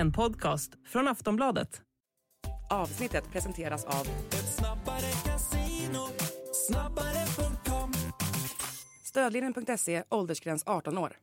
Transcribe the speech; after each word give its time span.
En 0.00 0.12
podcast 0.12 0.72
från 0.86 1.08
Aftonbladet. 1.08 1.82
Avsnittet 2.70 3.32
presenteras 3.32 3.84
av 3.84 4.06
Stödlinjen.se, 9.04 10.02
åldersgräns 10.08 10.62
18 10.66 10.98
år. 10.98 11.16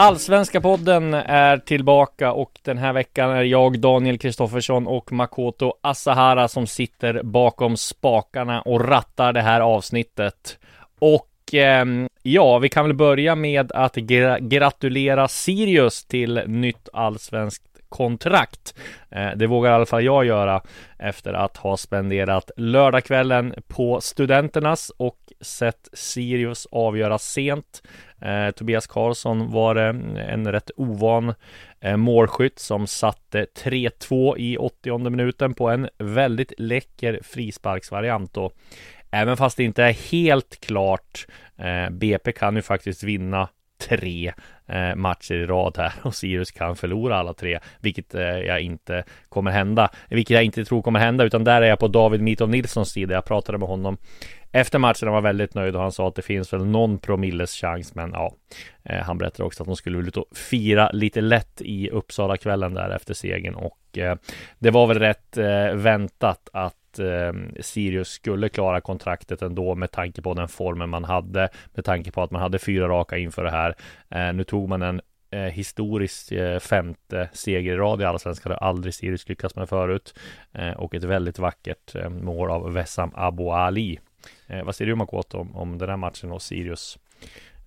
Allsvenska 0.00 0.60
podden 0.60 1.14
är 1.14 1.58
tillbaka 1.58 2.32
och 2.32 2.58
den 2.62 2.78
här 2.78 2.92
veckan 2.92 3.30
är 3.30 3.42
jag 3.42 3.80
Daniel 3.80 4.18
Kristoffersson 4.18 4.86
och 4.86 5.12
Makoto 5.12 5.74
Asahara 5.80 6.48
som 6.48 6.66
sitter 6.66 7.22
bakom 7.22 7.76
spakarna 7.76 8.62
och 8.62 8.88
rattar 8.88 9.32
det 9.32 9.40
här 9.40 9.60
avsnittet. 9.60 10.58
Och 10.98 11.54
eh, 11.54 11.84
ja, 12.22 12.58
vi 12.58 12.68
kan 12.68 12.84
väl 12.84 12.94
börja 12.94 13.34
med 13.34 13.72
att 13.72 13.94
gra 13.94 14.38
gratulera 14.38 15.28
Sirius 15.28 16.04
till 16.04 16.42
nytt 16.46 16.88
allsvenskt 16.92 17.68
kontrakt. 17.88 18.74
Eh, 19.10 19.30
det 19.36 19.46
vågar 19.46 19.70
i 19.70 19.74
alla 19.74 19.86
fall 19.86 20.04
jag 20.04 20.24
göra 20.24 20.62
efter 20.98 21.32
att 21.32 21.56
ha 21.56 21.76
spenderat 21.76 22.50
lördagskvällen 22.56 23.54
på 23.68 24.00
Studenternas 24.00 24.92
och 24.96 25.18
sett 25.40 25.88
Sirius 25.92 26.66
avgöra 26.70 27.18
sent. 27.18 27.82
Eh, 28.20 28.50
Tobias 28.50 28.86
Karlsson 28.86 29.50
var 29.50 29.76
eh, 29.76 30.32
en 30.32 30.52
rätt 30.52 30.70
ovan 30.76 31.34
eh, 31.80 31.96
målskytt 31.96 32.58
som 32.58 32.86
satte 32.86 33.46
3-2 33.64 34.38
i 34.38 34.56
80 34.56 35.10
minuten 35.10 35.54
på 35.54 35.68
en 35.68 35.88
väldigt 35.98 36.52
läcker 36.58 37.20
frisparksvariant 37.22 38.36
och 38.36 38.52
även 39.10 39.36
fast 39.36 39.56
det 39.56 39.64
inte 39.64 39.84
är 39.84 40.10
helt 40.10 40.60
klart 40.60 41.26
eh, 41.56 41.90
BP 41.90 42.32
kan 42.32 42.56
ju 42.56 42.62
faktiskt 42.62 43.02
vinna 43.02 43.48
tre 43.88 44.32
eh, 44.66 44.94
matcher 44.94 45.34
i 45.34 45.46
rad 45.46 45.74
här 45.78 45.92
och 46.02 46.14
Sirius 46.14 46.50
kan 46.50 46.76
förlora 46.76 47.16
alla 47.16 47.34
tre, 47.34 47.58
vilket 47.80 48.14
eh, 48.14 48.22
jag 48.22 48.60
inte 48.60 49.04
kommer 49.28 49.50
hända, 49.50 49.90
vilket 50.08 50.34
jag 50.34 50.44
inte 50.44 50.64
tror 50.64 50.82
kommer 50.82 51.00
hända, 51.00 51.24
utan 51.24 51.44
där 51.44 51.62
är 51.62 51.66
jag 51.66 51.78
på 51.78 51.88
David 51.88 52.20
Mitov 52.20 52.48
Nilssons 52.48 52.90
sida. 52.90 53.14
Jag 53.14 53.24
pratade 53.24 53.58
med 53.58 53.68
honom 53.68 53.96
efter 54.52 54.78
matchen 54.78 55.08
han 55.08 55.14
var 55.14 55.20
väldigt 55.20 55.54
nöjd 55.54 55.76
och 55.76 55.82
han 55.82 55.92
sa 55.92 56.08
att 56.08 56.14
det 56.14 56.22
finns 56.22 56.52
väl 56.52 56.66
någon 56.66 56.98
promilles 56.98 57.54
chans, 57.54 57.94
men 57.94 58.10
ja, 58.12 58.34
eh, 58.84 59.02
han 59.02 59.18
berättade 59.18 59.46
också 59.46 59.62
att 59.62 59.66
de 59.66 59.76
skulle 59.76 59.98
ut 59.98 60.16
och 60.16 60.36
fira 60.36 60.90
lite 60.90 61.20
lätt 61.20 61.60
i 61.60 61.90
Uppsala 61.90 62.36
kvällen 62.36 62.74
där 62.74 62.90
efter 62.90 63.14
segern 63.14 63.54
och 63.54 63.98
eh, 63.98 64.16
det 64.58 64.70
var 64.70 64.86
väl 64.86 64.98
rätt 64.98 65.36
eh, 65.36 65.74
väntat 65.74 66.48
att 66.52 66.74
Ehm, 66.98 67.54
Sirius 67.60 68.08
skulle 68.08 68.48
klara 68.48 68.80
kontraktet 68.80 69.42
ändå 69.42 69.74
med 69.74 69.90
tanke 69.90 70.22
på 70.22 70.34
den 70.34 70.48
formen 70.48 70.88
man 70.88 71.04
hade, 71.04 71.48
med 71.74 71.84
tanke 71.84 72.10
på 72.10 72.22
att 72.22 72.30
man 72.30 72.42
hade 72.42 72.58
fyra 72.58 72.88
raka 72.88 73.18
inför 73.18 73.44
det 73.44 73.50
här. 73.50 73.74
Eh, 74.08 74.32
nu 74.32 74.44
tog 74.44 74.68
man 74.68 74.82
en 74.82 75.00
eh, 75.30 75.40
historisk 75.40 76.32
eh, 76.32 76.58
femte 76.58 77.28
seger 77.32 77.72
i 77.72 77.76
rad 77.76 78.02
i 78.02 78.04
Allsvenskan. 78.04 78.50
Det 78.50 78.58
har 78.60 78.68
aldrig 78.68 78.94
Sirius 78.94 79.28
lyckats 79.28 79.56
med 79.56 79.68
förut. 79.68 80.18
Eh, 80.52 80.72
och 80.72 80.94
ett 80.94 81.04
väldigt 81.04 81.38
vackert 81.38 81.94
eh, 81.94 82.08
mål 82.08 82.50
av 82.50 82.72
Wessam 82.72 83.10
Abu 83.14 83.50
Ali. 83.50 83.98
Eh, 84.46 84.64
vad 84.64 84.74
säger 84.74 84.88
du 84.88 84.94
Makoto 84.94 85.38
om, 85.38 85.56
om 85.56 85.78
den 85.78 85.88
här 85.88 85.96
matchen 85.96 86.32
och 86.32 86.42
Sirius 86.42 86.98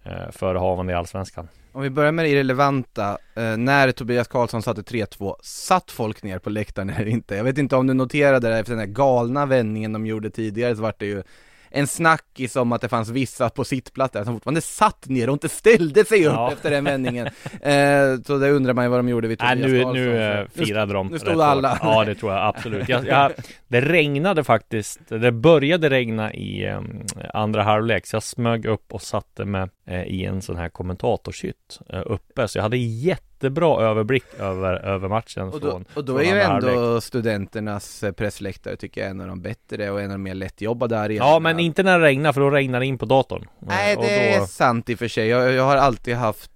eh, 0.04 0.32
förehavande 0.32 0.94
i 0.94 0.96
Allsvenskan? 0.96 1.48
Om 1.74 1.82
vi 1.82 1.90
börjar 1.90 2.12
med 2.12 2.26
det 2.26 2.30
irrelevanta, 2.30 3.18
eh, 3.36 3.58
när 3.58 3.92
Tobias 3.92 4.28
Karlsson 4.28 4.62
satte 4.62 4.82
3-2, 4.82 5.36
satt 5.44 5.92
folk 5.92 6.24
ner 6.24 6.40
på 6.40 6.50
läktaren 6.50 6.90
eller 6.90 7.08
inte? 7.08 7.36
Jag 7.36 7.44
vet 7.44 7.58
inte 7.58 7.76
om 7.76 7.88
du 7.88 7.94
noterade 7.94 8.50
det 8.50 8.58
efter 8.58 8.72
den 8.72 8.80
här 8.80 8.88
galna 8.88 9.46
vändningen 9.46 9.94
de 9.94 10.06
gjorde 10.06 10.30
tidigare 10.30 10.76
så 10.76 10.82
vart 10.82 11.00
det 11.00 11.06
ju 11.06 11.24
en 11.72 11.88
snackis 11.88 12.56
om 12.56 12.72
att 12.72 12.82
det 12.82 12.90
fanns 12.90 13.10
vissa 13.10 13.50
på 13.50 13.64
sittplatser 13.64 14.24
som 14.24 14.34
fortfarande 14.34 14.62
satt 14.62 15.10
ner 15.10 15.30
och 15.30 15.34
inte 15.34 15.50
ställde 15.50 16.06
sig 16.06 16.26
upp 16.26 16.34
ja. 16.34 16.52
efter 16.52 16.72
den 16.72 16.84
vändningen. 16.84 17.28
Eh, 17.62 18.22
så 18.26 18.38
det 18.38 18.50
undrar 18.52 18.74
man 18.74 18.86
ju 18.86 18.90
vad 18.90 19.00
de 19.00 19.10
gjorde 19.10 19.28
vid 19.28 19.40
Tobias 19.40 19.60
Nej, 19.60 19.86
nu, 19.86 19.94
Nu 19.94 20.22
eh, 20.22 20.48
firade 20.48 20.94
de 20.94 21.08
Nu 21.08 21.20
stod 21.20 21.42
alla. 21.42 21.80
Ja, 21.82 22.06
det 22.06 22.16
tror 22.16 22.32
jag 22.32 22.48
absolut. 22.48 22.90
Jag, 22.90 23.08
jag, 23.08 23.32
det 23.68 23.82
regnade 23.82 24.44
faktiskt. 24.44 25.00
Det 25.08 25.32
började 25.32 25.90
regna 25.90 26.34
i 26.34 26.70
um, 26.70 27.02
andra 27.34 27.64
halvlek, 27.64 28.06
så 28.06 28.16
jag 28.16 28.24
smög 28.24 28.66
upp 28.66 28.94
och 28.94 29.02
satte 29.02 29.44
uh, 29.44 29.66
i 29.92 30.26
en 30.26 30.42
sån 30.42 30.58
här 30.58 30.70
kommentatorshytt 30.70 31.80
uh, 31.94 32.02
uppe, 32.06 32.48
så 32.48 32.58
jag 32.58 32.64
hade 32.64 32.78
jätte 32.78 33.32
jättebra 33.42 33.82
överblick 33.82 34.24
över, 34.40 34.74
över 34.74 35.08
matchen 35.10 35.48
Och 35.48 35.60
då, 35.60 35.72
från, 35.72 35.86
och 35.94 36.06
då 36.06 36.18
är 36.18 36.24
ju 36.24 36.42
ändå 36.42 36.68
halvlek. 36.68 37.04
studenternas 37.04 38.04
eh, 38.04 38.12
pressläktare 38.12 38.76
tycker 38.76 39.02
jag 39.02 39.10
en 39.10 39.22
av 39.22 39.28
de 39.28 39.42
bättre 39.42 39.92
och 39.92 40.02
en 40.02 40.06
av 40.06 40.12
de 40.12 40.24
mer 40.24 40.34
lättjobbade 40.34 41.00
arenorna 41.00 41.32
Ja 41.32 41.40
men 41.40 41.60
inte 41.60 41.84
när 41.84 42.00
det 42.00 42.06
regnar 42.06 42.34
för 42.34 42.42
då 42.42 42.50
regnar 42.50 42.80
det 42.80 42.86
in 42.86 42.98
på 42.98 43.06
datorn. 43.06 43.48
Nej 43.60 43.96
det 43.96 44.02
då... 44.02 44.44
är 44.44 44.46
sant 44.46 44.90
i 44.90 44.96
och 44.96 45.00
för 45.00 45.08
sig, 45.08 45.28
jag, 45.28 45.52
jag 45.52 45.64
har 45.64 45.78
alltid 45.78 46.16
haft 46.16 46.52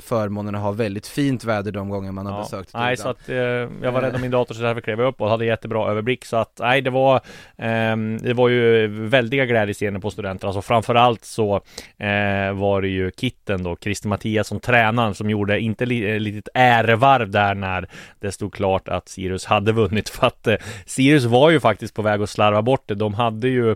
förmånen 0.00 0.54
att 0.54 0.60
ha 0.60 0.72
väldigt 0.72 1.06
fint 1.06 1.44
väder 1.44 1.72
de 1.72 1.88
gånger 1.88 2.12
man 2.12 2.26
har 2.26 2.32
ja. 2.32 2.42
besökt 2.42 2.74
Nej 2.74 2.96
så 2.96 3.08
att 3.08 3.28
uh, 3.28 3.36
jag 3.36 3.92
var 3.92 4.00
rädd 4.00 4.14
om 4.14 4.20
min 4.20 4.30
dator 4.30 4.54
så 4.54 4.62
därför 4.62 4.80
klev 4.80 5.00
jag 5.00 5.08
upp 5.08 5.20
och 5.20 5.30
hade 5.30 5.44
jättebra 5.44 5.90
överblick. 5.90 6.24
Så 6.24 6.36
att 6.36 6.56
nej 6.58 6.82
det 6.82 6.90
var 6.90 7.20
um, 7.56 8.18
Det 8.18 8.32
var 8.32 8.48
ju 8.48 8.86
väldiga 8.86 9.46
glädjescener 9.46 10.00
på 10.00 10.10
studenterna. 10.10 10.48
Alltså 10.48 10.62
framförallt 10.62 11.24
så 11.24 11.54
uh, 11.56 12.52
var 12.60 12.82
det 12.82 12.88
ju 12.88 13.10
Kitten 13.16 13.62
då, 13.62 13.76
Christer 13.80 14.08
Mattias 14.08 14.48
som 14.48 14.60
tränaren 14.60 15.14
som 15.14 15.30
gjorde 15.30 15.60
inte 15.60 15.86
li 15.86 16.10
eh, 16.10 16.20
litet 16.20 16.48
ärevarv 16.54 17.30
där 17.30 17.54
när 17.54 17.88
det 18.20 18.32
stod 18.32 18.54
klart 18.54 18.88
att 18.88 19.08
Sirius 19.08 19.44
hade 19.44 19.72
vunnit. 19.72 20.08
För 20.20 20.26
att 20.26 20.46
eh, 20.46 20.56
Sirius 20.86 21.24
var 21.24 21.50
ju 21.50 21.60
faktiskt 21.60 21.94
på 21.94 22.02
väg 22.02 22.22
att 22.22 22.30
slarva 22.30 22.62
bort 22.62 22.82
det. 22.86 22.94
De 22.94 23.14
hade 23.14 23.48
ju 23.48 23.70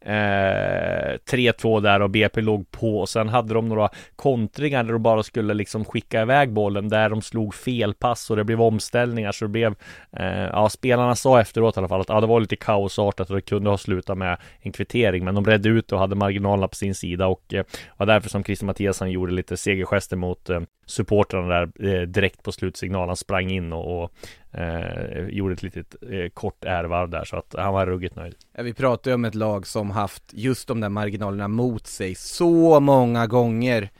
eh, 0.00 1.16
3-2 1.30 1.80
där 1.80 2.02
och 2.02 2.10
BP 2.10 2.40
låg 2.40 2.70
på. 2.70 3.00
Och 3.00 3.08
sen 3.08 3.28
hade 3.28 3.54
de 3.54 3.68
några 3.68 3.88
kontringar 4.16 4.84
där 4.84 4.92
de 4.92 5.02
bara 5.02 5.22
skulle 5.22 5.54
liksom 5.54 5.84
skicka 5.84 6.22
iväg 6.22 6.52
bollen 6.52 6.88
där 6.88 7.10
de 7.10 7.22
slog 7.22 7.54
fel 7.54 7.94
pass 7.94 8.30
och 8.30 8.36
det 8.36 8.44
blev 8.44 8.62
omställningar. 8.62 9.32
Så 9.32 9.44
det 9.44 9.48
blev 9.48 9.74
eh, 10.16 10.26
ja 10.28 10.68
spelarna 10.68 11.14
sa 11.14 11.40
efteråt 11.40 11.76
i 11.76 11.78
alla 11.80 11.88
fall 11.88 12.00
att 12.00 12.08
ja, 12.08 12.20
det 12.20 12.26
var 12.26 12.40
lite 12.40 12.56
kaosartat 12.56 13.30
och 13.30 13.36
det 13.36 13.42
kunde 13.42 13.70
ha 13.70 13.78
slutat 13.78 14.18
med 14.18 14.38
en 14.60 14.72
kvittering. 14.72 15.24
Men 15.24 15.34
de 15.34 15.46
redde 15.46 15.68
ut 15.68 15.92
och 15.92 15.98
hade 15.98 16.14
marginalerna 16.14 16.68
på 16.68 16.74
sin 16.74 16.94
sida 16.94 17.26
och 17.26 17.54
eh, 17.54 17.64
var 17.96 18.06
därför 18.20 18.30
som 18.30 18.44
Christer 18.44 18.66
Mattiasson 18.66 19.10
gjorde 19.10 19.32
lite 19.32 19.56
segergester 19.56 20.16
mot 20.16 20.50
eh, 20.50 20.60
supportrarna 20.86 21.48
där 21.48 21.92
eh, 21.94 22.02
direkt 22.02 22.42
på 22.42 22.52
slutsignalen 22.52 23.08
Han 23.08 23.16
sprang 23.16 23.50
in 23.50 23.72
och, 23.72 24.02
och 24.02 24.12
eh, 24.60 25.28
gjorde 25.28 25.52
ett 25.52 25.62
litet 25.62 25.94
eh, 26.10 26.28
kort 26.34 26.64
ärvarv 26.64 27.10
där 27.10 27.24
så 27.24 27.36
att 27.36 27.54
han 27.58 27.74
var 27.74 27.86
ruggigt 27.86 28.16
nöjd. 28.16 28.34
Ja, 28.52 28.62
vi 28.62 28.74
pratar 28.74 29.10
ju 29.10 29.14
om 29.14 29.24
ett 29.24 29.34
lag 29.34 29.66
som 29.66 29.90
haft 29.90 30.22
just 30.32 30.68
de 30.68 30.80
där 30.80 30.88
marginalerna 30.88 31.48
mot 31.48 31.86
sig 31.86 32.14
så 32.14 32.80
många 32.80 33.26
gånger 33.26 33.90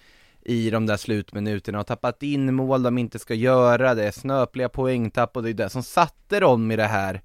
i 0.43 0.71
de 0.71 0.87
där 0.87 0.97
slutminuterna 0.97 1.81
och 1.81 1.87
tappat 1.87 2.23
in 2.23 2.55
mål 2.55 2.83
de 2.83 2.99
inte 2.99 3.19
ska 3.19 3.35
göra, 3.35 3.95
det 3.95 4.05
är 4.05 4.11
snöpliga 4.11 4.69
poängtapp 4.69 5.37
och 5.37 5.43
det 5.43 5.51
är 5.51 5.55
det 5.55 5.71
som 5.71 5.83
satte 5.83 6.41
dem 6.41 6.71
i 6.71 6.77
det 6.77 6.87
här 6.87 7.21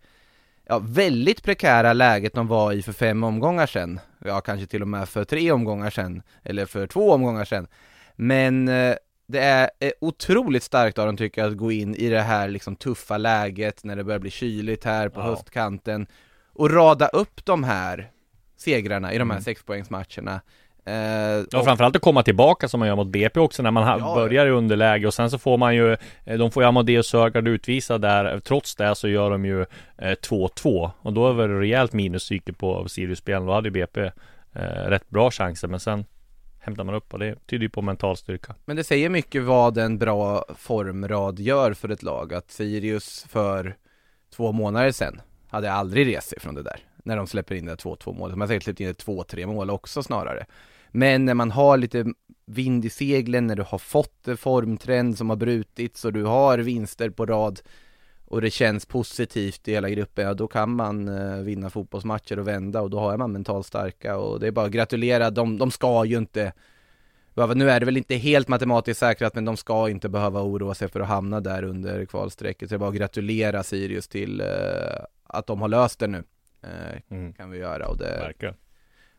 ja, 0.66 0.80
väldigt 0.80 1.44
prekära 1.44 1.94
läget 1.94 2.34
de 2.34 2.48
var 2.48 2.74
i 2.74 2.82
för 2.82 2.94
fem 2.94 3.24
omgångar 3.24 3.68
sedan. 3.68 4.00
Ja, 4.20 4.42
kanske 4.42 4.68
till 4.68 4.82
och 4.82 4.88
med 4.88 5.10
för 5.10 5.24
tre 5.24 5.52
omgångar 5.52 5.90
sedan, 5.90 6.22
eller 6.44 6.66
för 6.66 6.88
två 6.88 7.12
omgångar 7.12 7.46
sedan. 7.46 7.68
Men 8.16 8.68
eh, 8.68 8.96
det 9.28 9.40
är 9.40 9.70
otroligt 10.02 10.64
starkt 10.64 10.98
av 10.98 11.06
dem 11.06 11.18
tycker 11.18 11.42
jag 11.42 11.52
att 11.52 11.58
gå 11.58 11.72
in 11.72 11.96
i 11.96 12.10
det 12.10 12.22
här 12.22 12.48
liksom 12.48 12.76
tuffa 12.76 13.18
läget 13.18 13.84
när 13.84 13.96
det 13.96 14.04
börjar 14.04 14.20
bli 14.20 14.32
kyligt 14.32 14.84
här 14.84 15.10
på 15.10 15.20
ja. 15.20 15.24
höstkanten 15.24 16.08
och 16.54 16.72
rada 16.72 17.08
upp 17.08 17.46
de 17.46 17.64
här 17.64 18.12
segrarna 18.58 19.14
i 19.14 19.18
de 19.18 19.30
här 19.30 19.38
mm. 19.38 19.44
sexpoängsmatcherna. 19.44 20.42
Eh, 20.88 20.94
ja, 21.52 21.60
och... 21.60 21.66
framförallt 21.66 21.96
att 21.96 22.02
komma 22.02 22.24
tillbaka 22.24 22.68
som 22.68 22.80
man 22.80 22.88
gör 22.88 22.96
mot 22.96 23.08
BP 23.08 23.40
också 23.40 23.64
när 23.64 23.72
man 23.72 24.00
ja. 24.00 24.16
börjar 24.16 24.46
i 24.46 24.50
underläge 24.50 25.08
och 25.08 25.14
sen 25.14 25.32
så 25.32 25.38
får 25.38 25.58
man 25.58 25.76
ju 25.76 25.98
eh, 26.24 26.38
De 26.38 26.52
får 26.52 26.64
ju 26.64 26.68
Amadeus 26.68 27.08
Sögaard 27.08 27.48
utvisa 27.48 27.98
där 27.98 28.40
Trots 28.40 28.76
det 28.76 28.96
så 28.96 29.08
gör 29.08 29.32
de 29.32 29.46
ju 29.46 29.66
2-2 29.98 30.84
eh, 30.84 30.92
och 31.02 31.14
då 31.14 31.42
är 31.42 31.48
det 31.48 31.60
rejält 31.60 31.94
minuspsyke 31.94 32.54
på 32.54 32.90
Sirius-spelen 32.90 33.46
Då 33.46 33.54
hade 33.54 33.68
ju 33.68 33.72
BP 33.72 34.02
eh, 34.02 34.62
rätt 34.88 35.10
bra 35.10 35.32
chanser 35.32 35.68
men 35.68 35.80
sen 35.80 36.06
hämtar 36.60 36.84
man 36.84 36.96
upp 36.96 37.14
och 37.14 37.20
det 37.20 37.36
tyder 37.48 37.64
ju 37.64 37.70
på 37.70 37.82
mental 37.82 38.18
styrka. 38.18 38.56
Men 38.66 38.76
det 38.76 38.84
säger 38.84 39.10
mycket 39.10 39.44
vad 39.44 39.78
en 39.78 39.98
bra 39.98 40.46
formrad 40.58 41.40
gör 41.40 41.74
för 41.74 41.90
ett 41.90 42.04
lag. 42.04 42.34
Att 42.34 42.52
Sirius 42.52 43.26
för 43.30 43.76
två 44.36 44.52
månader 44.52 44.92
sedan 44.92 45.22
hade 45.48 45.72
aldrig 45.72 46.16
rest 46.16 46.30
sig 46.30 46.40
från 46.40 46.56
det 46.56 46.64
där. 46.64 46.80
När 47.04 47.18
de 47.18 47.28
släpper 47.28 47.56
in 47.56 47.66
det 47.66 47.76
2-2 47.76 48.18
målet. 48.18 48.34
De 48.34 48.42
har 48.42 48.48
säkert 48.48 48.64
släppt 48.64 48.80
in 48.80 48.90
ett 48.90 49.06
2-3 49.06 49.46
mål 49.46 49.70
också 49.70 50.04
snarare. 50.04 50.46
Men 50.96 51.26
när 51.26 51.34
man 51.34 51.52
har 51.52 51.78
lite 51.78 52.06
vind 52.46 52.86
i 52.86 52.90
seglen, 52.90 53.48
när 53.48 53.56
du 53.56 53.64
har 53.64 53.78
fått 53.78 54.28
en 54.28 54.38
formtrend 54.38 55.18
som 55.18 55.30
har 55.30 55.38
brutits 55.38 56.06
och 56.06 56.14
du 56.14 56.24
har 56.24 56.58
vinster 56.58 57.10
på 57.10 57.26
rad 57.26 57.62
och 58.26 58.42
det 58.42 58.50
känns 58.50 58.86
positivt 58.86 59.68
i 59.68 59.72
hela 59.72 59.90
gruppen, 59.90 60.26
ja 60.26 60.34
då 60.34 60.48
kan 60.48 60.76
man 60.76 61.08
eh, 61.08 61.38
vinna 61.38 61.70
fotbollsmatcher 61.70 62.40
och 62.40 62.48
vända 62.48 62.82
och 62.82 62.90
då 62.90 63.00
har 63.00 63.18
man 63.18 63.32
mentalt 63.32 63.66
starka 63.66 64.18
och 64.18 64.40
det 64.40 64.48
är 64.48 64.52
bara 64.52 64.66
att 64.66 64.72
gratulera, 64.72 65.30
de, 65.30 65.58
de 65.58 65.72
ska 65.72 66.06
ju 66.06 66.18
inte 66.18 66.54
nu 67.56 67.70
är 67.70 67.80
det 67.80 67.86
väl 67.86 67.98
inte 67.98 68.16
helt 68.16 68.48
matematiskt 68.48 69.00
säkrat 69.00 69.36
men 69.36 69.46
de 69.46 69.58
ska 69.58 69.90
inte 69.90 70.10
behöva 70.10 70.42
oroa 70.42 70.74
sig 70.74 70.88
för 70.88 71.00
att 71.00 71.08
hamna 71.08 71.40
där 71.40 71.64
under 71.64 72.06
kvalstrecket, 72.06 72.70
så 72.70 72.74
det 72.74 72.78
är 72.78 72.80
bara 72.80 72.90
att 72.90 72.96
gratulera 72.96 73.64
Sirius 73.64 74.08
till 74.08 74.42
eh, 74.42 74.48
att 75.24 75.48
de 75.48 75.62
har 75.62 75.68
löst 75.68 76.00
det 76.00 76.08
nu. 76.08 76.24
Eh, 76.64 77.02
mm. 77.18 77.34
Kan 77.34 77.52
vi 77.52 77.58
göra 77.58 77.88
och 77.88 77.98
det 77.98 78.18
Verkligen. 78.20 78.56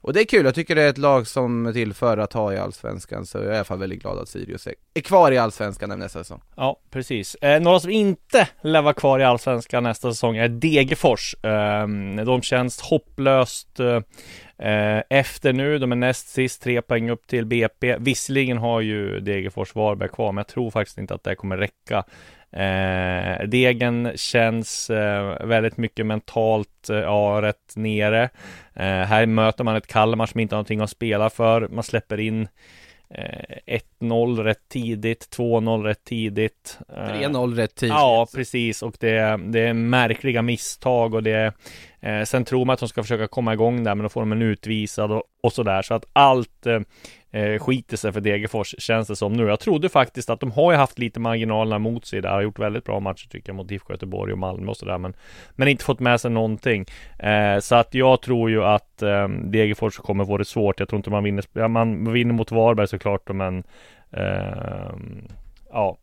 Och 0.06 0.12
det 0.12 0.20
är 0.20 0.24
kul, 0.24 0.44
jag 0.44 0.54
tycker 0.54 0.74
det 0.74 0.82
är 0.82 0.88
ett 0.88 0.98
lag 0.98 1.26
som 1.26 1.70
tillför 1.72 2.18
att 2.18 2.32
ha 2.32 2.52
i 2.52 2.58
Allsvenskan, 2.58 3.26
så 3.26 3.38
jag 3.38 3.46
är 3.46 3.52
i 3.52 3.56
alla 3.56 3.64
fall 3.64 3.78
väldigt 3.78 4.02
glad 4.02 4.18
att 4.18 4.28
Sirius 4.28 4.66
är, 4.66 4.74
är 4.94 5.00
kvar 5.00 5.32
i 5.32 5.38
Allsvenskan 5.38 5.98
nästa 5.98 6.18
säsong. 6.18 6.40
Ja, 6.56 6.80
precis. 6.90 7.34
Eh, 7.34 7.60
några 7.60 7.80
som 7.80 7.90
inte 7.90 8.48
lär 8.62 8.82
vara 8.82 8.94
kvar 8.94 9.18
i 9.18 9.24
Allsvenskan 9.24 9.82
nästa 9.82 10.12
säsong 10.12 10.36
är 10.36 10.48
Degerfors. 10.48 11.34
Eh, 11.44 11.86
de 12.24 12.42
känns 12.42 12.80
hopplöst 12.80 13.80
eh, 13.80 15.00
efter 15.10 15.52
nu. 15.52 15.78
De 15.78 15.92
är 15.92 15.96
näst 15.96 16.28
sist, 16.28 16.62
tre 16.62 16.82
poäng 16.82 17.10
upp 17.10 17.26
till 17.26 17.46
BP. 17.46 17.96
Visserligen 17.98 18.58
har 18.58 18.80
ju 18.80 19.20
Degerfors 19.20 19.74
Varberg 19.74 20.08
kvar, 20.08 20.32
men 20.32 20.36
jag 20.36 20.48
tror 20.48 20.70
faktiskt 20.70 20.98
inte 20.98 21.14
att 21.14 21.24
det 21.24 21.34
kommer 21.34 21.56
räcka. 21.56 22.04
Eh, 22.52 23.46
degen 23.46 24.12
känns 24.16 24.90
eh, 24.90 25.46
väldigt 25.46 25.76
mycket 25.76 26.06
mentalt, 26.06 26.90
eh, 26.90 26.96
ja, 26.96 27.38
rätt 27.42 27.72
nere. 27.76 28.22
Eh, 28.74 28.84
här 28.84 29.26
möter 29.26 29.64
man 29.64 29.76
ett 29.76 29.86
Kalmar 29.86 30.26
som 30.26 30.40
inte 30.40 30.54
har 30.54 30.58
någonting 30.58 30.80
att 30.80 30.90
spela 30.90 31.30
för. 31.30 31.68
Man 31.68 31.84
släpper 31.84 32.20
in 32.20 32.48
1-0 34.00 34.38
eh, 34.38 34.44
rätt 34.44 34.68
tidigt, 34.68 35.36
2-0 35.36 35.82
rätt 35.82 36.04
tidigt. 36.04 36.78
3-0 36.88 37.54
rätt 37.54 37.74
tidigt. 37.74 37.94
Ja, 37.94 38.26
precis. 38.34 38.82
Och 38.82 38.96
det, 39.00 39.40
det 39.44 39.60
är 39.60 39.72
märkliga 39.72 40.42
misstag 40.42 41.14
och 41.14 41.22
det 41.22 41.54
Eh, 42.06 42.24
sen 42.24 42.44
tror 42.44 42.64
man 42.64 42.74
att 42.74 42.80
de 42.80 42.88
ska 42.88 43.02
försöka 43.02 43.26
komma 43.26 43.52
igång 43.52 43.84
där, 43.84 43.94
men 43.94 44.02
då 44.02 44.08
får 44.08 44.20
de 44.20 44.32
en 44.32 44.42
utvisad 44.42 45.12
och, 45.12 45.22
och 45.42 45.52
sådär. 45.52 45.82
Så 45.82 45.94
att 45.94 46.04
allt 46.12 46.66
eh, 47.36 47.58
skiter 47.58 47.96
sig 47.96 48.12
för 48.12 48.20
Degerfors, 48.20 48.74
känns 48.78 49.08
det 49.08 49.16
som 49.16 49.32
nu. 49.32 49.46
Jag 49.46 49.60
trodde 49.60 49.88
faktiskt 49.88 50.30
att 50.30 50.40
de 50.40 50.50
har 50.50 50.72
ju 50.72 50.78
haft 50.78 50.98
lite 50.98 51.20
marginalerna 51.20 51.78
mot 51.78 52.06
sig 52.06 52.20
där, 52.20 52.28
har 52.30 52.42
gjort 52.42 52.58
väldigt 52.58 52.84
bra 52.84 53.00
matcher 53.00 53.28
tycker 53.28 53.48
jag 53.48 53.56
mot 53.56 53.70
IFK 53.70 53.92
Göteborg 53.92 54.32
och 54.32 54.38
Malmö 54.38 54.70
och 54.70 54.76
sådär, 54.76 54.98
men, 54.98 55.14
men 55.50 55.68
inte 55.68 55.84
fått 55.84 56.00
med 56.00 56.20
sig 56.20 56.30
någonting. 56.30 56.84
Eh, 57.18 57.58
så 57.58 57.74
att 57.74 57.94
jag 57.94 58.22
tror 58.22 58.50
ju 58.50 58.64
att 58.64 59.02
eh, 59.02 59.28
Degerfors 59.28 59.96
kommer 59.96 60.24
få 60.24 60.38
det 60.38 60.44
svårt. 60.44 60.80
Jag 60.80 60.88
tror 60.88 60.96
inte 60.96 61.10
man 61.10 61.24
vinner, 61.24 61.44
ja, 61.52 61.68
man 61.68 62.12
vinner 62.12 62.34
mot 62.34 62.50
Varberg 62.50 62.88
såklart, 62.88 63.28
men 63.28 63.64
ehm, 64.10 64.12
eh, 64.12 65.34
ja, 65.70 65.98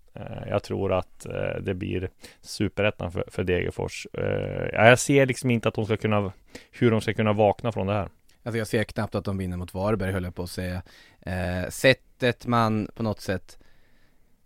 jag 0.47 0.63
tror 0.63 0.93
att 0.93 1.25
eh, 1.25 1.61
det 1.61 1.73
blir 1.73 2.09
superettan 2.41 3.11
för, 3.11 3.23
för 3.27 3.43
Degerfors. 3.43 4.07
Eh, 4.13 4.85
jag 4.87 4.99
ser 4.99 5.25
liksom 5.25 5.51
inte 5.51 5.67
att 5.67 5.75
de 5.75 5.85
ska 5.85 5.97
kunna, 5.97 6.31
hur 6.71 6.91
de 6.91 7.01
ska 7.01 7.13
kunna 7.13 7.33
vakna 7.33 7.71
från 7.71 7.87
det 7.87 7.93
här. 7.93 8.09
Alltså 8.43 8.57
jag 8.57 8.67
ser 8.67 8.83
knappt 8.83 9.15
att 9.15 9.25
de 9.25 9.37
vinner 9.37 9.57
mot 9.57 9.73
Varberg 9.73 10.11
höll 10.11 10.23
jag 10.23 10.35
på 10.35 10.43
att 10.43 10.49
säga. 10.49 10.81
Eh, 11.21 11.69
sättet 11.69 12.45
man 12.45 12.87
på 12.95 13.03
något 13.03 13.21
sätt 13.21 13.57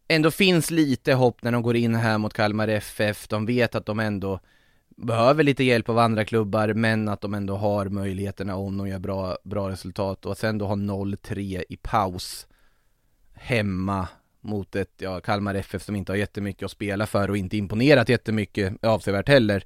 ändå 0.08 0.32
finns 0.32 0.72
lite 0.72 1.14
hopp 1.14 1.44
när 1.44 1.52
de 1.52 1.62
går 1.62 1.76
in 1.76 1.96
här 1.96 2.18
mot 2.18 2.34
Kalmar 2.34 2.68
FF. 2.68 3.28
De 3.28 3.46
vet 3.46 3.76
att 3.76 3.86
de 3.86 4.00
ändå 4.00 4.40
behöver 4.98 5.44
lite 5.44 5.64
hjälp 5.64 5.90
av 5.90 6.00
andra 6.00 6.26
klubbar 6.26 6.74
men 6.74 7.08
att 7.08 7.22
de 7.22 7.34
ändå 7.34 7.56
har 7.56 7.86
möjligheterna 7.86 8.56
om 8.56 8.78
de 8.78 8.88
gör 8.88 9.00
bra, 9.00 9.38
bra 9.44 9.70
resultat 9.70 10.26
och 10.26 10.32
att 10.32 10.38
sen 10.38 10.58
då 10.58 10.66
ha 10.66 10.76
0-3 10.76 11.64
i 11.70 11.78
paus 11.78 12.48
hemma 13.34 14.08
mot 14.42 14.76
ett, 14.76 14.94
ja, 14.98 15.20
Kalmar 15.22 15.56
FF 15.56 15.84
som 15.84 15.96
inte 15.96 16.12
har 16.12 16.18
jättemycket 16.18 16.64
att 16.64 16.72
spela 16.72 17.06
för 17.06 17.30
och 17.30 17.38
inte 17.38 17.58
imponerat 17.58 18.10
jättemycket 18.10 18.84
avsevärt 18.86 19.28
heller. 19.28 19.66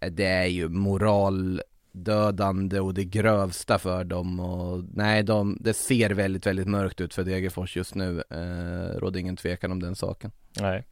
Eh, 0.00 0.10
det 0.10 0.26
är 0.26 0.46
ju 0.46 0.68
moral 0.68 1.62
dödande 1.92 2.80
och 2.80 2.94
det 2.94 3.04
grövsta 3.04 3.78
för 3.78 4.04
dem 4.04 4.40
och 4.40 4.84
nej, 4.94 5.22
de, 5.22 5.56
det 5.60 5.74
ser 5.74 6.10
väldigt, 6.10 6.46
väldigt 6.46 6.68
mörkt 6.68 7.00
ut 7.00 7.14
för 7.14 7.24
Degerfors 7.24 7.76
just 7.76 7.94
nu. 7.94 8.22
Eh, 8.30 8.98
råder 8.98 9.20
ingen 9.20 9.36
tvekan 9.36 9.72
om 9.72 9.82
den 9.82 9.96
saken. 9.96 10.30
Nej. 10.60 10.84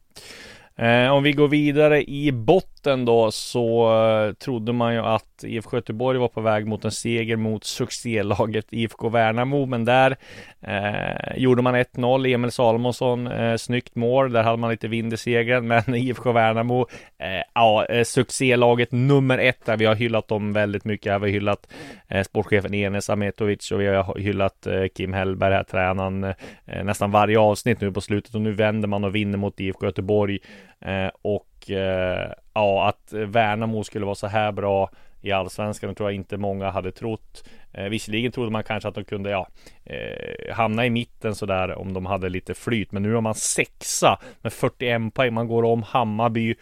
Eh, 0.81 1.11
om 1.11 1.23
vi 1.23 1.31
går 1.31 1.47
vidare 1.47 2.03
i 2.03 2.31
botten 2.31 3.05
då 3.05 3.31
så 3.31 3.93
eh, 4.03 4.33
trodde 4.33 4.73
man 4.73 4.93
ju 4.93 4.99
att 4.99 5.43
IFK 5.43 5.77
Göteborg 5.77 6.19
var 6.19 6.27
på 6.27 6.41
väg 6.41 6.67
mot 6.67 6.85
en 6.85 6.91
seger 6.91 7.35
mot 7.35 7.63
succélaget 7.63 8.65
IFK 8.69 9.09
Värnamo, 9.09 9.65
men 9.65 9.85
där 9.85 10.17
eh, 10.61 11.37
gjorde 11.37 11.61
man 11.61 11.75
1-0. 11.75 12.33
Emil 12.33 12.51
Salomonsson, 12.51 13.27
eh, 13.27 13.55
snyggt 13.55 13.95
mål. 13.95 14.31
Där 14.31 14.43
hade 14.43 14.57
man 14.57 14.69
lite 14.69 14.87
vind 14.87 15.13
i 15.13 15.17
segern, 15.17 15.67
men 15.67 15.95
IFK 15.95 16.31
Värnamo, 16.31 16.87
eh, 17.19 17.43
ja, 17.53 17.85
eh, 17.85 18.03
succélaget 18.03 18.91
nummer 18.91 19.37
ett 19.37 19.65
där 19.65 19.77
vi 19.77 19.85
har 19.85 19.95
hyllat 19.95 20.27
dem 20.27 20.53
väldigt 20.53 20.85
mycket. 20.85 21.05
Vi 21.05 21.11
har 21.11 21.27
hyllat 21.27 21.73
eh, 22.07 22.23
sportchefen 22.23 22.73
Enes 22.73 23.09
Ametovic 23.09 23.71
och 23.71 23.81
vi 23.81 23.87
har 23.87 24.19
hyllat 24.19 24.67
eh, 24.67 24.85
Kim 24.95 25.13
Hellberg, 25.13 25.53
här 25.53 25.63
tränaren, 25.63 26.23
eh, 26.23 26.83
nästan 26.83 27.11
varje 27.11 27.39
avsnitt 27.39 27.81
nu 27.81 27.91
på 27.91 28.01
slutet 28.01 28.35
och 28.35 28.41
nu 28.41 28.51
vänder 28.51 28.87
man 28.87 29.03
och 29.03 29.15
vinner 29.15 29.37
mot 29.37 29.59
IFK 29.59 29.85
Göteborg. 29.85 30.39
Eh, 30.81 31.11
och 31.21 31.71
eh, 31.71 32.31
ja, 32.53 32.87
att 32.87 33.13
Värnamo 33.13 33.83
skulle 33.83 34.05
vara 34.05 34.15
så 34.15 34.27
här 34.27 34.51
bra 34.51 34.89
i 35.21 35.31
Allsvenskan 35.31 35.95
tror 35.95 36.09
jag 36.09 36.15
inte 36.15 36.37
många 36.37 36.69
hade 36.69 36.91
trott. 36.91 37.43
Eh, 37.73 37.83
visserligen 37.83 38.31
trodde 38.31 38.51
man 38.51 38.63
kanske 38.63 38.89
att 38.89 38.95
de 38.95 39.03
kunde 39.03 39.29
ja, 39.29 39.47
eh, 39.85 40.53
hamna 40.53 40.85
i 40.85 40.89
mitten 40.89 41.35
sådär 41.35 41.77
om 41.77 41.93
de 41.93 42.05
hade 42.05 42.29
lite 42.29 42.53
flyt. 42.53 42.91
Men 42.91 43.03
nu 43.03 43.13
har 43.13 43.21
man 43.21 43.35
sexa 43.35 44.19
med 44.41 44.53
41 44.53 45.13
poäng. 45.13 45.33
Man 45.33 45.47
går 45.47 45.63
om 45.63 45.83
Hammarby 45.83 46.55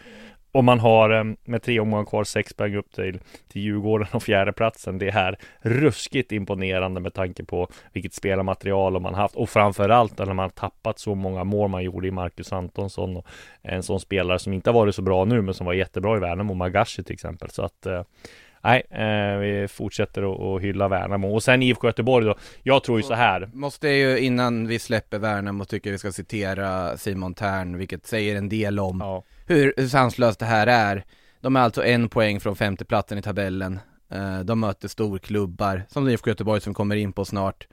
och 0.52 0.64
man 0.64 0.80
har 0.80 1.10
eh, 1.10 1.24
med 1.44 1.62
tre 1.62 1.80
omgångar 1.80 2.04
kvar 2.04 2.24
sex 2.24 2.54
poäng 2.54 2.76
upp 2.76 2.92
till, 2.92 3.20
till 3.48 3.62
Djurgården 3.62 4.08
och 4.12 4.22
fjärdeplatsen. 4.22 4.98
Det 4.98 5.08
är 5.08 5.38
ruskigt 5.60 6.32
imponerande 6.32 7.00
med 7.00 7.14
tanke 7.14 7.44
på 7.44 7.68
vilket 7.92 8.14
spelarmaterial 8.14 9.00
man 9.00 9.14
haft 9.14 9.36
och 9.36 9.50
framförallt 9.50 10.18
när 10.18 10.32
man 10.32 10.50
tappat 10.50 10.98
så 10.98 11.14
många 11.14 11.44
mål 11.44 11.70
man 11.70 11.84
gjorde 11.84 12.08
i 12.08 12.10
Marcus 12.10 12.52
Antonsson 12.52 13.16
och 13.16 13.26
en 13.62 13.82
sån 13.82 14.00
spelare 14.00 14.38
som 14.38 14.52
inte 14.52 14.70
har 14.70 14.74
varit 14.74 14.94
så 14.94 15.02
bra 15.02 15.24
nu 15.24 15.42
men 15.42 15.54
som 15.54 15.66
var 15.66 15.72
jättebra 15.72 16.16
i 16.16 16.20
Värnamo, 16.20 16.54
Magashi 16.54 17.02
till 17.02 17.14
exempel. 17.14 17.50
Så 17.50 17.62
att 17.62 17.86
eh, 17.86 18.02
Nej, 18.62 18.82
eh, 18.90 19.38
vi 19.38 19.68
fortsätter 19.68 20.56
att 20.56 20.62
hylla 20.62 20.88
Värnamo 20.88 21.34
och 21.34 21.42
sen 21.42 21.62
IFK 21.62 21.86
Göteborg 21.86 22.26
då. 22.26 22.34
Jag 22.62 22.84
tror 22.84 22.98
ju 22.98 23.02
så 23.02 23.14
här. 23.14 23.50
Måste 23.52 23.88
ju 23.88 24.18
innan 24.18 24.66
vi 24.66 24.78
släpper 24.78 25.18
Värnamo 25.18 25.64
tycker 25.64 25.92
vi 25.92 25.98
ska 25.98 26.12
citera 26.12 26.96
Simon 26.96 27.34
Tern, 27.34 27.76
vilket 27.76 28.06
säger 28.06 28.36
en 28.36 28.48
del 28.48 28.78
om 28.78 29.00
ja. 29.00 29.24
hur 29.46 29.88
sanslöst 29.88 30.38
det 30.38 30.46
här 30.46 30.66
är. 30.66 31.04
De 31.40 31.56
är 31.56 31.60
alltså 31.60 31.84
en 31.84 32.08
poäng 32.08 32.40
från 32.40 32.56
femteplatsen 32.56 33.18
i 33.18 33.22
tabellen. 33.22 33.78
Eh, 34.10 34.40
de 34.40 34.60
möter 34.60 34.88
storklubbar, 34.88 35.82
som 35.88 36.08
IFK 36.08 36.30
Göteborg 36.30 36.60
som 36.60 36.74
kommer 36.74 36.96
in 36.96 37.12
på 37.12 37.24
snart. 37.24 37.66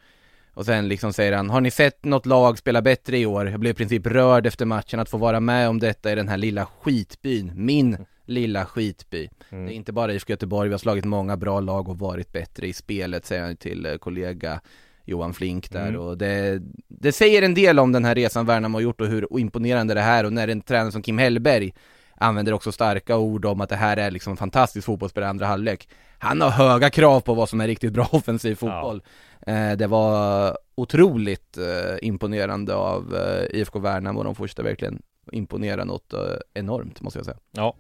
Och 0.54 0.66
sen 0.66 0.88
liksom 0.88 1.14
säger 1.14 1.34
han, 1.34 1.50
har 1.50 1.62
ni 1.62 1.72
sett 1.72 2.06
något 2.06 2.26
lag 2.26 2.58
spela 2.58 2.82
bättre 2.82 3.18
i 3.18 3.26
år? 3.26 3.50
Jag 3.50 3.60
blev 3.60 3.72
i 3.72 3.74
princip 3.74 4.08
rörd 4.08 4.46
efter 4.46 4.66
matchen 4.66 5.00
att 5.00 5.10
få 5.10 5.18
vara 5.18 5.40
med 5.40 5.70
om 5.70 5.80
detta 5.80 6.12
i 6.12 6.16
den 6.16 6.28
här 6.28 6.38
lilla 6.38 6.66
skitbyn, 6.66 7.52
min 7.56 8.06
lilla 8.28 8.66
skitby. 8.66 9.30
Mm. 9.50 9.66
Det 9.66 9.74
är 9.74 9.76
inte 9.76 9.94
bara 9.94 10.14
IFK 10.14 10.32
Göteborg, 10.32 10.70
vi 10.70 10.74
har 10.74 10.80
slagit 10.80 11.06
många 11.06 11.38
bra 11.38 11.60
lag 11.60 11.90
och 11.90 12.00
varit 12.00 12.32
bättre 12.32 12.68
i 12.68 12.74
spelet, 12.74 13.26
säger 13.26 13.44
han 13.44 13.58
till 13.58 13.86
eh, 13.86 13.96
kollega 13.96 14.62
Johan 15.06 15.34
Flink 15.34 15.72
där 15.72 15.88
mm. 15.88 16.02
och 16.02 16.18
det, 16.18 16.62
det 16.88 17.12
säger 17.12 17.42
en 17.42 17.54
del 17.54 17.80
om 17.80 17.92
den 17.92 18.06
här 18.06 18.16
resan 18.16 18.46
Värnamo 18.46 18.78
har 18.78 18.82
gjort 18.82 19.02
och 19.02 19.08
hur 19.08 19.40
imponerande 19.40 19.94
det 19.94 20.02
här 20.02 20.24
och 20.24 20.34
när 20.34 20.48
en 20.48 20.62
tränare 20.62 20.92
som 20.92 21.02
Kim 21.02 21.18
Hellberg 21.18 21.74
använder 22.16 22.54
också 22.54 22.72
starka 22.72 23.18
ord 23.18 23.46
om 23.46 23.62
att 23.62 23.70
det 23.70 23.76
här 23.76 23.98
är 23.98 24.12
liksom 24.12 24.38
fantastisk 24.38 24.86
fotbollsspelare 24.86 25.28
i 25.28 25.30
andra 25.30 25.46
halvlek. 25.46 25.90
Han 26.18 26.42
har 26.42 26.50
höga 26.50 26.90
krav 26.90 27.20
på 27.20 27.34
vad 27.34 27.50
som 27.50 27.62
är 27.62 27.68
riktigt 27.68 27.94
bra 27.94 28.08
offensiv 28.12 28.56
fotboll. 28.56 29.02
Ja. 29.46 29.54
Eh, 29.54 29.78
det 29.78 29.88
var 29.88 30.58
otroligt 30.76 31.58
eh, 31.58 31.98
imponerande 32.02 32.76
av 32.76 33.16
eh, 33.16 33.60
IFK 33.60 33.80
Värnamo, 33.80 34.24
de 34.24 34.36
fortsätter 34.36 34.64
verkligen 34.64 35.02
imponera 35.32 35.84
något 35.84 36.14
eh, 36.14 36.20
enormt 36.54 37.02
måste 37.02 37.20
jag 37.20 37.26
säga. 37.26 37.38
Ja, 37.52 37.76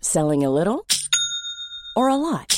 Selling 0.00 0.44
a 0.44 0.50
little 0.50 0.86
or 1.94 2.08
a 2.08 2.16
lot? 2.16 2.57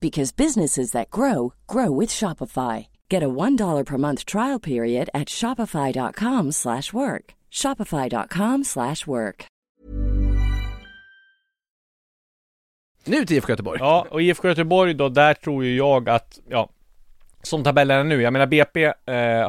because 0.00 0.36
businesses 0.36 0.92
that 0.92 1.10
grow 1.10 1.54
grow 1.66 1.90
with 1.90 2.10
Shopify. 2.10 2.86
Get 3.10 3.22
a 3.22 3.28
$1 3.28 3.84
per 3.84 3.98
month 3.98 4.24
trial 4.24 4.60
period 4.60 5.10
at 5.14 5.28
shopify.com/work. 5.28 7.34
shopify.com/work. 7.50 9.48
Nu 13.08 13.24
till 13.24 13.36
IFK 13.36 13.52
Göteborg. 13.52 13.78
Ja, 13.80 14.06
och 14.10 14.22
IFK 14.22 14.48
Göteborg 14.48 14.94
då, 14.94 15.08
där 15.08 15.34
tror 15.34 15.64
ju 15.64 15.76
jag 15.76 16.08
att 16.08 16.38
ja, 16.48 16.68
som 17.42 17.64
tabellen 17.64 17.98
är 17.98 18.04
nu. 18.04 18.22
Jag 18.22 18.32
menar 18.32 18.46
BP 18.46 18.84
eh, 18.84 18.92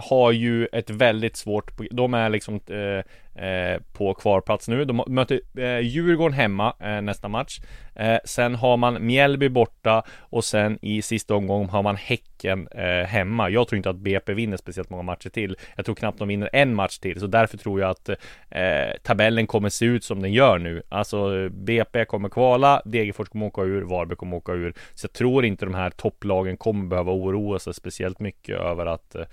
har 0.09 0.31
ju 0.31 0.65
ett 0.65 0.89
väldigt 0.89 1.37
svårt, 1.37 1.71
de 1.91 2.13
är 2.13 2.29
liksom 2.29 2.55
eh, 2.55 3.03
Eh, 3.39 3.81
på 3.93 4.13
kvarplats 4.13 4.67
nu. 4.67 4.85
De 4.85 5.03
möter 5.07 5.41
eh, 5.57 5.79
Djurgården 5.79 6.33
hemma 6.33 6.73
eh, 6.79 7.01
nästa 7.01 7.27
match. 7.27 7.59
Eh, 7.95 8.17
sen 8.25 8.55
har 8.55 8.77
man 8.77 9.05
Mjällby 9.05 9.49
borta 9.49 10.03
och 10.19 10.43
sen 10.43 10.79
i 10.81 11.01
sista 11.01 11.35
omgången 11.35 11.69
har 11.69 11.83
man 11.83 11.95
Häcken 11.95 12.67
eh, 12.67 13.07
hemma. 13.07 13.49
Jag 13.49 13.67
tror 13.67 13.77
inte 13.77 13.89
att 13.89 13.95
BP 13.95 14.33
vinner 14.33 14.57
speciellt 14.57 14.89
många 14.89 15.03
matcher 15.03 15.29
till. 15.29 15.57
Jag 15.75 15.85
tror 15.85 15.95
knappt 15.95 16.19
de 16.19 16.27
vinner 16.27 16.49
en 16.53 16.75
match 16.75 16.97
till, 16.97 17.19
så 17.19 17.27
därför 17.27 17.57
tror 17.57 17.81
jag 17.81 17.89
att 17.89 18.09
eh, 18.49 18.97
tabellen 19.03 19.47
kommer 19.47 19.69
se 19.69 19.85
ut 19.85 20.03
som 20.03 20.21
den 20.21 20.33
gör 20.33 20.59
nu. 20.59 20.83
Alltså 20.89 21.49
BP 21.49 22.05
kommer 22.05 22.29
kvala, 22.29 22.81
Degerfors 22.85 23.29
kommer 23.29 23.45
åka 23.45 23.61
ur, 23.61 23.81
Varberg 23.81 24.17
kommer 24.17 24.37
åka 24.37 24.51
ur. 24.51 24.73
Så 24.93 25.05
jag 25.05 25.13
tror 25.13 25.45
inte 25.45 25.65
de 25.65 25.75
här 25.75 25.89
topplagen 25.89 26.57
kommer 26.57 26.87
behöva 26.87 27.11
oroa 27.11 27.59
sig 27.59 27.73
speciellt 27.73 28.19
mycket 28.19 28.59
över 28.59 28.85
att 28.85 29.15
eh, 29.15 29.25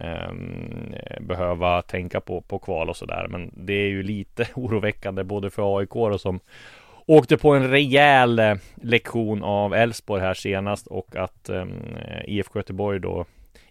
Ehm, 0.00 0.94
behöva 1.20 1.82
tänka 1.82 2.20
på, 2.20 2.40
på 2.40 2.58
kval 2.58 2.88
och 2.88 2.96
sådär. 2.96 3.26
Men 3.30 3.50
det 3.56 3.72
är 3.72 3.88
ju 3.88 4.02
lite 4.02 4.46
oroväckande 4.54 5.24
både 5.24 5.50
för 5.50 5.78
AIK 5.78 5.96
och 5.96 6.20
som 6.20 6.40
åkte 7.06 7.36
på 7.36 7.50
en 7.50 7.70
rejäl 7.70 8.38
eh, 8.38 8.54
lektion 8.74 9.42
av 9.42 9.74
Elfsborg 9.74 10.22
här 10.22 10.34
senast 10.34 10.86
och 10.86 11.16
att 11.16 11.48
eh, 11.48 11.64
IFK 12.24 12.58
Göteborg 12.58 13.00
då 13.00 13.24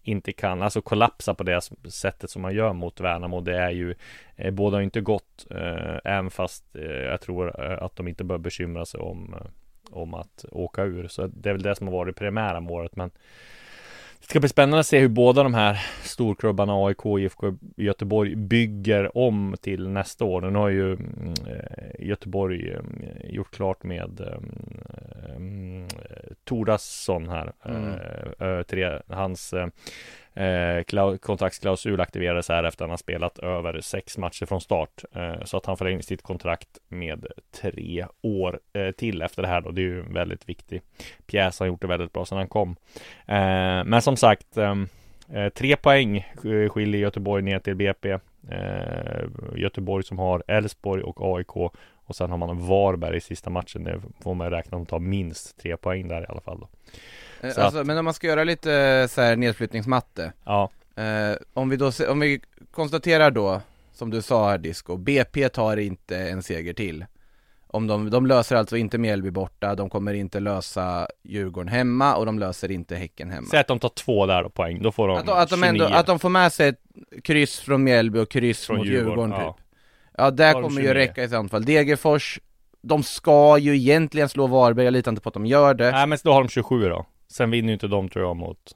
inte 0.04 0.32
kan, 0.32 0.62
alltså 0.62 0.82
kollapsa 0.82 1.34
på 1.34 1.44
det 1.44 1.62
sättet 1.90 2.30
som 2.30 2.42
man 2.42 2.56
gör 2.56 2.74
mot 2.74 3.00
Värnamo. 3.00 3.42
Det 3.42 3.58
är 3.58 3.70
ju, 3.70 3.96
eh, 4.36 4.52
båda 4.52 4.78
har 4.78 4.82
inte 4.82 5.02
gått, 5.02 5.48
eh, 5.52 5.98
även 6.04 6.32
fast 6.32 6.76
eh, 6.76 6.84
jag 6.84 7.22
tror 7.22 7.72
eh, 7.72 7.84
att 7.84 7.96
de 7.96 8.08
inte 8.08 8.24
bör 8.24 8.38
bekymra 8.38 8.86
sig 8.86 9.00
om, 9.00 9.34
eh, 9.34 9.48
om 9.92 10.14
att 10.14 10.46
åka 10.52 10.84
ur. 10.84 11.08
Så 11.08 11.28
det 11.28 11.50
är 11.50 11.54
väl 11.54 11.64
det 11.64 11.76
som 11.76 11.88
har 11.88 11.94
varit 11.94 12.16
primära 12.16 12.60
målet. 12.60 12.96
Men 12.96 13.12
det 14.20 14.26
ska 14.26 14.40
bli 14.40 14.50
spännande 14.50 14.80
att 14.80 14.88
se 14.88 15.00
hur 15.00 15.08
båda 15.08 15.44
de 15.44 15.54
här 15.54 15.80
storklubbarna 16.04 16.74
AIK 16.74 17.06
och 17.06 17.20
IFK 17.20 17.54
Göteborg 17.78 18.36
bygger 18.36 19.18
om 19.18 19.56
till 19.62 19.90
nästa 19.90 20.26
år. 20.26 20.42
Nu 20.42 20.60
har 20.60 20.70
ju 20.70 20.94
mm, 20.94 21.34
eh, 21.48 22.08
Göteborg 22.08 22.72
eh, 22.72 22.80
gjort 23.30 23.52
klart 23.52 23.84
med 23.84 24.20
eh, 24.20 24.40
Tordasson 26.50 27.30
här. 27.30 27.54
Mm. 27.66 28.64
Tre, 28.64 29.00
hans 29.08 29.54
eh, 30.40 31.18
kontraktsklausul 31.20 32.02
aktiverades 32.02 32.50
här 32.50 32.64
efter 32.64 32.84
att 32.84 32.88
han 32.88 32.90
har 32.90 32.98
spelat 32.98 33.40
över 33.40 33.82
sex 33.82 34.18
matcher 34.18 34.46
från 34.46 34.62
start. 34.62 35.04
Eh, 35.12 35.44
så 35.44 35.58
att 35.58 35.66
han 35.66 35.78
förlänger 35.78 36.02
sitt 36.02 36.22
kontrakt 36.22 36.70
med 36.88 37.26
tre 37.62 38.06
år 38.22 38.60
eh, 38.74 38.92
till 38.92 39.22
efter 39.22 39.42
det 39.42 39.48
här 39.48 39.62
då. 39.62 39.72
Det 39.72 39.82
är 39.82 39.84
ju 39.84 40.00
en 40.00 40.14
väldigt 40.14 40.50
viktig 40.50 40.82
pjäs. 41.26 41.60
Han 41.60 41.66
har 41.66 41.74
gjort 41.74 41.82
det 41.82 41.88
väldigt 41.88 42.14
bra 42.14 42.26
sedan 42.26 42.38
han 42.38 42.48
kom. 42.48 42.76
Eh, 43.26 43.84
men 43.86 44.02
som 44.02 44.18
sagt, 44.18 44.58
eh, 44.58 45.50
tre 45.56 45.76
poäng 45.76 46.28
skiljer 46.70 47.02
Göteborg 47.02 47.44
ner 47.44 47.60
till 47.60 47.76
BP. 47.76 48.18
Eh, 48.52 49.24
Göteborg 49.56 50.04
som 50.04 50.20
har 50.20 50.44
Elfsborg 50.48 51.04
och 51.04 51.38
AIK 51.38 51.72
och 52.10 52.16
sen 52.16 52.30
har 52.30 52.38
man 52.38 52.68
Varberg 52.68 53.18
i 53.18 53.22
sista 53.22 53.50
matchen. 53.50 53.84
Det 53.84 54.02
får 54.24 54.34
man 54.34 54.50
räkna 54.50 54.78
med 54.78 54.84
att 54.84 54.90
ta 54.90 55.00
minst 55.00 55.58
tre 55.62 55.78
poäng 55.78 56.08
där 56.08 56.22
i 56.22 56.26
alla 56.30 56.42
fall. 56.42 56.60
Då. 56.60 56.68
Eh, 57.48 57.54
så 57.54 57.62
alltså, 57.62 57.80
att... 57.80 57.88
men 57.88 57.98
om 57.98 58.06
man 58.06 58.14
ska 58.14 58.28
göra 58.28 58.44
lite 58.44 58.74
eh, 58.74 59.08
så 59.08 59.22
här 59.22 59.36
nedflyttningsmatte. 59.36 60.34
Ja. 60.44 60.70
Eh, 60.96 61.38
Om 61.54 61.70
vi 61.70 61.78
då, 61.78 61.92
om 62.10 62.20
vi 62.20 62.42
konstaterar 62.72 63.32
då, 63.32 63.62
som 63.94 64.10
du 64.10 64.22
sa 64.22 64.50
här 64.50 64.58
Disco, 64.58 64.98
BP 64.98 65.50
tar 65.50 65.78
inte 65.78 66.18
en 66.18 66.44
seger 66.44 66.74
till. 66.74 67.06
Om 67.68 67.88
de, 67.88 68.10
de 68.10 68.26
löser 68.26 68.56
alltså 68.56 68.78
inte 68.78 68.98
Mjällby 68.98 69.32
borta, 69.32 69.76
de 69.76 69.90
kommer 69.90 70.14
inte 70.14 70.40
lösa 70.40 71.08
Djurgården 71.24 71.68
hemma 71.68 72.16
och 72.16 72.26
de 72.26 72.40
löser 72.40 72.72
inte 72.72 72.96
Häcken 72.96 73.32
hemma. 73.32 73.48
Säg 73.52 73.60
att 73.60 73.68
de 73.68 73.80
tar 73.80 73.90
två 73.90 74.26
där 74.26 74.44
då 74.44 74.50
poäng, 74.50 74.82
då 74.82 74.92
får 74.92 75.08
de 75.08 75.18
Att, 75.18 75.30
att, 75.30 75.50
de, 75.50 75.64
ändå, 75.64 75.86
att 75.86 76.06
de 76.06 76.20
får 76.20 76.30
med 76.30 76.54
sig 76.54 76.68
ett 76.68 76.80
kryss 77.24 77.60
från 77.60 77.84
Mjällby 77.84 78.20
och 78.20 78.30
kryss 78.30 78.66
från 78.66 78.78
mot 78.78 78.88
Djurgården, 78.88 79.10
Djurgården 79.10 79.32
typ. 79.32 79.40
Ja, 79.40 79.69
där 80.32 80.54
kommer 80.54 80.82
ju 80.82 80.94
räcka 80.94 81.24
i 81.24 81.30
sånt 81.30 81.52
fall. 81.52 81.66
Degerfors, 81.66 82.40
de 82.82 83.04
ska 83.04 83.58
ju 83.58 83.76
egentligen 83.76 84.30
slå 84.30 84.48
Varberg, 84.48 84.86
jag 84.86 84.92
litar 84.92 85.12
inte 85.12 85.22
på 85.22 85.30
att 85.30 85.34
de 85.34 85.46
gör 85.46 85.74
det. 85.74 85.92
Nej 85.92 86.08
men 86.08 86.18
då 86.24 86.34
har 86.34 86.42
de 86.42 86.50
27 86.50 86.90
då. 86.90 87.06
Sen 87.32 87.52
vinner 87.52 87.68
ju 87.68 87.74
inte 87.74 87.88
de 87.88 88.10
tror 88.10 88.26
jag 88.26 88.36
mot 88.36 88.76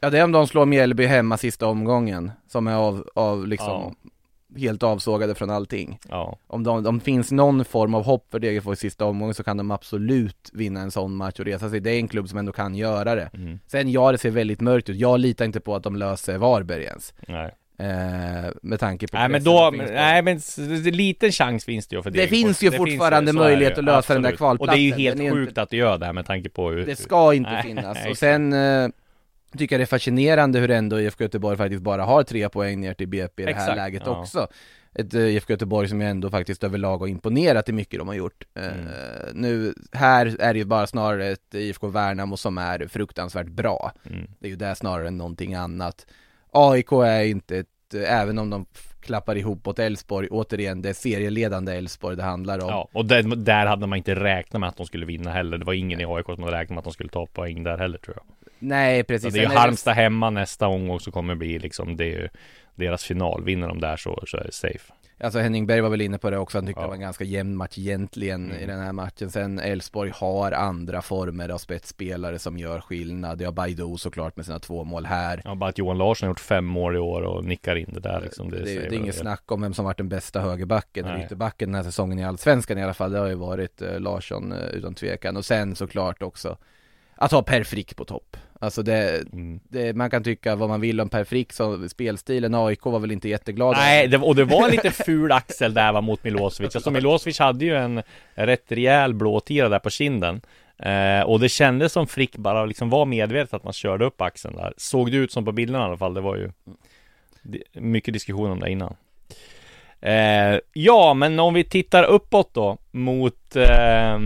Ja 0.00 0.10
det 0.10 0.18
är 0.18 0.24
om 0.24 0.32
de 0.32 0.46
slår 0.46 0.66
Mjällby 0.66 1.06
hemma 1.06 1.36
sista 1.36 1.66
omgången, 1.66 2.32
som 2.48 2.66
är 2.66 2.74
av, 2.74 3.08
av 3.14 3.46
liksom 3.46 3.70
ja. 3.70 4.10
Helt 4.56 4.82
avsågade 4.82 5.34
från 5.34 5.50
allting. 5.50 5.98
Ja. 6.08 6.38
Om 6.46 6.62
de, 6.62 7.00
finns 7.00 7.32
någon 7.32 7.64
form 7.64 7.94
av 7.94 8.04
hopp 8.04 8.26
för 8.30 8.38
Degerfors 8.38 8.78
sista 8.78 9.04
omgången 9.04 9.34
så 9.34 9.44
kan 9.44 9.56
de 9.56 9.70
absolut 9.70 10.50
vinna 10.52 10.80
en 10.80 10.90
sån 10.90 11.16
match 11.16 11.38
och 11.38 11.44
resa 11.44 11.70
sig. 11.70 11.80
Det 11.80 11.90
är 11.90 11.98
en 11.98 12.08
klubb 12.08 12.28
som 12.28 12.38
ändå 12.38 12.52
kan 12.52 12.74
göra 12.74 13.14
det. 13.14 13.30
Mm. 13.34 13.58
Sen 13.66 13.92
ja, 13.92 14.12
det 14.12 14.18
ser 14.18 14.30
väldigt 14.30 14.60
mörkt 14.60 14.88
ut, 14.88 14.96
jag 14.96 15.20
litar 15.20 15.44
inte 15.44 15.60
på 15.60 15.74
att 15.74 15.82
de 15.82 15.96
löser 15.96 16.38
Varberg 16.38 16.82
ens. 16.82 17.14
Nej 17.28 17.54
med 18.62 18.80
tanke 18.80 19.08
på 19.08 19.16
Nej 19.16 19.28
men 19.28 19.44
då, 19.44 19.74
nej 19.76 20.22
men 20.22 20.40
liten 20.84 21.32
chans 21.32 21.64
finns 21.64 21.86
det 21.86 21.96
ju 21.96 22.02
för 22.02 22.10
det 22.10 22.20
Det 22.20 22.28
finns 22.28 22.62
ju 22.62 22.70
det 22.70 22.76
fortfarande 22.76 23.32
finns, 23.32 23.38
möjlighet 23.38 23.78
att 23.78 23.84
lösa 23.84 23.98
absolut. 23.98 24.22
den 24.22 24.30
där 24.30 24.36
kvalplatsen 24.36 24.72
Och 24.72 24.76
det 24.76 24.82
är 24.82 24.98
ju 24.98 25.10
helt 25.10 25.34
sjukt 25.34 25.48
inte... 25.48 25.62
att 25.62 25.70
du 25.70 25.76
gör 25.76 25.98
det 25.98 26.06
här 26.06 26.12
med 26.12 26.26
tanke 26.26 26.48
på 26.48 26.70
hur 26.70 26.86
Det 26.86 26.96
ska 26.96 27.34
inte 27.34 27.50
nej, 27.50 27.62
finnas, 27.62 27.98
nej, 28.02 28.10
och 28.10 28.18
sen 28.18 28.52
eh, 28.52 28.88
tycker 29.58 29.74
jag 29.74 29.80
det 29.80 29.84
är 29.84 29.98
fascinerande 29.98 30.58
hur 30.58 30.70
ändå 30.70 31.00
IFK 31.00 31.24
Göteborg 31.24 31.56
faktiskt 31.56 31.82
bara 31.82 32.04
har 32.04 32.22
tre 32.22 32.48
poäng 32.48 32.80
ner 32.80 32.94
till 32.94 33.08
BP 33.08 33.42
i 33.42 33.46
det 33.46 33.52
här 33.52 33.60
Exakt, 33.60 33.76
läget 33.76 34.02
ja. 34.06 34.20
också 34.20 34.46
Ett 34.94 35.14
uh, 35.14 35.20
IFK 35.20 35.52
Göteborg 35.52 35.88
som 35.88 36.00
ju 36.00 36.06
ändå 36.06 36.30
faktiskt 36.30 36.64
överlag 36.64 36.98
har 36.98 37.06
imponerat 37.06 37.68
i 37.68 37.72
mycket 37.72 37.98
de 37.98 38.08
har 38.08 38.14
gjort 38.14 38.44
uh, 38.58 38.64
mm. 38.64 38.86
Nu, 39.32 39.74
här 39.92 40.36
är 40.40 40.52
det 40.52 40.58
ju 40.58 40.64
bara 40.64 40.86
snarare 40.86 41.26
ett 41.26 41.54
IFK 41.54 41.88
Värnamo 41.88 42.36
som 42.36 42.58
är 42.58 42.86
fruktansvärt 42.86 43.48
bra 43.48 43.92
mm. 44.10 44.26
Det 44.38 44.46
är 44.46 44.50
ju 44.50 44.56
det 44.56 44.74
snarare 44.74 45.08
än 45.08 45.18
någonting 45.18 45.54
annat 45.54 46.06
AIK 46.54 46.92
är 46.92 47.24
inte 47.24 47.58
ett, 47.58 47.68
även 47.94 48.38
om 48.38 48.50
de 48.50 48.66
klappar 49.00 49.36
ihop 49.36 49.68
åt 49.68 49.78
Elfsborg, 49.78 50.28
återigen 50.30 50.82
det 50.82 50.88
är 50.88 50.92
serieledande 50.92 51.72
Elfsborg 51.72 52.16
det 52.16 52.22
handlar 52.22 52.64
om. 52.64 52.70
Ja, 52.70 52.88
och 52.92 53.06
där, 53.06 53.22
där 53.22 53.66
hade 53.66 53.86
man 53.86 53.98
inte 53.98 54.14
räknat 54.14 54.60
med 54.60 54.68
att 54.68 54.76
de 54.76 54.86
skulle 54.86 55.06
vinna 55.06 55.30
heller. 55.30 55.58
Det 55.58 55.64
var 55.64 55.72
ingen 55.72 56.00
i 56.00 56.04
AIK 56.04 56.26
som 56.26 56.42
hade 56.42 56.56
räknat 56.56 56.70
med 56.70 56.78
att 56.78 56.84
de 56.84 56.92
skulle 56.92 57.08
ta 57.08 57.26
poäng 57.26 57.62
där 57.62 57.78
heller 57.78 57.98
tror 57.98 58.16
jag. 58.16 58.24
Nej 58.58 59.04
precis. 59.04 59.32
så 59.32 59.38
Det 59.38 59.44
är 59.44 59.50
ju 59.50 59.56
Halmstad 59.56 59.94
hemma 59.94 60.30
nästa 60.30 60.66
omgång 60.66 61.00
så 61.00 61.10
kommer 61.10 61.34
det 61.34 61.38
bli 61.38 61.58
liksom 61.58 61.96
det 61.96 62.04
är 62.04 62.18
ju 62.18 62.28
deras 62.74 63.04
final, 63.04 63.44
vinner 63.44 63.68
de 63.68 63.80
där 63.80 63.96
så, 63.96 64.22
så 64.26 64.36
är 64.36 64.44
det 64.44 64.52
safe 64.52 64.92
Alltså 65.20 65.38
Henning 65.38 65.66
Berg 65.66 65.80
var 65.80 65.90
väl 65.90 66.00
inne 66.00 66.18
på 66.18 66.30
det 66.30 66.38
också, 66.38 66.58
han 66.58 66.66
tyckte 66.66 66.80
ja. 66.80 66.82
det 66.82 66.88
var 66.88 66.94
en 66.94 67.00
ganska 67.00 67.24
jämn 67.24 67.56
match 67.56 67.78
egentligen 67.78 68.44
mm. 68.50 68.62
i 68.62 68.66
den 68.66 68.80
här 68.80 68.92
matchen. 68.92 69.30
Sen 69.30 69.58
Elfsborg 69.58 70.12
har 70.14 70.52
andra 70.52 71.02
former 71.02 71.48
av 71.48 71.58
spetsspelare 71.58 72.38
som 72.38 72.58
gör 72.58 72.80
skillnad. 72.80 73.38
Det 73.38 73.44
har 73.44 73.52
Baidoo 73.52 73.96
såklart 73.96 74.36
med 74.36 74.46
sina 74.46 74.58
två 74.58 74.84
mål 74.84 75.06
här. 75.06 75.42
Ja, 75.44 75.54
bara 75.54 75.70
att 75.70 75.78
Johan 75.78 75.98
Larsson 75.98 76.26
har 76.26 76.30
gjort 76.30 76.40
fem 76.40 76.64
mål 76.64 76.96
i 76.96 76.98
år 76.98 77.22
och 77.22 77.44
nickar 77.44 77.76
in 77.76 77.90
det 77.92 78.00
där 78.00 78.20
liksom. 78.20 78.50
Det, 78.50 78.58
det, 78.58 78.64
det 78.64 78.86
är 78.86 78.92
inget 78.92 79.14
snack 79.14 79.52
om 79.52 79.60
vem 79.62 79.74
som 79.74 79.84
varit 79.84 79.98
den 79.98 80.08
bästa 80.08 80.40
högerbacken 80.40 81.04
eller 81.04 81.24
ytterbacken 81.24 81.68
den 81.68 81.74
här 81.74 81.82
säsongen 81.82 82.18
i 82.18 82.24
Allsvenskan 82.24 82.78
i 82.78 82.82
alla 82.82 82.94
fall. 82.94 83.12
Det 83.12 83.18
har 83.18 83.28
ju 83.28 83.34
varit 83.34 83.82
eh, 83.82 84.00
Larsson 84.00 84.52
eh, 84.52 84.68
utan 84.68 84.94
tvekan. 84.94 85.36
Och 85.36 85.44
sen 85.44 85.76
såklart 85.76 86.22
också 86.22 86.56
att 87.16 87.32
ha 87.32 87.42
Per 87.42 87.62
Frick 87.64 87.96
på 87.96 88.04
topp. 88.04 88.36
Alltså 88.60 88.82
det, 88.82 89.32
mm. 89.32 89.60
det, 89.68 89.96
man 89.96 90.10
kan 90.10 90.24
tycka 90.24 90.56
vad 90.56 90.68
man 90.68 90.80
vill 90.80 91.00
om 91.00 91.08
Per 91.08 91.24
Frick, 91.24 91.52
så 91.52 91.88
spelstilen, 91.88 92.54
AIK 92.54 92.84
var 92.84 92.98
väl 92.98 93.10
inte 93.10 93.28
jätteglada. 93.28 93.78
Nej, 93.78 94.08
det, 94.08 94.18
och 94.18 94.36
det 94.36 94.44
var 94.44 94.64
en 94.64 94.70
lite 94.70 94.90
ful 94.90 95.32
axel 95.32 95.74
där 95.74 95.92
va, 95.92 96.00
mot 96.00 96.24
Milosevic. 96.24 96.76
Alltså 96.76 96.90
Milosevic 96.90 97.38
hade 97.38 97.64
ju 97.64 97.76
en 97.76 98.02
rätt 98.34 98.72
rejäl 98.72 99.14
blåtira 99.14 99.68
där 99.68 99.78
på 99.78 99.90
kinden. 99.90 100.40
Eh, 100.78 101.20
Och 101.20 101.40
det 101.40 101.48
kändes 101.48 101.92
som 101.92 102.06
Frick 102.06 102.36
bara 102.36 102.64
liksom 102.64 102.90
var 102.90 103.06
medvetet 103.06 103.54
att 103.54 103.64
man 103.64 103.72
körde 103.72 104.04
upp 104.04 104.20
axeln 104.20 104.56
där. 104.56 104.74
Såg 104.76 105.10
det 105.10 105.16
ut 105.16 105.32
som 105.32 105.44
på 105.44 105.52
bilderna 105.52 105.84
i 105.84 105.86
alla 105.88 105.96
fall, 105.96 106.14
det 106.14 106.20
var 106.20 106.36
ju 106.36 106.50
Mycket 107.72 108.14
diskussion 108.14 108.50
om 108.50 108.60
det 108.60 108.70
innan 108.70 108.96
Eh, 110.04 110.58
ja, 110.72 111.14
men 111.14 111.40
om 111.40 111.54
vi 111.54 111.64
tittar 111.64 112.04
uppåt 112.04 112.54
då 112.54 112.78
mot 112.90 113.56
eh, 113.56 114.18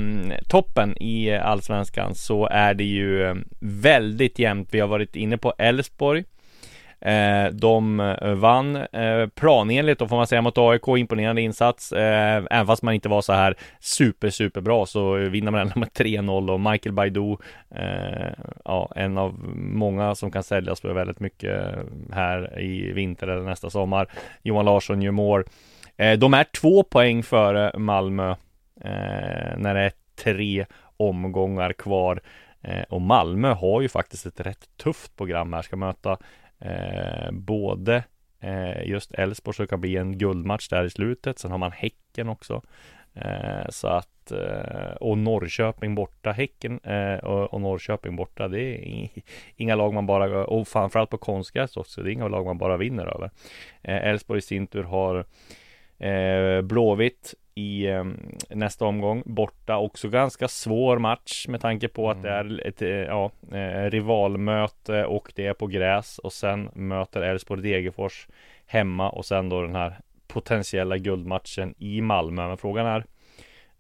toppen 0.49 1.03
i 1.03 1.37
Allsvenskan 1.37 2.15
så 2.15 2.47
är 2.47 2.75
det 2.75 2.85
ju 2.85 3.27
ehm, 3.27 3.45
väldigt 3.61 4.39
jämnt. 4.39 4.69
Vi 4.71 4.81
har 4.81 4.89
varit 4.89 5.17
inne 5.17 5.39
på 5.39 5.55
Elfsborg. 5.59 6.25
Eh, 7.00 7.47
de 7.52 8.00
eh, 8.00 8.35
vann 8.35 8.76
eh, 8.76 9.26
planenligt 9.35 9.99
då 9.99 10.09
får 10.09 10.17
man 10.17 10.26
säga 10.26 10.43
mot 10.43 10.59
AIK, 10.59 10.88
imponerande 10.88 11.43
insats. 11.43 11.93
Eh, 11.93 12.45
även 12.50 12.67
fast 12.67 12.83
man 12.83 12.95
inte 12.95 13.09
var 13.09 13.23
så 13.23 13.33
här 13.33 13.55
super, 13.81 14.31
super 14.31 14.61
bra 14.61 14.87
så 14.87 15.14
vinner 15.14 15.50
man 15.50 15.61
ändå 15.61 15.78
med 15.78 15.88
3-0 15.88 16.50
och 16.50 16.61
Michael 16.61 16.95
Baidoo, 16.95 17.38
eh, 17.75 18.33
ja, 18.64 18.93
en 18.97 19.19
av 19.19 19.35
många 19.57 20.14
som 20.14 20.31
kan 20.31 20.43
säljas 20.43 20.81
för 20.81 20.93
väldigt 20.93 21.21
mycket 21.21 21.75
här 22.12 22.61
i 22.61 22.93
vinter 22.93 23.28
eller 23.28 23.45
nästa 23.45 23.71
sommar. 23.71 24.09
Johan 24.43 24.64
Larsson 24.64 25.02
gör 25.02 25.12
mål. 25.12 25.45
Eh, 25.97 26.19
de 26.19 26.35
är 26.35 26.45
två 26.45 26.83
poäng 26.83 27.23
före 27.23 27.78
Malmö 27.78 28.31
eh, 28.81 29.57
när 29.57 29.75
det 29.75 29.81
är 29.81 29.93
tre 30.25 30.67
omgångar 30.97 31.73
kvar. 31.73 32.21
Eh, 32.62 32.83
och 32.88 33.00
Malmö 33.00 33.52
har 33.52 33.81
ju 33.81 33.88
faktiskt 33.88 34.26
ett 34.26 34.40
rätt 34.40 34.69
tufft 34.76 35.17
program 35.17 35.52
här, 35.52 35.62
ska 35.62 35.76
möta 35.76 36.19
eh, 36.61 37.31
både 37.31 38.05
eh, 38.41 38.88
just 38.88 39.12
Elfsborg 39.12 39.55
så 39.55 39.67
kan 39.67 39.81
bli 39.81 39.97
en 39.97 40.19
guldmatch 40.19 40.69
där 40.69 40.85
i 40.85 40.91
slutet. 40.91 41.38
Sen 41.38 41.50
har 41.50 41.59
man 41.59 41.73
Häcken 41.73 42.29
också. 42.29 42.62
Eh, 43.15 43.69
så 43.69 43.88
att 43.88 44.31
eh, 44.31 44.93
och 45.00 45.19
Norrköping 45.19 45.95
borta, 45.95 46.33
Häcken 46.33 46.81
eh, 46.81 47.19
och, 47.19 47.55
och, 47.55 47.61
Norrköping 47.61 48.17
borta. 48.17 48.49
Det 48.49 48.61
är 48.61 49.09
inga 49.57 49.75
lag 49.75 49.95
man 49.95 50.07
bara 50.07 50.47
och 50.47 50.69
framförallt 50.69 51.11
på 51.11 51.19
konstgräs 51.19 51.77
också. 51.77 52.03
Det 52.03 52.11
är 52.11 52.12
inga 52.12 52.29
lag 52.29 52.45
man 52.45 52.59
bara 52.59 52.77
vinner 52.77 53.07
över. 53.07 53.31
Eh, 53.83 54.09
Elfsborg 54.09 54.38
i 54.38 54.43
sin 54.43 54.67
tur 54.67 54.83
har 54.83 55.25
eh, 55.99 56.62
Blåvitt 56.62 57.35
i 57.59 57.87
eh, 57.87 58.05
nästa 58.50 58.85
omgång 58.85 59.23
borta. 59.27 59.77
Också 59.77 60.09
ganska 60.09 60.49
svår 60.49 60.99
match 60.99 61.49
med 61.49 61.61
tanke 61.61 61.88
på 61.88 62.11
att 62.11 62.23
det 62.23 62.31
är 62.31 62.45
mm. 62.45 62.61
ett 62.65 62.81
ja, 63.09 63.31
rivalmöte 63.91 65.05
och 65.05 65.33
det 65.35 65.47
är 65.47 65.55
på 65.55 65.67
gräs 65.67 66.19
och 66.19 66.33
sen 66.33 66.71
möter 66.73 67.23
Elfsborg 67.23 67.62
Degerfors 67.62 68.29
hemma 68.67 69.11
och 69.11 69.25
sen 69.25 69.49
då 69.49 69.62
den 69.62 69.75
här 69.75 70.00
potentiella 70.29 70.99
guldmatchen 70.99 71.75
i 71.79 72.00
Malmö. 72.00 72.49
Men 72.49 72.57
frågan 72.57 72.87
är 72.87 73.05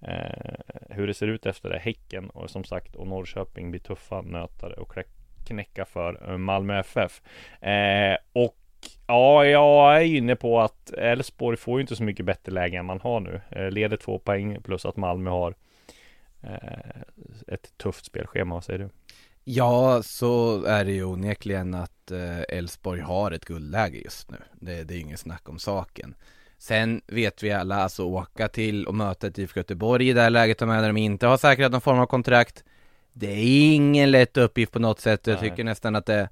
eh, 0.00 0.76
hur 0.90 1.06
det 1.06 1.14
ser 1.14 1.26
ut 1.26 1.46
efter 1.46 1.70
det. 1.70 1.78
Häcken 1.78 2.30
och 2.30 2.50
som 2.50 2.64
sagt 2.64 2.96
och 2.96 3.06
Norrköping 3.06 3.70
blir 3.70 3.80
tuffa 3.80 4.22
nötare 4.22 4.74
och 4.74 4.94
knäcka 5.46 5.84
för 5.84 6.30
eh, 6.30 6.36
Malmö 6.38 6.78
FF. 6.78 7.22
Eh, 7.60 8.16
och 8.32 8.56
ja, 9.06 9.44
jag 9.44 9.96
är 9.96 10.00
inne 10.00 10.36
på 10.36 10.60
att 10.60 10.90
Elfsborg 10.90 11.56
får 11.56 11.78
ju 11.78 11.80
inte 11.80 11.96
så 11.96 12.02
mycket 12.02 12.26
bättre 12.26 12.52
läge 12.52 12.78
än 12.78 12.86
man 12.86 13.00
har 13.00 13.20
nu. 13.20 13.40
Eh, 13.50 13.70
leder 13.70 13.96
två 13.96 14.18
poäng 14.18 14.62
plus 14.62 14.86
att 14.86 14.96
Malmö 14.96 15.30
har 15.30 15.54
eh, 16.42 17.02
ett 17.46 17.78
tufft 17.78 18.04
spelschema. 18.04 18.54
Vad 18.54 18.64
säger 18.64 18.78
du? 18.78 18.90
Ja, 19.44 20.02
så 20.02 20.64
är 20.64 20.84
det 20.84 20.92
ju 20.92 21.04
onekligen 21.04 21.74
att 21.74 22.10
eh, 22.10 22.56
Elfsborg 22.56 23.00
har 23.00 23.30
ett 23.30 23.44
guldläge 23.44 23.98
just 23.98 24.30
nu. 24.30 24.36
Det, 24.52 24.84
det 24.84 24.94
är 24.94 24.98
inget 24.98 25.20
snack 25.20 25.48
om 25.48 25.58
saken. 25.58 26.14
Sen 26.58 27.00
vet 27.06 27.42
vi 27.42 27.52
alla, 27.52 27.76
alltså 27.76 28.04
åka 28.04 28.48
till 28.48 28.86
och 28.86 28.94
möta 28.94 29.26
ett 29.26 29.38
IFK 29.38 29.60
Göteborg 29.60 30.08
i 30.08 30.12
det 30.12 30.20
här 30.20 30.30
läget 30.30 30.58
där 30.58 30.86
de 30.86 30.96
inte 30.96 31.26
har 31.26 31.36
säkrat 31.36 31.72
någon 31.72 31.80
form 31.80 31.98
av 31.98 32.06
kontrakt. 32.06 32.64
Det 33.12 33.32
är 33.32 33.74
ingen 33.74 34.10
lätt 34.10 34.36
uppgift 34.36 34.72
på 34.72 34.78
något 34.78 35.00
sätt. 35.00 35.26
Jag 35.26 35.40
tycker 35.40 35.64
nästan 35.64 35.96
att 35.96 36.06
det 36.06 36.28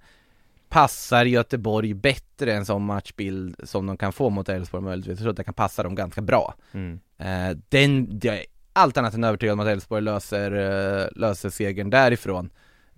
passar 0.69 1.25
Göteborg 1.25 1.95
bättre 1.95 2.55
en 2.55 2.67
sån 2.67 2.83
matchbild 2.83 3.57
som 3.65 3.87
de 3.87 3.97
kan 3.97 4.13
få 4.13 4.31
mot 4.31 4.49
Elfsborg 4.49 4.85
möjligtvis. 4.85 5.13
Jag 5.13 5.19
tror 5.19 5.31
att 5.31 5.37
det 5.37 5.45
kan 5.45 5.55
passa 5.55 5.83
dem 5.83 5.95
ganska 5.95 6.21
bra. 6.21 6.55
Mm. 6.73 7.01
Uh, 7.21 7.59
den, 7.69 8.21
jag 8.23 8.37
är 8.37 8.45
allt 8.73 8.97
annat 8.97 9.15
än 9.15 9.25
övertygad 9.25 9.53
om 9.53 9.61
att 9.61 9.67
Elfsborg 9.67 10.03
löser, 10.03 10.55
uh, 10.55 11.09
löser 11.15 11.51
segern 11.51 11.91
därifrån. 11.91 12.51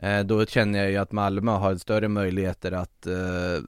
Eh, 0.03 0.21
då 0.21 0.47
känner 0.47 0.79
jag 0.79 0.91
ju 0.91 0.97
att 0.97 1.13
Malmö 1.13 1.53
har 1.53 1.77
större 1.77 2.09
möjligheter 2.09 2.73
att 2.73 3.07
eh, 3.07 3.15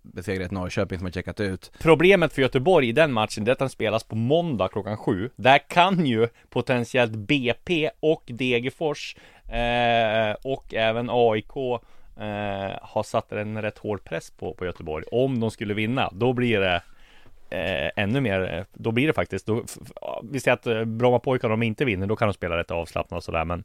besegra 0.02 0.44
ett 0.44 0.50
Norrköping 0.50 0.98
som 0.98 1.06
har 1.06 1.12
checkat 1.12 1.40
ut. 1.40 1.72
Problemet 1.78 2.32
för 2.32 2.42
Göteborg 2.42 2.88
i 2.88 2.92
den 2.92 3.12
matchen 3.12 3.48
är 3.48 3.52
att 3.52 3.58
den 3.58 3.68
spelas 3.68 4.04
på 4.04 4.16
måndag 4.16 4.68
klockan 4.68 4.96
sju. 4.96 5.30
Där 5.36 5.58
kan 5.68 6.06
ju 6.06 6.28
potentiellt 6.48 7.12
BP 7.12 7.90
och 8.00 8.22
Degerfors 8.26 9.16
eh, 9.48 10.36
och 10.44 10.74
även 10.74 11.10
AIK 11.10 11.82
eh, 12.16 12.78
ha 12.82 13.02
satt 13.02 13.32
en 13.32 13.62
rätt 13.62 13.78
hård 13.78 14.04
press 14.04 14.30
på, 14.30 14.54
på 14.54 14.64
Göteborg. 14.64 15.04
Om 15.12 15.40
de 15.40 15.50
skulle 15.50 15.74
vinna, 15.74 16.10
då 16.12 16.32
blir 16.32 16.60
det 16.60 16.82
eh, 17.50 17.90
ännu 17.96 18.20
mer, 18.20 18.54
eh, 18.54 18.64
då 18.72 18.92
blir 18.92 19.06
det 19.06 19.12
faktiskt, 19.12 19.46
då, 19.46 19.64
vi 20.22 20.40
säger 20.40 20.54
att 20.54 20.66
eh, 20.66 20.84
Brommapojkarna 20.84 21.54
om 21.54 21.60
de 21.60 21.66
inte 21.66 21.84
vinner, 21.84 22.06
då 22.06 22.16
kan 22.16 22.28
de 22.28 22.34
spela 22.34 22.56
rätt 22.56 22.70
avslappnat 22.70 23.18
och 23.18 23.24
sådär, 23.24 23.44
men 23.44 23.64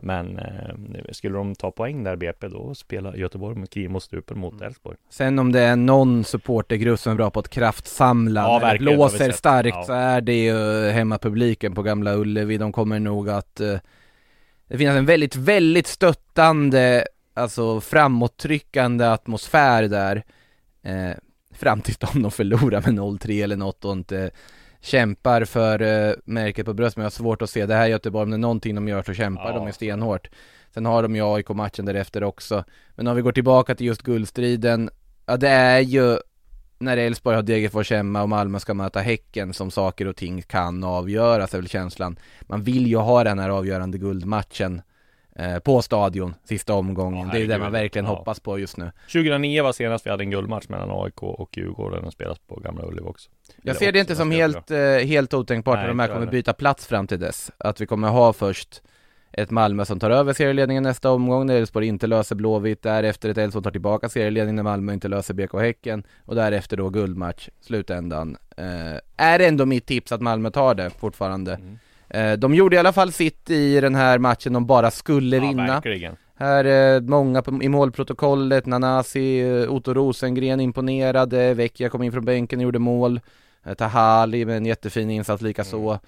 men 0.00 0.38
eh, 0.38 0.74
skulle 1.10 1.36
de 1.36 1.54
ta 1.54 1.70
poäng 1.70 2.04
där 2.04 2.16
BP 2.16 2.48
då 2.48 2.74
spelar 2.74 3.14
Göteborg 3.14 3.56
med 3.56 3.70
kniv 3.70 3.90
mot 3.90 4.02
strupen 4.02 4.38
mot 4.38 4.52
mm. 4.52 4.66
Elfsborg. 4.66 4.96
Sen 5.10 5.38
om 5.38 5.52
det 5.52 5.60
är 5.60 5.76
någon 5.76 6.24
supportergrupp 6.24 7.00
som 7.00 7.12
är 7.12 7.16
bra 7.16 7.30
på 7.30 7.40
att 7.40 7.48
kraftsamla, 7.48 8.40
ja, 8.40 8.58
när 8.62 8.72
det 8.72 8.78
blåser 8.78 9.32
starkt 9.32 9.76
ja. 9.76 9.84
så 9.84 9.92
är 9.92 10.20
det 10.20 10.44
ju 10.44 10.88
hemmapubliken 10.90 11.74
på 11.74 11.82
Gamla 11.82 12.14
Ullevi. 12.14 12.58
De 12.58 12.72
kommer 12.72 12.98
nog 13.00 13.30
att 13.30 13.60
eh, 13.60 13.78
det 14.68 14.78
finns 14.78 14.96
en 14.96 15.06
väldigt, 15.06 15.36
väldigt 15.36 15.86
stöttande, 15.86 17.06
alltså 17.36 17.80
framåttryckande 17.80 19.04
atmosfär 19.04 19.82
där. 19.82 20.24
Eh, 20.82 21.16
fram 21.50 21.80
tills 21.80 21.98
de 21.98 22.30
förlorar 22.30 22.82
med 22.82 23.00
0-3 23.00 23.44
eller 23.44 23.56
något 23.56 23.84
och 23.84 23.92
inte 23.92 24.30
kämpar 24.80 25.44
för 25.44 25.82
uh, 25.82 26.14
märket 26.24 26.66
på 26.66 26.74
bröst, 26.74 26.96
men 26.96 27.02
jag 27.02 27.06
har 27.06 27.10
svårt 27.10 27.42
att 27.42 27.50
se 27.50 27.66
det 27.66 27.74
här 27.74 27.86
Göteborg, 27.86 28.22
om 28.22 28.30
det 28.30 28.36
är 28.36 28.38
någonting 28.38 28.74
de 28.74 28.88
gör 28.88 29.02
så 29.02 29.14
kämpar 29.14 29.50
ja. 29.50 29.56
de 29.56 29.66
ju 29.66 29.72
stenhårt. 29.72 30.28
Sen 30.74 30.86
har 30.86 31.02
de 31.02 31.16
ju 31.16 31.34
AIK-matchen 31.34 31.84
därefter 31.84 32.24
också. 32.24 32.64
Men 32.94 33.06
om 33.06 33.16
vi 33.16 33.22
går 33.22 33.32
tillbaka 33.32 33.74
till 33.74 33.86
just 33.86 34.02
guldstriden, 34.02 34.90
ja 35.26 35.36
det 35.36 35.48
är 35.48 35.80
ju 35.80 36.18
när 36.78 36.96
Elfsborg 36.96 37.36
har 37.36 37.42
Degerfors 37.42 37.90
hemma 37.90 38.22
och 38.22 38.28
Malmö 38.28 38.60
ska 38.60 38.74
möta 38.74 39.00
Häcken 39.00 39.52
som 39.52 39.70
saker 39.70 40.06
och 40.06 40.16
ting 40.16 40.42
kan 40.42 40.84
avgöras 40.84 41.54
är 41.54 41.58
väl 41.58 41.68
känslan. 41.68 42.18
Man 42.42 42.62
vill 42.62 42.86
ju 42.86 42.96
ha 42.96 43.24
den 43.24 43.38
här 43.38 43.50
avgörande 43.50 43.98
guldmatchen 43.98 44.74
Eh, 44.74 44.82
på 45.64 45.82
stadion 45.82 46.34
sista 46.44 46.74
omgången. 46.74 47.26
Ja, 47.26 47.32
det 47.32 47.44
är 47.44 47.48
det 47.48 47.58
man 47.58 47.72
verkligen 47.72 48.06
ja. 48.06 48.14
hoppas 48.14 48.40
på 48.40 48.58
just 48.58 48.76
nu. 48.76 48.92
2009 49.12 49.62
var 49.62 49.72
senast 49.72 50.06
vi 50.06 50.10
hade 50.10 50.24
en 50.24 50.30
guldmatch 50.30 50.68
mellan 50.68 50.90
AIK 50.90 51.22
och 51.22 51.56
Djurgården 51.56 52.04
och 52.04 52.12
spelas 52.12 52.38
på 52.38 52.60
Gamla 52.60 52.86
Ullevi 52.86 53.08
också. 53.08 53.30
Jag 53.62 53.76
ser 53.76 53.92
det 53.92 53.98
inte 53.98 54.16
som 54.16 54.30
helt, 54.30 54.70
eh, 54.70 54.78
helt 54.80 55.34
otänkbart 55.34 55.78
att 55.78 55.88
de 55.88 55.98
här 55.98 56.08
kommer 56.08 56.26
byta 56.26 56.52
plats 56.52 56.86
fram 56.86 57.06
till 57.06 57.20
dess. 57.20 57.50
Att 57.58 57.80
vi 57.80 57.86
kommer 57.86 58.08
ha 58.08 58.32
först 58.32 58.82
ett 59.32 59.50
Malmö 59.50 59.84
som 59.84 60.00
tar 60.00 60.10
över 60.10 60.32
serieledningen 60.32 60.82
nästa 60.82 61.10
omgång 61.10 61.46
när 61.46 61.54
Elfsborg 61.54 61.86
inte 61.86 62.06
löser 62.06 62.36
Blåvitt, 62.36 62.82
därefter 62.82 63.28
ett 63.28 63.38
Elfsborg 63.38 63.64
tar 63.64 63.70
tillbaka 63.70 64.08
serieledningen 64.08 64.56
när 64.56 64.62
Malmö 64.62 64.92
inte 64.92 65.08
löser 65.08 65.34
BK 65.34 65.54
Häcken 65.60 66.04
och 66.24 66.34
därefter 66.34 66.76
då 66.76 66.88
guldmatch, 66.88 67.48
slutändan. 67.60 68.36
Eh, 68.56 68.98
är 69.16 69.40
ändå 69.40 69.66
mitt 69.66 69.86
tips 69.86 70.12
att 70.12 70.20
Malmö 70.20 70.50
tar 70.50 70.74
det 70.74 70.90
fortfarande. 70.90 71.54
Mm. 71.54 71.78
Eh, 72.08 72.32
de 72.32 72.54
gjorde 72.54 72.76
i 72.76 72.78
alla 72.78 72.92
fall 72.92 73.12
sitt 73.12 73.50
i 73.50 73.80
den 73.80 73.94
här 73.94 74.18
matchen 74.18 74.52
de 74.52 74.66
bara 74.66 74.90
skulle 74.90 75.36
ja, 75.36 75.42
vinna. 75.42 75.66
Verkligen. 75.66 76.16
Här 76.38 76.64
är 76.64 77.00
många 77.00 77.42
i 77.62 77.68
målprotokollet, 77.68 78.66
Nanasi, 78.66 79.40
eh, 79.40 79.72
Otto 79.72 79.94
Rosengren 79.94 80.60
imponerade, 80.60 81.54
Vecchia 81.54 81.88
kom 81.88 82.02
in 82.02 82.12
från 82.12 82.24
bänken 82.24 82.58
och 82.58 82.62
gjorde 82.62 82.78
mål. 82.78 83.20
Eh, 83.64 83.74
Tahali 83.74 84.44
med 84.44 84.56
en 84.56 84.66
jättefin 84.66 85.10
insats 85.10 85.42
likaså. 85.42 85.98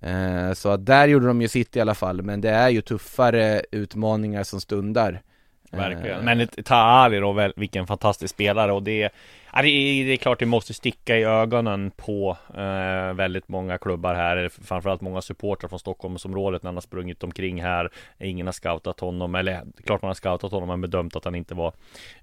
Mm. 0.00 0.54
Så 0.54 0.76
där 0.76 1.08
gjorde 1.08 1.26
de 1.26 1.42
ju 1.42 1.48
sitt 1.48 1.76
i 1.76 1.80
alla 1.80 1.94
fall, 1.94 2.22
men 2.22 2.40
det 2.40 2.50
är 2.50 2.68
ju 2.68 2.80
tuffare 2.80 3.62
utmaningar 3.70 4.44
som 4.44 4.60
stundar. 4.60 5.22
Verkligen, 5.70 6.24
men 6.24 6.48
Tahali 6.64 7.18
då, 7.18 7.52
vilken 7.56 7.86
fantastisk 7.86 8.34
spelare 8.34 8.72
och 8.72 8.82
det 8.82 9.10
Ja, 9.52 9.62
det, 9.62 9.68
är, 9.68 10.04
det 10.04 10.12
är 10.12 10.16
klart 10.16 10.38
det 10.38 10.46
måste 10.46 10.74
sticka 10.74 11.18
i 11.18 11.24
ögonen 11.24 11.90
på 11.90 12.36
eh, 12.54 13.14
väldigt 13.14 13.48
många 13.48 13.78
klubbar 13.78 14.14
här, 14.14 14.50
framförallt 14.64 15.00
många 15.00 15.20
supportrar 15.20 15.68
från 15.68 15.78
Stockholmsområdet 15.78 16.62
när 16.62 16.68
han 16.68 16.76
har 16.76 16.80
sprungit 16.80 17.24
omkring 17.24 17.62
här. 17.62 17.90
Ingen 18.18 18.46
har 18.46 18.52
scoutat 18.52 19.00
honom, 19.00 19.34
eller 19.34 19.62
klart 19.84 20.02
man 20.02 20.08
har 20.08 20.14
scoutat 20.14 20.52
honom 20.52 20.68
men 20.68 20.80
bedömt 20.80 21.16
att 21.16 21.24
han 21.24 21.34
inte 21.34 21.54
var 21.54 21.72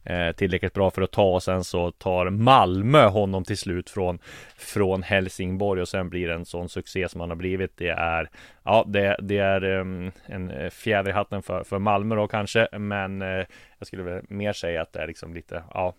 eh, 0.04 0.32
tillräckligt 0.32 0.74
bra 0.74 0.92
för 0.92 1.02
att 1.02 1.12
ta. 1.12 1.34
Och 1.34 1.44
sen 1.44 1.64
så 1.64 1.92
tar 1.92 2.30
Malmö 2.30 3.08
honom 3.08 3.44
till 3.44 3.58
slut 3.58 3.90
från, 3.90 4.20
från 4.58 5.04
Helsingborg. 5.04 5.82
Och 5.82 5.88
sen 5.88 6.10
blir 6.10 6.28
det 6.28 6.34
en 6.34 6.46
sån 6.46 6.70
succé 6.70 7.10
som 7.10 7.22
han 7.22 7.30
har 7.30 7.38
blivit. 7.38 7.78
Det 7.78 7.90
är 7.90 8.30
Ja, 8.68 8.84
det, 8.88 9.16
det 9.22 9.38
är 9.38 9.64
um, 9.64 10.12
en 10.26 10.52
eh, 10.52 10.70
fjäder 10.70 11.10
i 11.10 11.14
hatten 11.14 11.44
för, 11.44 11.64
för 11.64 11.80
Malmö 11.80 12.16
då 12.16 12.28
kanske, 12.28 12.68
men 12.78 13.22
eh, 13.22 13.46
jag 13.80 13.88
skulle 13.88 14.04
väl 14.04 14.24
mer 14.30 14.54
säga 14.54 14.82
att 14.82 14.94
det 14.94 15.00
är 15.00 15.08
liksom 15.08 15.34
lite, 15.34 15.64
ja, 15.74 15.96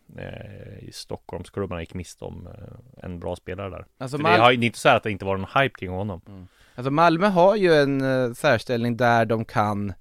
i 0.79 0.93
Stockholmsklubbarna 0.93 1.81
gick 1.81 1.95
miste 1.95 2.25
om 2.25 2.47
uh, 2.47 3.05
en 3.05 3.21
bra 3.21 3.37
spelare 3.37 3.71
där. 3.71 3.87
Alltså 3.99 4.19
Mal- 4.19 4.37
det 4.37 4.43
har 4.43 4.53
inte 4.53 4.79
så 4.79 4.89
att 4.89 5.03
det 5.03 5.11
inte 5.11 5.25
var 5.25 5.37
någon 5.37 5.63
hype 5.63 5.79
kring 5.79 5.91
honom. 5.91 6.21
Mm. 6.29 6.47
Alltså 6.75 6.91
Malmö 6.91 7.27
har 7.27 7.57
ju 7.57 7.75
en 7.75 8.03
uh, 8.03 8.33
särställning 8.33 8.97
där 8.97 9.25
de 9.25 9.45
kan 9.45 9.93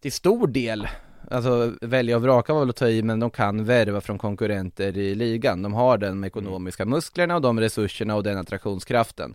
till 0.00 0.12
stor 0.12 0.46
del 0.46 0.88
Alltså 1.30 1.72
välja 1.80 2.16
och 2.16 2.22
vraka 2.22 2.52
var 2.52 2.60
väl 2.60 2.70
att 2.70 2.76
ta 2.76 2.88
i, 2.88 3.02
men 3.02 3.20
de 3.20 3.30
kan 3.30 3.64
värva 3.64 4.00
från 4.00 4.18
konkurrenter 4.18 4.98
i 4.98 5.14
ligan. 5.14 5.62
De 5.62 5.72
har 5.72 5.98
den 5.98 6.24
ekonomiska 6.24 6.84
musklerna 6.84 7.34
och 7.34 7.42
de 7.42 7.60
resurserna 7.60 8.16
och 8.16 8.22
den 8.22 8.38
attraktionskraften. 8.38 9.34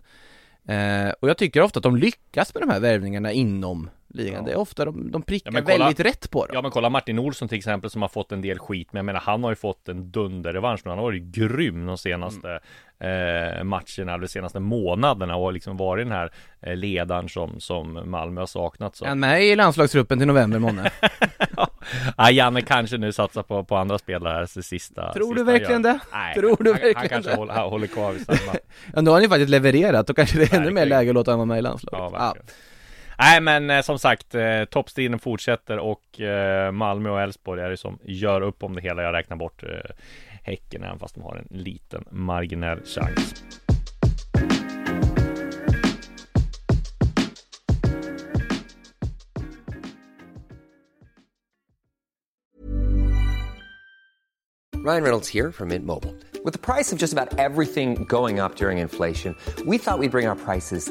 Eh, 0.68 1.08
och 1.20 1.28
jag 1.28 1.38
tycker 1.38 1.60
ofta 1.60 1.78
att 1.78 1.82
de 1.82 1.96
lyckas 1.96 2.54
med 2.54 2.62
de 2.62 2.70
här 2.70 2.80
värvningarna 2.80 3.32
inom 3.32 3.90
ligan. 4.08 4.34
Ja. 4.34 4.42
Det 4.42 4.52
är 4.52 4.56
ofta 4.56 4.84
de, 4.84 5.10
de 5.10 5.22
prickar 5.22 5.52
ja, 5.52 5.62
kolla, 5.64 5.84
väldigt 5.84 6.06
rätt 6.06 6.30
på 6.30 6.46
dem. 6.46 6.54
Ja 6.54 6.62
men 6.62 6.70
kolla 6.70 6.90
Martin 6.90 7.18
Olsson 7.18 7.48
till 7.48 7.58
exempel 7.58 7.90
som 7.90 8.02
har 8.02 8.08
fått 8.08 8.32
en 8.32 8.42
del 8.42 8.58
skit. 8.58 8.88
Men 8.92 8.98
jag 8.98 9.06
menar 9.06 9.20
han 9.20 9.42
har 9.42 9.50
ju 9.50 9.56
fått 9.56 9.88
en 9.88 10.10
dunderrevansch. 10.10 10.80
Men 10.84 10.90
han 10.90 10.98
har 10.98 11.04
varit 11.04 11.22
grym 11.22 11.86
de 11.86 11.98
senaste 11.98 12.60
mm. 12.98 13.58
eh, 13.58 13.64
matcherna, 13.64 14.12
eller 14.12 14.18
de 14.18 14.28
senaste 14.28 14.60
månaderna. 14.60 15.36
Och 15.36 15.52
liksom 15.52 15.76
varit 15.76 16.06
den 16.06 16.12
här 16.12 16.30
eh, 16.60 16.76
ledaren 16.76 17.28
som, 17.28 17.60
som 17.60 18.10
Malmö 18.10 18.40
har 18.40 18.46
saknat. 18.46 18.96
Så. 18.96 19.04
Är 19.04 19.08
han 19.08 19.20
med 19.20 19.44
i 19.44 19.56
landslagsgruppen 19.56 20.18
till 20.18 20.26
november 20.26 20.58
månad? 20.58 20.90
ja, 22.16 22.30
Janne 22.30 22.62
kanske 22.62 22.98
nu 22.98 23.12
satsar 23.12 23.42
på, 23.42 23.64
på 23.64 23.76
andra 23.76 23.98
spelare 23.98 24.32
här 24.32 24.62
sista 24.62 25.12
Tror 25.12 25.34
du 25.34 25.44
verkligen 25.44 25.82
det? 25.82 25.98
Nej, 26.12 26.34
Tror 26.34 26.56
du 26.60 26.72
han, 26.72 26.80
verkligen 26.80 26.96
han 26.96 27.08
kanske 27.08 27.34
håller, 27.34 27.54
håller 27.54 27.86
kvar 27.86 28.12
vid 28.12 28.26
samma 28.26 28.38
Ja, 28.94 29.00
nu 29.00 29.10
har 29.10 29.16
han 29.16 29.22
ju 29.22 29.28
faktiskt 29.28 29.50
levererat 29.50 30.10
och 30.10 30.16
kanske 30.16 30.38
det 30.38 30.52
är 30.52 30.60
ännu 30.60 30.70
mer 30.70 30.86
läge 30.86 31.10
att 31.10 31.14
låta 31.14 31.30
honom 31.30 31.48
vara 31.48 31.54
med 31.54 31.58
i 31.58 31.62
landslaget 31.62 31.98
Ja, 31.98 32.18
verkligen. 32.18 32.46
Ja. 32.46 32.52
Nej 33.18 33.40
men 33.40 33.70
eh, 33.70 33.82
som 33.82 33.98
sagt, 33.98 34.34
eh, 34.34 34.64
toppstriden 34.64 35.18
fortsätter 35.18 35.78
och 35.78 36.20
eh, 36.20 36.72
Malmö 36.72 37.10
och 37.10 37.20
Elfsborg 37.20 37.62
är 37.62 37.70
det 37.70 37.76
som 37.76 37.98
gör 38.04 38.40
upp 38.40 38.62
om 38.62 38.74
det 38.74 38.82
hela. 38.82 39.02
Jag 39.02 39.12
räknar 39.14 39.36
bort 39.36 39.62
eh, 39.62 39.68
Häcken 40.42 40.82
även 40.82 40.98
fast 40.98 41.14
de 41.14 41.24
har 41.24 41.36
en 41.36 41.58
liten 41.58 42.04
marginell 42.10 42.78
chans. 42.84 43.44
Ryan 54.86 55.02
Reynolds 55.02 55.34
här 55.34 55.50
från 55.50 55.68
Mint 55.68 55.84
Mobile. 55.84 56.14
With 56.44 56.52
the 56.52 56.72
price 56.72 56.94
of 56.94 57.00
just 57.00 57.18
about 57.18 57.38
everything 57.38 58.06
going 58.08 58.40
up 58.40 58.56
during 58.56 58.78
inflation, 58.78 59.34
we 59.66 59.78
thought 59.78 59.98
we'd 59.98 60.10
bring 60.10 60.28
our 60.28 60.36
prices 60.36 60.90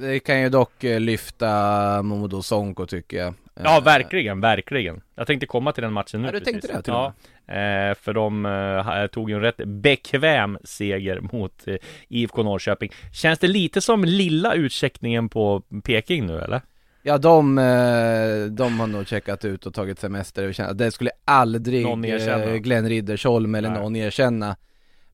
Det 0.00 0.20
kan 0.20 0.40
ju 0.40 0.48
dock 0.48 0.84
eh, 0.84 1.00
lyfta 1.00 2.02
Momodo 2.02 2.42
Sonko 2.42 2.86
tycker 2.86 3.16
jag 3.16 3.34
Ja, 3.54 3.78
Eh, 3.78 3.84
verkligen, 3.84 4.40
verkligen. 4.40 5.00
Jag 5.14 5.26
tänkte 5.26 5.46
komma 5.46 5.72
till 5.72 5.82
den 5.82 5.92
matchen 5.92 6.22
nu 6.22 6.28
Ja, 6.28 6.32
du 6.32 6.40
tänkte 6.40 6.68
precis. 6.68 6.76
det 6.76 6.82
till 6.82 6.92
Ja, 6.92 7.12
eh, 7.54 7.94
för 7.94 8.12
de 8.12 8.46
eh, 8.46 9.06
tog 9.06 9.30
ju 9.30 9.36
en 9.36 9.42
rätt 9.42 9.56
bekväm 9.64 10.58
seger 10.64 11.20
mot 11.20 11.68
eh, 11.68 11.76
IFK 12.08 12.42
Norrköping. 12.42 12.90
Känns 13.12 13.38
det 13.38 13.48
lite 13.48 13.80
som 13.80 14.04
lilla 14.04 14.54
utcheckningen 14.54 15.28
på 15.28 15.62
Peking 15.84 16.26
nu 16.26 16.38
eller? 16.38 16.60
Ja 17.02 17.18
de, 17.18 17.56
de 18.50 18.80
har 18.80 18.86
nog 18.86 19.08
checkat 19.08 19.44
ut 19.44 19.66
och 19.66 19.74
tagit 19.74 19.98
semester 19.98 20.74
Det 20.74 20.90
skulle 20.90 21.10
aldrig 21.24 22.62
Glenn 22.62 22.88
Riddersholm 22.88 23.54
eller 23.54 23.70
Nej. 23.70 23.78
någon 23.80 23.96
erkänna 23.96 24.56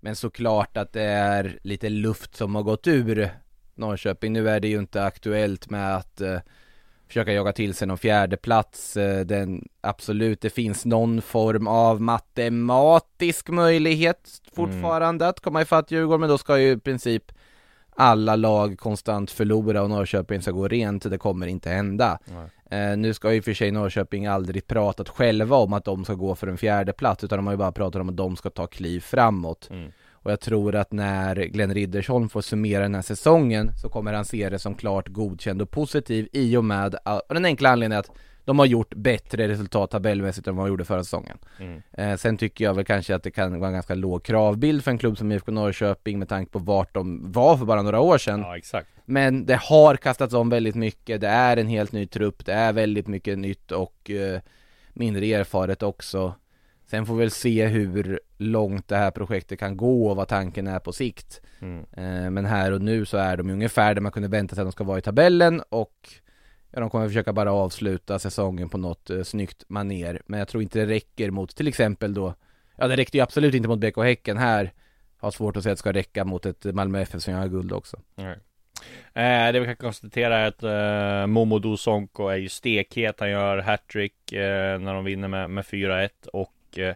Men 0.01 0.17
såklart 0.17 0.77
att 0.77 0.93
det 0.93 1.03
är 1.03 1.59
lite 1.63 1.89
luft 1.89 2.37
som 2.37 2.55
har 2.55 2.63
gått 2.63 2.87
ur 2.87 3.31
Norrköping 3.77 4.33
Nu 4.33 4.49
är 4.49 4.61
det 4.61 4.69
ju 4.69 4.79
inte 4.79 5.05
aktuellt 5.05 5.71
med 5.71 5.97
att 5.97 6.21
eh, 6.21 6.39
försöka 7.07 7.33
jaga 7.33 7.53
till 7.53 7.75
sig 7.75 7.89
någon 7.89 7.99
fjärde 7.99 8.37
plats 8.37 8.97
eh, 8.97 9.27
den, 9.27 9.69
Absolut, 9.81 10.41
det 10.41 10.51
finns 10.51 10.85
någon 10.85 11.23
form 11.23 11.67
av 11.67 12.01
matematisk 12.01 13.49
möjlighet 13.49 14.43
fortfarande 14.55 15.29
att 15.29 15.41
komma 15.41 15.63
ifatt 15.63 15.91
Djurgården 15.91 16.21
Men 16.21 16.31
då 16.31 16.39
ska 16.39 16.59
ju 16.59 16.71
i 16.71 16.79
princip 16.79 17.33
alla 17.97 18.37
lag 18.37 18.79
konstant 18.79 19.31
förlora 19.31 19.83
och 19.83 19.91
Norrköping 19.91 20.43
ska 20.43 20.51
gå 20.51 20.69
rent, 20.69 21.11
det 21.11 21.19
kommer 21.19 21.47
inte 21.47 21.71
hända. 21.71 22.19
Eh, 22.71 22.97
nu 22.97 23.15
ska 23.15 23.33
ju 23.33 23.43
för 23.43 23.55
sig 23.55 23.71
Norrköping 23.71 24.27
aldrig 24.27 24.67
pratat 24.67 25.09
själva 25.09 25.57
om 25.57 25.73
att 25.73 25.85
de 25.85 26.05
ska 26.05 26.15
gå 26.15 26.35
för 26.35 26.47
en 26.47 26.59
fjärde 26.59 26.93
plats 26.93 27.25
utan 27.25 27.39
de 27.39 27.47
har 27.47 27.53
ju 27.53 27.59
bara 27.59 27.73
pratat 27.73 28.01
om 28.01 28.09
att 28.09 28.17
de 28.17 28.37
ska 28.37 28.51
ta 28.51 28.67
kliv 28.67 29.01
framåt. 29.01 29.69
Mm. 29.71 29.93
Och 30.27 30.33
jag 30.33 30.41
tror 30.41 30.75
att 30.75 30.93
när 30.93 31.37
Glenn 31.37 31.75
Riddersholm 31.75 32.29
får 32.29 32.41
summera 32.41 32.83
den 32.83 32.95
här 32.95 33.03
säsongen 33.03 33.71
så 33.77 33.89
kommer 33.89 34.13
han 34.13 34.25
se 34.25 34.49
det 34.49 34.59
som 34.59 34.75
klart 34.75 35.09
godkänd 35.09 35.63
och 35.63 35.71
positiv 35.71 36.29
i 36.33 36.57
och 36.57 36.65
med, 36.65 36.95
och 37.29 37.35
den 37.35 37.45
enkla 37.45 37.71
anledningen 37.71 38.01
att 38.01 38.11
de 38.45 38.59
har 38.59 38.67
gjort 38.67 38.95
bättre 38.95 39.49
resultat 39.49 39.91
tabellmässigt 39.91 40.49
än 40.49 40.57
vad 40.57 40.67
de 40.67 40.69
gjorde 40.69 40.85
förra 40.85 41.05
säsongen. 41.05 41.39
Mm. 41.61 41.83
Eh, 41.93 42.17
sen 42.17 42.37
tycker 42.37 42.65
jag 42.65 42.75
väl 42.75 42.85
kanske 42.85 43.15
att 43.15 43.23
det 43.23 43.31
kan 43.31 43.61
vara 43.61 43.69
en 43.69 43.75
ganska 43.75 43.95
låg 43.95 44.23
kravbild 44.23 44.85
för 44.85 44.91
en 44.91 44.99
klubb 44.99 45.19
som 45.19 45.33
IFK 45.33 45.53
Norrköping 45.53 46.19
med 46.19 46.29
tanke 46.29 46.53
på 46.53 46.59
vart 46.59 46.95
de 46.95 47.33
var 47.33 47.57
för 47.57 47.65
bara 47.65 47.83
några 47.83 48.01
år 48.01 48.19
sedan. 48.19 48.41
Ja, 48.41 48.57
exakt. 48.57 48.89
Men 49.05 49.47
det 49.47 49.57
har 49.57 49.97
kastats 49.97 50.35
om 50.35 50.49
väldigt 50.49 50.75
mycket, 50.75 51.21
det 51.21 51.29
är 51.29 51.57
en 51.57 51.69
helt 51.69 51.93
ny 51.93 52.07
trupp, 52.07 52.47
det 52.47 52.53
är 52.53 52.73
väldigt 52.73 53.07
mycket 53.07 53.39
nytt 53.39 53.73
och 53.73 54.11
eh, 54.11 54.41
mindre 54.93 55.27
erfaret 55.27 55.83
också. 55.83 56.35
Sen 56.87 57.07
får 57.07 57.15
vi 57.15 57.21
väl 57.21 57.31
se 57.31 57.67
hur 57.67 58.21
långt 58.37 58.89
det 58.89 58.97
här 58.97 59.11
projektet 59.11 59.59
kan 59.59 59.77
gå 59.77 60.09
och 60.11 60.17
vad 60.17 60.29
tanken 60.29 60.67
är 60.67 60.79
på 60.79 60.93
sikt. 60.93 61.41
Mm. 61.61 61.85
Eh, 61.93 62.31
men 62.31 62.45
här 62.45 62.73
och 62.73 62.83
nu 62.83 63.05
så 63.05 63.17
är 63.17 63.37
de 63.37 63.51
ungefär 63.51 63.95
där 63.95 64.03
man 64.03 64.13
kunde 64.13 64.29
vänta 64.29 64.55
sig 64.55 64.63
att 64.63 64.67
de 64.67 64.73
ska 64.73 64.85
vara 64.85 64.99
i 64.99 65.03
tabellen 65.03 65.63
och 65.69 66.09
ja, 66.71 66.81
de 66.81 66.91
kommer 66.91 67.09
försöka 67.09 67.33
bara 67.33 67.53
avsluta 67.53 68.19
säsongen 68.19 68.69
på 68.69 68.79
något 68.79 69.11
eh, 69.11 69.23
snyggt 69.23 69.65
maner. 69.69 70.23
Men 70.27 70.39
jag 70.39 70.49
tror 70.49 70.63
inte 70.63 70.79
det 70.79 70.87
räcker 70.87 71.31
mot 71.31 71.57
till 71.57 71.69
exempel 71.69 72.15
då, 72.15 72.35
ja 72.77 72.89
det 72.89 72.97
räckte 72.97 73.17
ju 73.17 73.23
absolut 73.23 73.55
inte 73.55 73.69
mot 73.69 73.81
BK 73.81 73.97
Häcken 73.97 74.39
här. 74.39 74.73
Har 75.19 75.31
svårt 75.31 75.57
att 75.57 75.63
säga 75.63 75.73
att 75.73 75.77
det 75.77 75.81
ska 75.81 75.93
räcka 75.93 76.25
mot 76.25 76.47
ett 76.47 76.65
Malmö 76.65 77.01
FF 77.01 77.23
som 77.23 77.35
gör 77.35 77.49
guld 77.49 77.73
också. 77.73 78.01
Nej. 78.15 78.39
Eh, 79.15 79.53
det 79.53 79.61
vi 79.61 79.67
kan 79.67 79.77
konstatera 79.77 80.39
är 80.39 80.47
att 80.47 80.63
eh, 80.63 81.27
Momodo 81.27 81.77
Sonko 81.77 82.29
är 82.29 82.37
ju 82.37 82.49
stekhet. 82.49 83.21
Han 83.21 83.31
gör 83.31 83.59
hattrick 83.59 84.33
eh, 84.33 84.79
när 84.79 84.95
de 84.95 85.05
vinner 85.05 85.29
med, 85.29 85.51
med 85.51 85.65
4-1 85.65 86.09
och 86.33 86.53
Eh, 86.79 86.95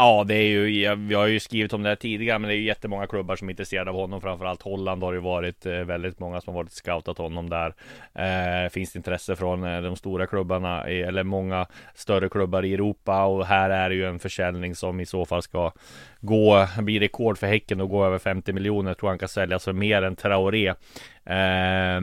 ja, 0.00 0.24
det 0.24 0.34
är 0.34 0.48
ju, 0.48 0.80
jag, 0.80 0.96
vi 0.96 1.14
har 1.14 1.26
ju 1.26 1.40
skrivit 1.40 1.72
om 1.72 1.82
det 1.82 1.88
här 1.88 1.96
tidigare, 1.96 2.38
men 2.38 2.48
det 2.48 2.54
är 2.54 2.58
ju 2.58 2.64
jättemånga 2.64 3.06
klubbar 3.06 3.36
som 3.36 3.48
är 3.48 3.52
intresserade 3.52 3.90
av 3.90 3.96
honom. 3.96 4.20
Framförallt 4.20 4.62
Holland 4.62 5.02
har 5.02 5.12
det 5.12 5.16
ju 5.16 5.22
varit 5.22 5.66
eh, 5.66 5.72
väldigt 5.72 6.18
många 6.18 6.40
som 6.40 6.54
har 6.54 6.62
varit 6.62 6.72
scoutat 6.72 7.18
honom 7.18 7.50
där. 7.50 7.74
Eh, 8.14 8.70
finns 8.70 8.92
det 8.92 8.96
intresse 8.96 9.36
från 9.36 9.64
eh, 9.64 9.82
de 9.82 9.96
stora 9.96 10.26
klubbarna, 10.26 10.84
eller 10.84 11.22
många 11.22 11.66
större 11.94 12.28
klubbar 12.28 12.64
i 12.64 12.74
Europa. 12.74 13.24
Och 13.24 13.46
här 13.46 13.70
är 13.70 13.88
det 13.88 13.94
ju 13.94 14.06
en 14.06 14.18
försäljning 14.18 14.74
som 14.74 15.00
i 15.00 15.06
så 15.06 15.24
fall 15.24 15.42
ska 15.42 15.72
gå, 16.20 16.66
bli 16.78 16.98
rekord 16.98 17.38
för 17.38 17.46
Häcken 17.46 17.80
och 17.80 17.88
gå 17.88 18.04
över 18.04 18.18
50 18.18 18.52
miljoner. 18.52 18.90
Jag 18.90 18.98
tror 18.98 19.08
han 19.08 19.18
kan 19.18 19.28
säljas 19.28 19.64
för 19.64 19.72
mer 19.72 20.02
än 20.02 20.16
Traoré. 20.16 20.74
Eh, 21.24 22.00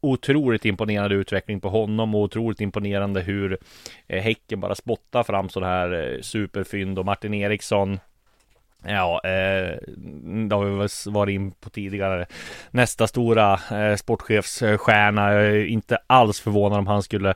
otroligt 0.00 0.64
imponerande 0.64 1.14
utveckling 1.14 1.60
på 1.60 1.68
honom 1.68 2.14
och 2.14 2.20
otroligt 2.20 2.60
imponerande 2.60 3.20
hur 3.20 3.58
eh, 4.06 4.22
Häcken 4.22 4.60
bara 4.60 4.74
spottar 4.74 5.22
fram 5.22 5.48
sådana 5.48 5.72
här 5.72 6.14
eh, 6.14 6.20
superfynd 6.20 6.98
och 6.98 7.04
Martin 7.04 7.34
Eriksson 7.34 7.98
Ja, 8.84 9.20
eh, 9.24 9.78
det 10.48 10.54
har 10.54 10.64
vi 10.64 10.76
väl 10.78 10.88
varit 11.06 11.34
in 11.34 11.50
på 11.50 11.70
tidigare. 11.70 12.26
Nästa 12.70 13.06
stora 13.06 13.60
eh, 13.70 13.96
sportchefsstjärna. 13.96 15.32
Jag 15.32 15.46
är 15.46 15.66
inte 15.66 15.98
alls 16.06 16.40
förvånad 16.40 16.78
om 16.78 16.86
han 16.86 17.02
skulle 17.02 17.34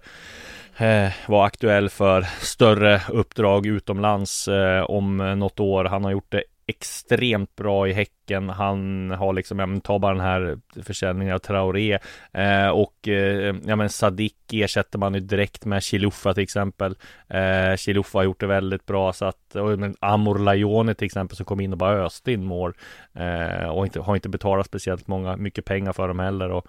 eh, 0.76 1.08
vara 1.26 1.46
aktuell 1.46 1.90
för 1.90 2.22
större 2.40 3.00
uppdrag 3.08 3.66
utomlands 3.66 4.48
eh, 4.48 4.82
om 4.82 5.20
eh, 5.20 5.36
något 5.36 5.60
år. 5.60 5.84
Han 5.84 6.04
har 6.04 6.10
gjort 6.10 6.32
det 6.32 6.44
extremt 6.72 7.56
bra 7.56 7.88
i 7.88 7.92
Häcken. 7.92 8.48
Han 8.48 9.10
har 9.10 9.32
liksom, 9.32 9.58
ja 9.58 9.66
men 9.66 9.80
ta 9.80 9.98
bara 9.98 10.12
den 10.12 10.24
här 10.24 10.58
försäljningen 10.82 11.34
av 11.34 11.38
Traoré 11.38 11.98
eh, 12.32 12.68
och 12.68 13.08
eh, 13.08 13.56
ja 13.64 13.76
men 13.76 13.88
Sadik 13.88 14.52
ersätter 14.52 14.98
man 14.98 15.14
ju 15.14 15.20
direkt 15.20 15.64
med 15.64 15.82
Chiluffa 15.82 16.34
till 16.34 16.42
exempel. 16.42 16.96
Eh, 17.28 17.76
Chiluffa 17.76 18.18
har 18.18 18.24
gjort 18.24 18.40
det 18.40 18.46
väldigt 18.46 18.86
bra 18.86 19.12
så 19.12 19.24
att, 19.24 19.56
och, 19.56 19.78
men 19.78 19.96
Amor 20.00 20.38
Lajone 20.38 20.94
till 20.94 21.06
exempel 21.06 21.36
som 21.36 21.46
kom 21.46 21.60
in 21.60 21.72
och 21.72 21.78
bara 21.78 22.04
öste 22.04 22.32
in 22.32 22.44
mål 22.44 22.74
eh, 23.14 23.68
och 23.68 23.86
inte, 23.86 24.00
har 24.00 24.14
inte 24.14 24.28
betalat 24.28 24.66
speciellt 24.66 25.08
många, 25.08 25.36
mycket 25.36 25.64
pengar 25.64 25.92
för 25.92 26.08
dem 26.08 26.18
heller 26.18 26.50
och 26.50 26.66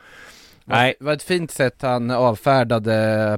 Nej, 0.65 0.95
Det 0.99 1.05
var 1.05 1.13
ett 1.13 1.23
fint 1.23 1.51
sätt 1.51 1.81
han 1.81 2.11
avfärdade 2.11 2.91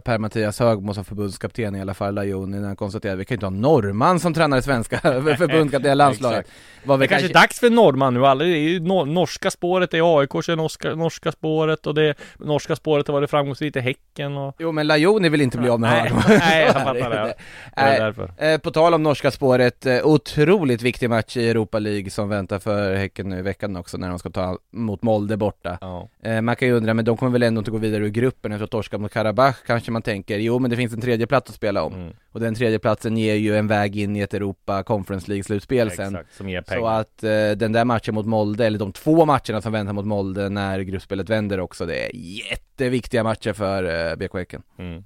Per-Mattias 0.06 0.60
Högmo 0.60 0.94
som 0.94 1.06
förbundskapten 1.06 1.76
i 1.76 1.82
alla 1.82 1.94
fall, 1.94 2.14
Lajoni, 2.16 2.60
när 2.60 2.68
han 2.68 2.76
konstaterade 2.76 3.14
att 3.14 3.20
vi 3.20 3.26
kan 3.26 3.36
inte 3.36 3.46
ha 3.46 3.52
norrman 3.52 4.20
som 4.20 4.34
tränar 4.34 4.58
i 4.58 4.62
svenska 4.62 4.98
förbundskapten 5.38 5.92
i 5.92 5.96
landslaget. 5.96 6.48
Var 6.84 6.98
Det 6.98 7.06
är 7.06 7.08
kanske 7.08 7.28
är 7.30 7.34
dags 7.34 7.60
för 7.60 7.70
norrman 7.70 8.14
nu, 8.14 8.26
alla, 8.26 8.44
det 8.44 8.50
är 8.50 8.58
ju 8.70 8.80
nor- 8.80 9.06
norska 9.06 9.52
spåret 9.52 9.94
i 9.94 10.02
AIK, 10.02 10.32
så 10.44 10.52
är 10.52 10.56
norska, 10.56 10.96
norska 10.96 11.32
spåret 11.32 11.88
och 11.88 11.96
det 11.96 12.16
norska 12.40 12.76
spåret 12.76 13.08
har 13.08 13.14
varit 13.14 13.30
framgångsrikt 13.30 13.76
i 13.76 13.80
Häcken 13.80 14.38
och 14.38 14.56
Jo 14.60 14.72
men 14.72 14.88
Lajoni 14.88 15.30
vill 15.30 15.42
inte 15.42 15.58
bli 15.58 15.70
av 15.70 15.80
med 15.80 15.90
Högmo. 15.90 16.20
nej, 16.30 16.64
jag 16.66 16.74
fattar 16.74 16.94
det. 16.94 17.10
det. 17.10 17.34
Det 17.76 17.82
är 17.82 18.00
därför. 18.00 18.32
eh, 18.38 18.58
På 18.58 18.72
tal 18.72 18.94
om 18.94 19.04
norska 19.04 19.32
spåret, 19.32 19.86
eh, 19.86 20.00
otroligt 20.04 20.82
viktig 20.82 21.10
match 21.10 21.38
i 21.38 21.50
Europa 21.50 21.80
League 21.80 22.10
som 22.10 22.30
väntar 22.30 22.60
för 22.60 22.96
Häcken 22.96 23.30
nu 23.30 23.40
i 23.40 23.42
veckan 23.42 23.76
också 23.76 23.98
när 23.98 24.10
de 24.10 24.20
ska 24.20 24.30
ta 24.30 24.58
mot 24.72 25.02
Molde 25.02 25.38
borta. 25.38 25.78
Ja. 25.82 26.10
Eh, 26.24 26.42
Man 26.42 26.56
kan 26.56 26.68
ju 26.68 26.74
undra, 26.74 26.94
men 26.94 27.06
de 27.15 27.19
kommer 27.19 27.32
väl 27.32 27.43
ändå 27.43 27.60
inte 27.60 27.71
gå 27.71 27.78
vidare 27.78 28.04
ur 28.04 28.10
gruppen 28.10 28.51
efter 28.51 28.63
att 28.63 28.71
torska 28.71 28.97
mot 28.97 29.13
Karabach 29.13 29.56
kanske 29.67 29.91
man 29.91 30.01
tänker, 30.01 30.38
jo 30.38 30.60
men 30.60 30.69
det 30.69 30.78
finns 30.78 30.93
en 30.93 31.01
tredje 31.01 31.28
plats 31.28 31.49
att 31.49 31.56
spela 31.56 31.84
om. 31.84 31.93
Mm. 31.93 32.13
Och 32.32 32.39
den 32.39 32.56
tredje 32.56 32.80
platsen 32.80 33.17
ger 33.17 33.36
ju 33.36 33.56
en 33.56 33.67
väg 33.67 33.95
in 33.97 34.15
i 34.15 34.19
ett 34.19 34.34
Europa 34.34 34.84
Conference 34.84 35.32
League-slutspel 35.32 35.89
sen. 35.89 36.15
Exakt, 36.15 36.34
som 36.34 36.49
ger 36.49 36.62
Så 36.62 36.73
pengar. 36.73 36.99
att 36.99 37.23
eh, 37.23 37.51
den 37.58 37.71
där 37.71 37.86
matchen 37.86 38.15
mot 38.15 38.25
Molde, 38.25 38.65
eller 38.65 38.80
de 38.80 38.91
två 38.93 39.25
matcherna 39.25 39.62
som 39.62 39.71
väntar 39.71 39.93
mot 39.93 40.06
Molde 40.06 40.49
när 40.49 40.80
gruppspelet 40.80 41.30
vänder 41.30 41.60
också, 41.60 41.86
det 41.86 42.06
är 42.06 42.12
jätteviktiga 42.15 43.23
matcher 43.23 43.54
för 43.54 44.12
eh, 44.12 44.15
BK 44.15 44.34
Häcken. 44.34 44.62
Mm. 44.78 45.04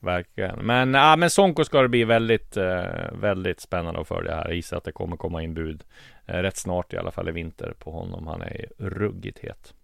Verkligen. 0.00 0.66
Men, 0.66 0.94
ja, 0.94 1.16
men 1.16 1.30
Sonko 1.30 1.64
ska 1.64 1.82
det 1.82 1.88
bli 1.88 2.04
väldigt, 2.04 2.56
eh, 2.56 2.84
väldigt 3.12 3.60
spännande 3.60 4.00
att 4.00 4.08
följa 4.08 4.34
här. 4.34 4.44
Jag 4.44 4.54
gissar 4.54 4.76
att 4.76 4.84
det 4.84 4.92
kommer 4.92 5.16
komma 5.16 5.42
in 5.42 5.54
bud 5.54 5.84
eh, 6.26 6.36
rätt 6.36 6.56
snart 6.56 6.92
i 6.92 6.96
alla 6.96 7.10
fall 7.10 7.28
i 7.28 7.32
vinter 7.32 7.74
på 7.78 7.90
honom. 7.90 8.26
Han 8.26 8.42
är 8.42 8.66
ruggigt 8.78 9.38
het. 9.38 9.74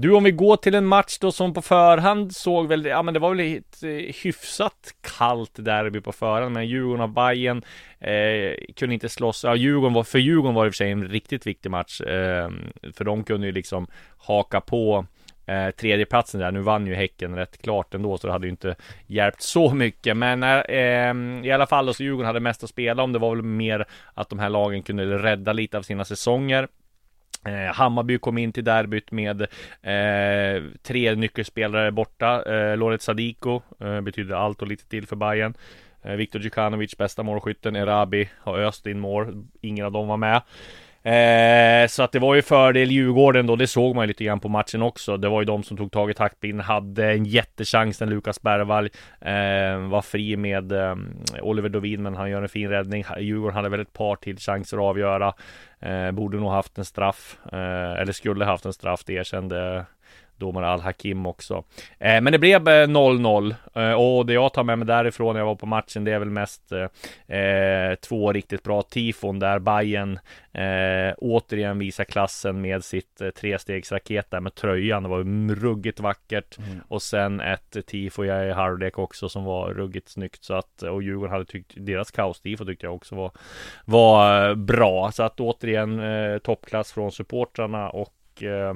Du, 0.00 0.14
om 0.14 0.24
vi 0.24 0.30
går 0.30 0.56
till 0.56 0.74
en 0.74 0.86
match 0.86 1.18
då 1.20 1.32
som 1.32 1.54
på 1.54 1.62
förhand 1.62 2.36
såg 2.36 2.68
väl, 2.68 2.84
ja 2.84 3.02
men 3.02 3.14
det 3.14 3.20
var 3.20 3.34
väl 3.34 3.56
ett 3.56 3.82
eh, 3.82 4.14
hyfsat 4.22 4.94
kallt 5.18 5.64
derby 5.64 6.00
på 6.00 6.12
förhand, 6.12 6.52
men 6.52 6.66
Djurgården 6.66 7.00
och 7.00 7.08
Bayern 7.08 7.62
eh, 8.00 8.54
kunde 8.76 8.94
inte 8.94 9.08
slåss. 9.08 9.44
Ja, 9.44 9.56
Djurgården 9.56 9.94
var, 9.94 10.04
för 10.04 10.18
Djurgården 10.18 10.54
var 10.54 10.64
det 10.64 10.66
i 10.66 10.70
och 10.70 10.74
för 10.74 10.76
sig 10.76 10.90
en 10.90 11.08
riktigt 11.08 11.46
viktig 11.46 11.70
match, 11.70 12.00
eh, 12.00 12.50
för 12.92 13.04
de 13.04 13.24
kunde 13.24 13.46
ju 13.46 13.52
liksom 13.52 13.86
haka 14.18 14.60
på 14.60 15.06
eh, 15.46 15.70
tredjeplatsen 15.70 16.40
där. 16.40 16.52
Nu 16.52 16.60
vann 16.60 16.86
ju 16.86 16.94
Häcken 16.94 17.36
rätt 17.36 17.62
klart 17.62 17.94
ändå, 17.94 18.18
så 18.18 18.26
det 18.26 18.32
hade 18.32 18.46
ju 18.46 18.50
inte 18.50 18.76
hjälpt 19.06 19.42
så 19.42 19.74
mycket. 19.74 20.16
Men 20.16 20.42
eh, 20.42 20.62
ehm, 20.68 21.44
i 21.44 21.50
alla 21.50 21.66
fall 21.66 21.86
då, 21.86 21.94
så 21.94 22.02
Djurgården 22.02 22.26
hade 22.26 22.40
mest 22.40 22.64
att 22.64 22.70
spela 22.70 23.02
om. 23.02 23.12
Det 23.12 23.18
var 23.18 23.34
väl 23.34 23.44
mer 23.44 23.84
att 24.14 24.28
de 24.28 24.38
här 24.38 24.48
lagen 24.48 24.82
kunde 24.82 25.18
rädda 25.18 25.52
lite 25.52 25.78
av 25.78 25.82
sina 25.82 26.04
säsonger. 26.04 26.68
Eh, 27.44 27.74
Hammarby 27.74 28.18
kom 28.18 28.38
in 28.38 28.52
till 28.52 28.64
derbyt 28.64 29.10
med 29.10 29.42
eh, 29.82 30.62
tre 30.82 31.14
nyckelspelare 31.14 31.92
borta. 31.92 32.42
Eh, 32.54 32.76
Loret 32.76 33.02
Sadiko 33.02 33.62
eh, 33.80 34.00
betyder 34.00 34.34
allt 34.34 34.62
och 34.62 34.68
lite 34.68 34.88
till 34.88 35.06
för 35.06 35.16
Bayern. 35.16 35.54
Eh, 36.02 36.12
Viktor 36.12 36.42
Djukanovic, 36.42 36.96
bästa 36.96 37.22
målskytten. 37.22 37.76
Erabi 37.76 38.28
har 38.40 38.58
öst 38.58 38.86
in 38.86 39.00
mål. 39.00 39.44
Ingen 39.60 39.86
av 39.86 39.92
dem 39.92 40.08
var 40.08 40.16
med. 40.16 40.42
Eh, 41.08 41.86
så 41.88 42.02
att 42.02 42.12
det 42.12 42.18
var 42.18 42.34
ju 42.34 42.42
fördel 42.42 42.90
Djurgården 42.90 43.46
då, 43.46 43.56
det 43.56 43.66
såg 43.66 43.94
man 43.94 44.04
ju 44.04 44.06
lite 44.06 44.24
grann 44.24 44.40
på 44.40 44.48
matchen 44.48 44.82
också. 44.82 45.16
Det 45.16 45.28
var 45.28 45.40
ju 45.40 45.44
de 45.44 45.62
som 45.62 45.76
tog 45.76 45.92
tag 45.92 46.10
i 46.10 46.14
taktpinnen, 46.14 46.60
hade 46.60 47.12
en 47.12 47.24
jättechans 47.24 48.00
när 48.00 48.06
Lukas 48.06 48.42
Bergvall 48.42 48.90
eh, 49.20 49.88
var 49.88 50.02
fri 50.02 50.36
med 50.36 50.72
eh, 50.72 50.96
Oliver 51.40 51.68
Dovin, 51.68 52.02
men 52.02 52.14
han 52.14 52.30
gör 52.30 52.42
en 52.42 52.48
fin 52.48 52.68
räddning. 52.68 53.04
Djurgården 53.18 53.56
hade 53.56 53.68
väl 53.68 53.80
ett 53.80 53.92
par 53.92 54.16
till 54.16 54.38
chanser 54.38 54.76
att 54.76 54.82
avgöra. 54.82 55.34
Eh, 55.80 56.10
borde 56.10 56.36
nog 56.36 56.50
haft 56.50 56.78
en 56.78 56.84
straff, 56.84 57.38
eh, 57.52 58.00
eller 58.00 58.12
skulle 58.12 58.44
haft 58.44 58.64
en 58.64 58.72
straff, 58.72 59.04
det 59.06 59.12
erkände 59.12 59.86
domare 60.38 60.68
Al-Hakim 60.68 61.26
också. 61.26 61.64
Eh, 61.98 62.20
men 62.20 62.32
det 62.32 62.38
blev 62.38 62.68
0-0 62.68 63.54
eh, 63.74 63.92
och 63.92 64.26
det 64.26 64.32
jag 64.32 64.52
tar 64.52 64.64
med 64.64 64.78
mig 64.78 64.86
därifrån 64.86 65.34
när 65.34 65.40
jag 65.40 65.46
var 65.46 65.54
på 65.54 65.66
matchen 65.66 66.04
det 66.04 66.12
är 66.12 66.18
väl 66.18 66.30
mest 66.30 66.72
eh, 66.72 67.94
två 67.94 68.32
riktigt 68.32 68.62
bra 68.62 68.82
tifon 68.82 69.38
där 69.38 69.58
Bayern 69.58 70.18
eh, 70.52 71.14
återigen 71.18 71.78
visar 71.78 72.04
klassen 72.04 72.60
med 72.60 72.84
sitt 72.84 73.20
eh, 73.20 73.30
trestegsraket 73.30 74.30
där 74.30 74.40
med 74.40 74.54
tröjan. 74.54 75.02
Det 75.02 75.08
var 75.08 75.54
ruggigt 75.54 76.00
vackert 76.00 76.58
mm. 76.58 76.80
och 76.88 77.02
sen 77.02 77.40
ett 77.40 77.86
tifo 77.86 78.24
i 78.24 78.52
halvlek 78.52 78.98
också 78.98 79.28
som 79.28 79.44
var 79.44 79.74
ruggigt 79.74 80.08
snyggt 80.08 80.44
så 80.44 80.54
att 80.54 80.82
och 80.82 81.02
Djurgården 81.02 81.32
hade 81.32 81.44
tyckt 81.44 81.72
deras 81.76 82.10
kaos-tifo 82.10 82.64
tyckte 82.64 82.86
jag 82.86 82.94
också 82.94 83.14
var 83.14 83.30
var 83.84 84.54
bra 84.54 85.10
så 85.12 85.22
att 85.22 85.40
återigen 85.40 86.00
eh, 86.00 86.38
toppklass 86.38 86.92
från 86.92 87.12
supportrarna 87.12 87.90
och 87.90 88.42
eh, 88.42 88.74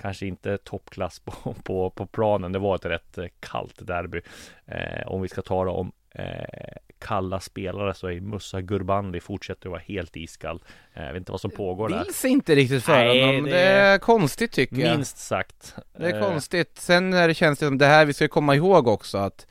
kanske 0.00 0.26
inte 0.26 0.58
toppklass 0.58 1.18
på, 1.18 1.54
på, 1.62 1.90
på 1.90 2.06
planen. 2.06 2.52
Det 2.52 2.58
var 2.58 2.74
ett 2.74 2.84
rätt 2.84 3.18
eh, 3.18 3.26
kallt 3.40 3.86
derby. 3.86 4.20
Eh, 4.66 5.06
om 5.06 5.22
vi 5.22 5.28
ska 5.28 5.42
tala 5.42 5.70
om 5.70 5.92
eh, 6.14 6.76
kalla 6.98 7.40
spelare 7.40 7.94
så 7.94 8.06
är 8.06 8.20
Musa 8.20 8.60
Gurbandi 8.60 9.20
fortsätter 9.20 9.68
att 9.68 9.70
vara 9.70 9.82
helt 9.86 10.16
iskall. 10.16 10.62
Eh, 10.94 11.04
jag 11.04 11.12
vet 11.12 11.20
inte 11.20 11.32
vad 11.32 11.40
som 11.40 11.50
pågår 11.50 11.88
där. 11.88 12.04
Vill 12.22 12.32
inte 12.32 12.54
riktigt 12.54 12.84
för 12.84 12.92
Nej, 12.92 13.26
honom. 13.26 13.44
Det... 13.44 13.50
det 13.50 13.60
är 13.60 13.98
konstigt 13.98 14.52
tycker 14.52 14.76
jag. 14.76 14.96
Minst 14.96 15.18
sagt. 15.18 15.74
Det 15.98 16.06
är 16.06 16.20
konstigt. 16.20 16.78
Sen 16.78 17.14
är 17.14 17.28
det 17.28 17.34
känns 17.34 17.58
det 17.58 17.66
som 17.66 17.78
det 17.78 17.86
här, 17.86 18.06
vi 18.06 18.12
ska 18.12 18.28
komma 18.28 18.54
ihåg 18.54 18.88
också 18.88 19.18
att 19.18 19.46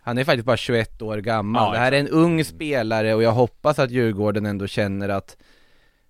han 0.00 0.18
är 0.18 0.24
faktiskt 0.24 0.46
bara 0.46 0.56
21 0.56 1.02
år 1.02 1.18
gammal. 1.18 1.66
Ja, 1.66 1.72
det 1.72 1.78
här 1.78 1.92
är 1.92 2.00
en 2.00 2.08
ung 2.08 2.44
spelare 2.44 3.14
och 3.14 3.22
jag 3.22 3.32
hoppas 3.32 3.78
att 3.78 3.90
Djurgården 3.90 4.46
ändå 4.46 4.66
känner 4.66 5.08
att 5.08 5.36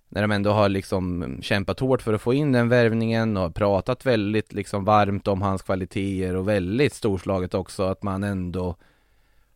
när 0.09 0.21
de 0.21 0.31
ändå 0.31 0.51
har 0.51 0.69
liksom 0.69 1.37
kämpat 1.41 1.79
hårt 1.79 2.01
för 2.01 2.13
att 2.13 2.21
få 2.21 2.33
in 2.33 2.51
den 2.51 2.69
värvningen 2.69 3.37
och 3.37 3.55
pratat 3.55 4.05
väldigt 4.05 4.53
liksom 4.53 4.85
varmt 4.85 5.27
om 5.27 5.41
hans 5.41 5.61
kvaliteter 5.61 6.35
och 6.35 6.47
väldigt 6.47 6.93
storslaget 6.93 7.53
också 7.53 7.83
att 7.83 8.03
man 8.03 8.23
ändå 8.23 8.75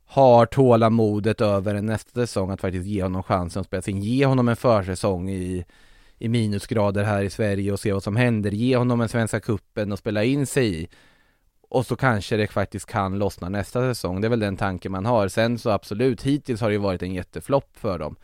har 0.05 0.45
tålamodet 0.45 1.41
över 1.41 1.75
en 1.75 1.85
nästa 1.85 2.11
säsong 2.11 2.51
att 2.51 2.61
faktiskt 2.61 2.85
ge 2.85 3.03
honom 3.03 3.23
chansen 3.23 3.59
att 3.59 3.67
spela 3.67 3.81
sin 3.81 4.01
ge 4.01 4.25
honom 4.25 4.47
en 4.47 4.55
försäsong 4.55 5.29
i, 5.29 5.65
i 6.17 6.29
minusgrader 6.29 7.03
här 7.03 7.23
i 7.23 7.29
Sverige 7.29 7.71
och 7.71 7.79
se 7.79 7.93
vad 7.93 8.03
som 8.03 8.15
händer, 8.15 8.51
ge 8.51 8.77
honom 8.77 9.01
en 9.01 9.09
Svenska 9.09 9.39
Kuppen 9.39 9.91
och 9.91 9.99
spela 9.99 10.23
in 10.23 10.47
sig 10.47 10.83
i 10.83 10.87
och 11.69 11.85
så 11.85 11.95
kanske 11.95 12.37
det 12.37 12.47
faktiskt 12.47 12.85
kan 12.85 13.19
lossna 13.19 13.49
nästa 13.49 13.81
säsong, 13.81 14.21
det 14.21 14.27
är 14.27 14.29
väl 14.29 14.39
den 14.39 14.57
tanken 14.57 14.91
man 14.91 15.05
har. 15.05 15.27
Sen 15.27 15.59
så 15.59 15.69
absolut, 15.69 16.21
hittills 16.21 16.61
har 16.61 16.69
det 16.69 16.73
ju 16.73 16.79
varit 16.79 17.03
en 17.03 17.13
jätteflopp 17.13 17.69
för 17.73 17.99
dem. 17.99 18.15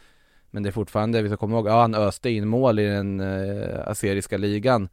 Men 0.56 0.63
det 0.63 0.70
är 0.70 0.72
fortfarande, 0.72 1.22
vi 1.22 1.30
ska 1.30 1.38
komma 1.38 1.56
ihåg, 1.56 1.68
ja 1.68 1.82
han 1.82 1.96
öste 1.96 2.30
in 2.30 2.48
mål 2.48 2.80
i 2.80 2.88
den 2.88 3.20
eh, 3.20 3.88
aseriska 3.88 4.38
ligan. 4.38 4.89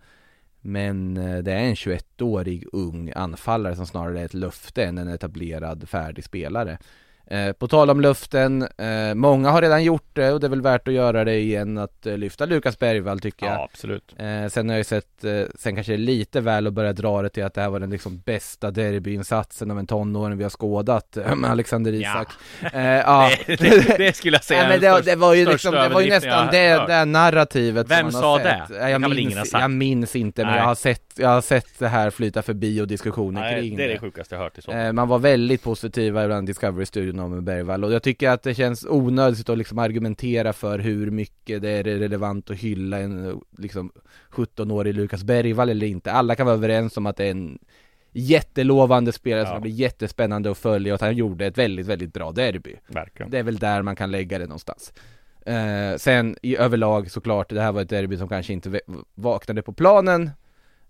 Men 0.60 1.16
eh, 1.16 1.38
det 1.38 1.52
är 1.52 1.58
en 1.58 1.74
21-årig 1.74 2.64
ung 2.72 3.12
anfallare 3.16 3.76
som 3.76 3.86
snarare 3.86 4.20
är 4.20 4.24
ett 4.24 4.34
löfte 4.34 4.84
än 4.84 4.98
en 4.98 5.08
etablerad 5.08 5.88
färdig 5.88 6.24
spelare. 6.24 6.78
Eh, 7.32 7.52
på 7.52 7.68
tal 7.68 7.90
om 7.90 8.00
luften, 8.00 8.62
eh, 8.62 9.14
många 9.14 9.50
har 9.50 9.62
redan 9.62 9.84
gjort 9.84 10.10
det 10.12 10.32
och 10.32 10.40
det 10.40 10.46
är 10.46 10.48
väl 10.48 10.62
värt 10.62 10.88
att 10.88 10.94
göra 10.94 11.24
det 11.24 11.36
igen 11.36 11.78
att 11.78 12.06
eh, 12.06 12.16
lyfta 12.16 12.46
Lukas 12.46 12.78
Bergvall 12.78 13.20
tycker 13.20 13.46
jag. 13.46 13.54
Ja, 13.54 13.68
absolut. 13.72 14.14
Eh, 14.18 14.48
sen 14.48 14.68
har 14.68 14.76
jag 14.76 14.86
sett, 14.86 15.24
eh, 15.24 15.42
sen 15.58 15.74
kanske 15.74 15.92
det 15.92 15.96
är 15.96 15.98
lite 15.98 16.40
väl 16.40 16.66
att 16.66 16.72
börja 16.72 16.92
dra 16.92 17.22
det 17.22 17.28
till 17.28 17.44
att 17.44 17.54
det 17.54 17.60
här 17.60 17.70
var 17.70 17.80
den 17.80 17.90
liksom 17.90 18.18
bästa 18.18 18.70
derbyinsatsen 18.70 19.70
av 19.70 19.78
en 19.78 19.86
tonåring 19.86 20.36
vi 20.38 20.42
har 20.42 20.50
skådat 20.50 21.16
eh, 21.16 21.34
med 21.34 21.50
Alexander 21.50 21.92
Isak. 21.92 22.28
Ja, 22.60 22.70
ja. 22.72 23.30
det, 23.46 23.56
det, 23.56 23.94
det, 23.98 24.16
skulle 24.16 24.36
jag 24.36 24.44
säga 24.44 24.62
ja, 24.62 24.68
men 24.68 24.80
det, 24.80 25.02
det, 25.04 25.16
var 25.16 25.34
ju 25.34 25.46
liksom, 25.46 25.74
det 25.74 25.88
var 25.88 26.00
ju 26.00 26.10
nästan 26.10 26.48
det, 26.50 26.86
det 26.86 27.04
narrativet 27.04 27.90
Vem 27.90 28.12
sa 28.12 28.38
det? 28.38 28.66
Jag, 28.70 28.90
jag, 28.90 29.10
minns, 29.14 29.52
jag 29.52 29.70
minns 29.70 30.16
inte, 30.16 30.42
men 30.42 30.50
Nej. 30.50 30.60
jag 30.60 30.66
har, 30.66 30.74
sett, 30.74 31.12
jag 31.16 31.28
har 31.28 31.40
sett 31.40 31.78
det 31.78 31.88
här 31.88 32.10
flyta 32.10 32.42
förbi 32.42 32.80
och 32.80 32.88
diskussioner 32.88 33.40
Nej, 33.40 33.60
kring 33.60 33.76
det. 33.76 33.82
Det 33.82 33.88
är 33.88 33.92
det 33.94 34.00
sjukaste 34.00 34.34
jag 34.34 34.42
hört 34.42 34.58
i 34.58 34.62
så. 34.62 34.92
Man 34.92 35.08
var 35.08 35.18
väldigt 35.18 35.62
positiva 35.62 36.24
ibland 36.24 36.48
Discovery-studion 36.48 37.21
om 37.22 37.44
Bergvall 37.44 37.84
och 37.84 37.92
jag 37.92 38.02
tycker 38.02 38.28
att 38.30 38.42
det 38.42 38.54
känns 38.54 38.84
onödigt 38.84 39.48
att 39.48 39.58
liksom 39.58 39.78
argumentera 39.78 40.52
för 40.52 40.78
hur 40.78 41.10
mycket 41.10 41.62
det 41.62 41.70
är 41.70 41.84
relevant 41.84 42.50
att 42.50 42.56
hylla 42.56 43.00
en 43.00 43.40
liksom 43.58 43.92
17-årig 44.32 44.94
Lukas 44.94 45.24
Bergvall 45.24 45.68
eller 45.68 45.86
inte. 45.86 46.12
Alla 46.12 46.34
kan 46.34 46.46
vara 46.46 46.56
överens 46.56 46.96
om 46.96 47.06
att 47.06 47.16
det 47.16 47.24
är 47.24 47.30
en 47.30 47.58
jättelovande 48.12 49.12
spelare 49.12 49.44
ja. 49.44 49.52
som 49.52 49.62
blir 49.62 49.72
jättespännande 49.72 50.50
att 50.50 50.58
följa 50.58 50.92
och 50.92 50.94
att 50.94 51.00
han 51.00 51.16
gjorde 51.16 51.46
ett 51.46 51.58
väldigt, 51.58 51.86
väldigt 51.86 52.12
bra 52.12 52.32
derby. 52.32 52.76
Verkligen. 52.86 53.30
Det 53.30 53.38
är 53.38 53.42
väl 53.42 53.58
där 53.58 53.82
man 53.82 53.96
kan 53.96 54.10
lägga 54.10 54.38
det 54.38 54.46
någonstans. 54.46 54.92
Eh, 55.46 55.96
sen 55.96 56.36
i 56.42 56.56
överlag 56.56 57.10
såklart, 57.10 57.48
det 57.48 57.60
här 57.60 57.72
var 57.72 57.82
ett 57.82 57.88
derby 57.88 58.16
som 58.16 58.28
kanske 58.28 58.52
inte 58.52 58.80
vaknade 59.14 59.62
på 59.62 59.72
planen 59.72 60.30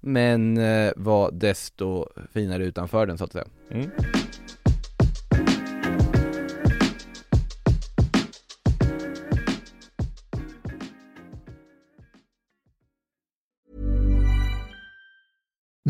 men 0.00 0.58
eh, 0.58 0.92
var 0.96 1.30
desto 1.32 2.06
finare 2.32 2.64
utanför 2.64 3.06
den 3.06 3.18
så 3.18 3.24
att 3.24 3.32
säga. 3.32 3.46
Mm. 3.70 3.90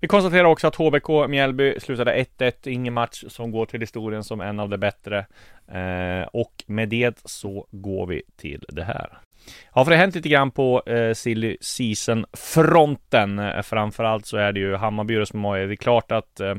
Vi 0.00 0.08
konstaterar 0.08 0.44
också 0.44 0.66
att 0.66 0.76
HBK 0.76 1.28
Mjällby 1.28 1.80
slutade 1.80 2.24
1-1, 2.38 2.68
ingen 2.68 2.94
match 2.94 3.24
som 3.28 3.50
går 3.50 3.66
till 3.66 3.80
historien 3.80 4.24
som 4.24 4.40
en 4.40 4.60
av 4.60 4.68
de 4.68 4.78
bättre. 4.78 5.26
Eh, 5.72 6.28
och 6.32 6.64
med 6.66 6.88
det 6.88 7.20
så 7.24 7.66
går 7.70 8.06
vi 8.06 8.22
till 8.36 8.64
det 8.68 8.84
här. 8.84 9.18
Ja, 9.74 9.84
för 9.84 9.90
det 9.90 9.96
har 9.96 10.00
hänt 10.00 10.14
lite 10.14 10.28
grann 10.28 10.50
på 10.50 10.82
eh, 10.86 11.14
silly 11.14 11.56
season-fronten. 11.60 13.38
Eh, 13.38 13.62
framförallt 13.62 14.26
så 14.26 14.36
är 14.36 14.52
det 14.52 14.60
ju 14.60 14.76
Hammarby 14.76 15.16
och 15.16 15.26
det 15.36 15.74
är 15.74 15.76
klart 15.76 16.12
att 16.12 16.40
eh, 16.40 16.54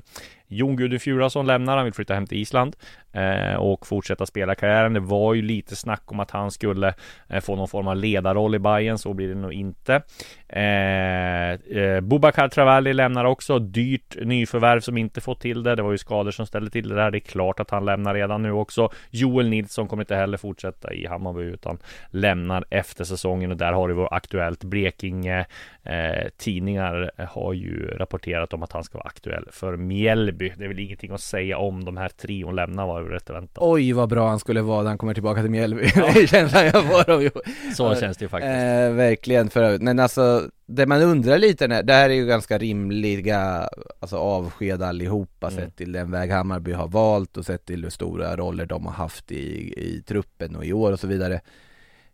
Jon 0.48 0.76
Gudrun 0.76 1.00
Fjurason 1.00 1.48
lämnar, 1.48 1.76
han 1.76 1.86
vill 1.86 1.94
flytta 1.94 2.14
hem 2.14 2.28
till 2.28 2.38
Island 2.38 2.76
Eh, 3.12 3.56
och 3.56 3.88
fortsätta 3.88 4.26
spela 4.26 4.56
karriären. 4.56 4.94
Det 4.94 5.00
var 5.00 5.34
ju 5.34 5.42
lite 5.42 5.76
snack 5.76 6.04
om 6.06 6.20
att 6.20 6.32
han 6.32 6.52
skulle 6.52 6.94
eh, 7.30 7.40
få 7.40 7.56
någon 7.56 7.68
form 7.68 7.88
av 7.88 7.96
ledarroll 7.96 8.56
i 8.56 8.60
Bayern, 8.60 8.98
så 8.98 9.14
blir 9.14 9.28
det 9.28 9.36
nog 9.36 9.54
inte. 9.54 10.02
Eh, 10.50 11.52
eh, 11.52 12.02
Bubakar 12.02 12.48
Travalli 12.48 12.94
lämnar 12.94 13.26
också, 13.26 13.60
dyrt 13.60 14.16
nyförvärv 14.22 14.80
som 14.80 14.98
inte 14.98 15.22
fått 15.22 15.42
till 15.42 15.64
det. 15.64 15.76
Det 15.76 15.82
var 15.82 15.92
ju 15.92 15.98
skador 15.98 16.32
som 16.32 16.46
ställde 16.46 16.72
till 16.72 16.90
det 16.90 16.96
där. 16.96 17.12
Det 17.12 17.18
är 17.18 17.20
klart 17.20 17.60
att 17.60 17.70
han 17.70 17.86
lämnar 17.86 18.14
redan 18.14 18.42
nu 18.42 18.52
också. 18.52 18.90
Joel 19.10 19.50
Nilsson 19.50 19.88
kommer 19.88 20.04
inte 20.04 20.16
heller 20.16 20.38
fortsätta 20.38 20.94
i 20.94 21.08
Hammarby 21.08 21.44
utan 21.44 21.78
lämnar 22.10 22.66
efter 22.70 23.04
säsongen 23.04 23.52
och 23.52 23.58
där 23.58 23.74
har 23.74 23.88
det 23.88 23.94
varit 23.94 24.12
aktuellt. 24.12 24.64
Blekinge 24.64 25.46
eh, 25.84 26.30
tidningar 26.38 27.12
har 27.30 27.54
ju 27.54 27.88
rapporterat 27.88 28.54
om 28.54 28.64
att 28.64 28.72
han 28.72 28.84
ska 28.84 28.98
vara 28.98 29.08
aktuell 29.08 29.48
för 29.52 29.78
Mjällby. 29.78 30.54
Det 30.58 30.64
är 30.64 30.68
väl 30.68 30.80
ingenting 30.80 31.12
att 31.12 31.22
säga 31.22 31.58
om 31.58 31.86
de 31.86 31.98
här 31.98 32.10
trion 32.10 32.56
lämnar 32.56 32.88
var 32.88 32.99
ju 33.02 33.10
rätt 33.10 33.30
väntat. 33.30 33.64
Oj 33.64 33.94
vad 33.94 34.10
bra 34.10 34.30
han 34.30 34.40
skulle 34.40 34.62
vara 34.62 34.82
när 34.82 34.90
han 34.90 34.98
kommer 34.98 35.14
tillbaka 35.14 35.42
till 35.42 35.52
Mjällby. 35.52 35.92
Ja. 35.96 36.12
det 36.14 36.20
är 36.20 36.28
känslan 36.28 36.66
jag 36.66 36.86
får 36.86 37.10
av 37.10 37.30
Så 37.76 37.96
känns 37.96 38.18
det 38.18 38.26
ju 38.26 38.30
faktiskt. 38.30 38.52
Eh, 38.52 38.92
verkligen 38.94 39.50
för 39.50 39.80
men 39.80 40.00
alltså 40.00 40.50
det 40.66 40.86
man 40.86 41.02
undrar 41.02 41.38
lite 41.38 41.68
när, 41.68 41.84
det 41.84 41.94
här 41.94 42.10
är 42.10 42.14
ju 42.14 42.26
ganska 42.26 42.58
rimliga 42.58 43.70
alltså 44.00 44.18
avsked 44.18 44.82
allihopa 44.82 45.48
mm. 45.48 45.60
sett 45.60 45.76
till 45.76 45.92
den 45.92 46.12
väg 46.12 46.32
Hammarby 46.32 46.72
har 46.72 46.88
valt 46.88 47.38
och 47.38 47.46
sett 47.46 47.66
till 47.66 47.84
hur 47.84 47.90
stora 47.90 48.38
roller 48.38 48.66
de 48.66 48.86
har 48.86 48.94
haft 48.94 49.32
i, 49.32 49.74
i 49.78 50.04
truppen 50.08 50.56
och 50.56 50.66
i 50.66 50.74
år 50.74 50.92
och 50.92 51.00
så 51.00 51.08
vidare 51.08 51.42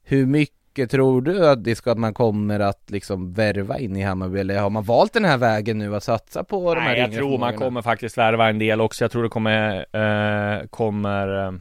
Hur 0.04 0.26
mycket 0.26 0.65
tror 0.76 1.22
du 1.22 1.48
att 1.48 1.64
det 1.64 1.76
ska 1.76 1.92
att 1.92 1.98
man 1.98 2.14
kommer 2.14 2.60
att 2.60 2.92
liksom 2.92 3.34
värva 3.34 3.80
in 3.80 3.96
i 3.96 4.02
Hammarby 4.02 4.40
eller 4.40 4.60
har 4.60 4.70
man 4.70 4.84
valt 4.84 5.14
den 5.14 5.26
här 5.26 5.38
vägen 5.38 5.78
nu 5.78 5.96
att 5.96 6.04
satsa 6.04 6.44
på 6.44 6.76
de 6.76 6.82
här 6.82 6.92
Nej, 6.92 7.00
jag 7.00 7.14
tror 7.14 7.38
man 7.38 7.54
kommer 7.54 7.82
faktiskt 7.82 8.18
värva 8.18 8.50
en 8.50 8.60
del 8.60 8.82
också. 8.82 9.04
Jag 9.04 9.12
tror 9.12 9.24
det 9.24 9.30
kommer, 9.30 9.86
eh, 9.92 10.68
kommer 10.68 11.60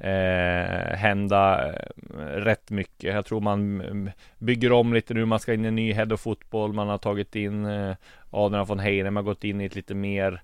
eh, 0.00 0.96
hända 0.96 1.68
eh, 1.68 1.74
rätt 2.20 2.70
mycket. 2.70 3.14
Jag 3.14 3.26
tror 3.26 3.40
man 3.40 3.80
mm, 3.80 4.10
bygger 4.38 4.72
om 4.72 4.94
lite 4.94 5.14
nu. 5.14 5.24
Man 5.24 5.40
ska 5.40 5.54
in 5.54 5.64
i 5.64 5.68
en 5.68 5.74
ny 5.74 5.92
head 5.92 6.12
of 6.12 6.20
fotboll. 6.20 6.72
Man 6.72 6.88
har 6.88 6.98
tagit 6.98 7.36
in 7.36 7.66
eh, 7.66 7.96
Adrian 8.30 8.66
von 8.66 8.78
Heinem 8.78 9.16
har 9.16 9.22
gått 9.22 9.44
in 9.44 9.60
i 9.60 9.64
ett 9.64 9.74
lite 9.74 9.94
mer 9.94 10.32
eh, 10.32 10.40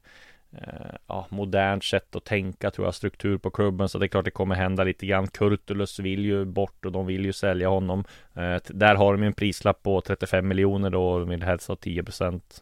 Eh, 0.53 0.97
ja, 1.07 1.27
modernt 1.31 1.85
sätt 1.85 2.17
att 2.17 2.25
tänka 2.25 2.71
tror 2.71 2.87
jag, 2.87 2.95
struktur 2.95 3.39
på 3.39 3.51
klubben. 3.51 3.89
Så 3.89 3.99
det 3.99 4.07
är 4.07 4.09
klart 4.09 4.25
det 4.25 4.31
kommer 4.31 4.55
hända 4.55 4.85
lite 4.85 5.07
grann. 5.07 5.27
Kurtulus 5.27 5.99
vill 5.99 6.25
ju 6.25 6.45
bort 6.45 6.85
och 6.85 6.93
de 6.93 7.07
vill 7.07 7.25
ju 7.25 7.33
sälja 7.33 7.69
honom. 7.69 8.05
Eh, 8.35 8.57
där 8.69 8.95
har 8.95 9.13
de 9.13 9.23
ju 9.23 9.27
en 9.27 9.33
prislapp 9.33 9.83
på 9.83 10.01
35 10.01 10.49
miljoner 10.49 10.91
då 10.91 11.09
och 11.09 11.21
de 11.21 11.29
vill 11.29 11.43
helst 11.43 11.69
ha 11.69 11.77
10 11.77 12.05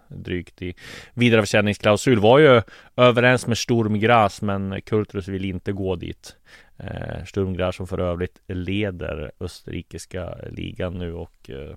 drygt 0.09 0.63
i 0.63 0.75
vidareförsäljningsklausul. 1.15 2.21
Var 2.21 2.39
ju 2.39 2.63
överens 2.97 3.47
med 3.47 3.59
Sturm 3.59 4.47
men 4.47 4.81
Kurtulus 4.81 5.29
vill 5.29 5.45
inte 5.45 5.73
gå 5.73 5.97
dit. 5.97 6.37
Eh, 6.77 7.25
Sturmgras 7.25 7.77
som 7.77 7.87
för 7.87 7.99
övrigt 7.99 8.41
leder 8.47 9.33
österrikiska 9.41 10.35
ligan 10.51 10.99
nu 10.99 11.15
och 11.15 11.51
eh, 11.51 11.77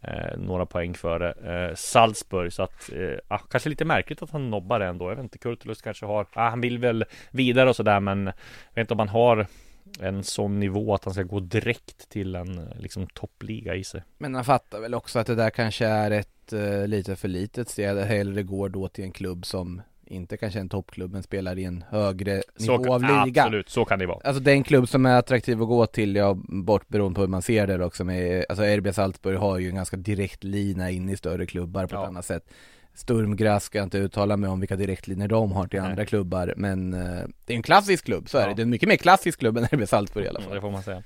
Eh, 0.00 0.38
några 0.38 0.66
poäng 0.66 0.94
före 0.94 1.32
eh, 1.32 1.74
Salzburg. 1.74 2.52
Så 2.52 2.62
att 2.62 2.92
eh, 2.92 3.18
ah, 3.28 3.38
Kanske 3.38 3.68
lite 3.68 3.84
märkligt 3.84 4.22
att 4.22 4.30
han 4.30 4.50
nobbar 4.50 4.80
ändå. 4.80 5.10
Jag 5.10 5.16
vet 5.16 5.22
inte, 5.22 5.38
Kurtulus 5.38 5.82
kanske 5.82 6.06
har 6.06 6.26
ah, 6.32 6.48
Han 6.48 6.60
vill 6.60 6.78
väl 6.78 7.04
vidare 7.30 7.68
och 7.68 7.76
sådär 7.76 8.00
men 8.00 8.26
Jag 8.26 8.74
vet 8.74 8.84
inte 8.84 8.94
om 8.94 8.98
han 8.98 9.08
har 9.08 9.46
En 10.00 10.24
sån 10.24 10.60
nivå 10.60 10.94
att 10.94 11.04
han 11.04 11.14
ska 11.14 11.22
gå 11.22 11.40
direkt 11.40 12.08
till 12.08 12.34
en 12.34 12.68
liksom 12.78 13.06
toppliga 13.06 13.74
i 13.74 13.84
sig. 13.84 14.02
Men 14.18 14.34
han 14.34 14.44
fattar 14.44 14.80
väl 14.80 14.94
också 14.94 15.18
att 15.18 15.26
det 15.26 15.34
där 15.34 15.50
kanske 15.50 15.86
är 15.86 16.10
ett 16.10 16.52
eh, 16.52 16.86
lite 16.86 17.16
för 17.16 17.28
litet 17.28 17.68
steg, 17.68 17.96
hellre 17.98 18.42
går 18.42 18.68
då 18.68 18.88
till 18.88 19.04
en 19.04 19.12
klubb 19.12 19.46
som 19.46 19.82
inte 20.10 20.36
kanske 20.36 20.60
en 20.60 20.68
toppklubb 20.68 21.12
men 21.12 21.22
spelar 21.22 21.58
i 21.58 21.64
en 21.64 21.84
högre 21.90 22.42
så, 22.56 22.78
nivå 22.78 22.94
av 22.94 23.02
liga. 23.02 23.42
Absolut, 23.42 23.68
så 23.68 23.84
kan 23.84 23.98
det 23.98 24.06
vara 24.06 24.18
Alltså 24.24 24.42
den 24.42 24.62
klubb 24.64 24.88
som 24.88 25.06
är 25.06 25.18
attraktiv 25.18 25.62
att 25.62 25.68
gå 25.68 25.86
till, 25.86 26.16
ja 26.16 26.36
bort 26.48 26.88
beroende 26.88 27.14
på 27.14 27.20
hur 27.20 27.28
man 27.28 27.42
ser 27.42 27.66
det 27.66 27.84
också 27.84 28.04
med, 28.04 28.44
alltså 28.48 28.64
RB 28.64 28.94
Salzburg 28.94 29.38
har 29.38 29.58
ju 29.58 29.68
en 29.68 29.74
ganska 29.74 29.96
direkt 29.96 30.44
lina 30.44 30.90
in 30.90 31.08
i 31.08 31.16
större 31.16 31.46
klubbar 31.46 31.86
på 31.86 31.94
Ja. 31.96 32.02
ett 32.02 32.08
annat 32.08 32.24
sätt. 32.24 32.44
Sturm 32.94 33.36
Graz 33.36 33.64
ska 33.64 33.78
jag 33.78 33.86
inte 33.86 33.98
uttala 33.98 34.36
mig 34.36 34.50
om 34.50 34.60
vilka 34.60 34.76
direktlinjer 34.76 35.28
de 35.28 35.52
har 35.52 35.66
till 35.66 35.80
Nej. 35.80 35.90
andra 35.90 36.04
klubbar 36.04 36.54
men 36.56 36.94
eh, 36.94 37.22
det 37.46 37.52
är 37.52 37.56
en 37.56 37.62
klassisk 37.62 38.04
klubb, 38.04 38.28
så 38.28 38.38
är 38.38 38.42
Ja. 38.42 38.48
det. 38.48 38.54
Det 38.54 38.60
är 38.62 38.64
en 38.64 38.70
mycket 38.70 38.88
mer 38.88 38.96
klassisk 38.96 39.38
klubb 39.38 39.56
än 39.56 39.64
RB 39.64 39.88
Salzburg 39.88 40.24
i 40.24 40.28
alla 40.28 40.40
fall. 40.40 40.54
Det 40.54 40.60
får 40.60 40.70
man 40.70 40.82
säga 40.82 41.02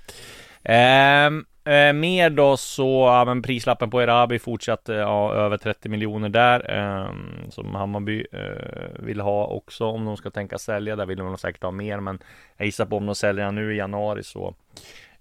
Ehm, 0.65 1.45
eh, 1.65 1.93
mer 1.93 2.31
då 2.31 2.57
så, 2.57 3.07
ja, 3.07 3.25
men 3.25 3.43
prislappen 3.43 3.91
på 3.91 4.01
Erabi 4.01 4.39
fortsatte 4.39 4.93
ja, 4.93 5.35
över 5.35 5.57
30 5.57 5.89
miljoner 5.89 6.29
där 6.29 6.79
eh, 6.79 7.15
Som 7.51 7.75
Hammarby 7.75 8.27
eh, 8.33 9.05
vill 9.05 9.21
ha 9.21 9.47
också. 9.47 9.85
Om 9.85 10.05
de 10.05 10.17
ska 10.17 10.31
tänka 10.31 10.59
sälja 10.59 10.97
Där 10.97 11.07
vill 11.07 11.19
de 11.19 11.39
säkert 11.39 11.63
ha 11.63 11.71
mer 11.71 12.01
men 12.01 12.19
Jag 12.57 12.67
gissar 12.67 12.87
på 12.87 12.97
om 12.97 13.07
de 13.07 13.15
säljer 13.15 13.51
nu 13.53 13.75
i 13.75 13.77
januari 13.77 14.23
så 14.23 14.55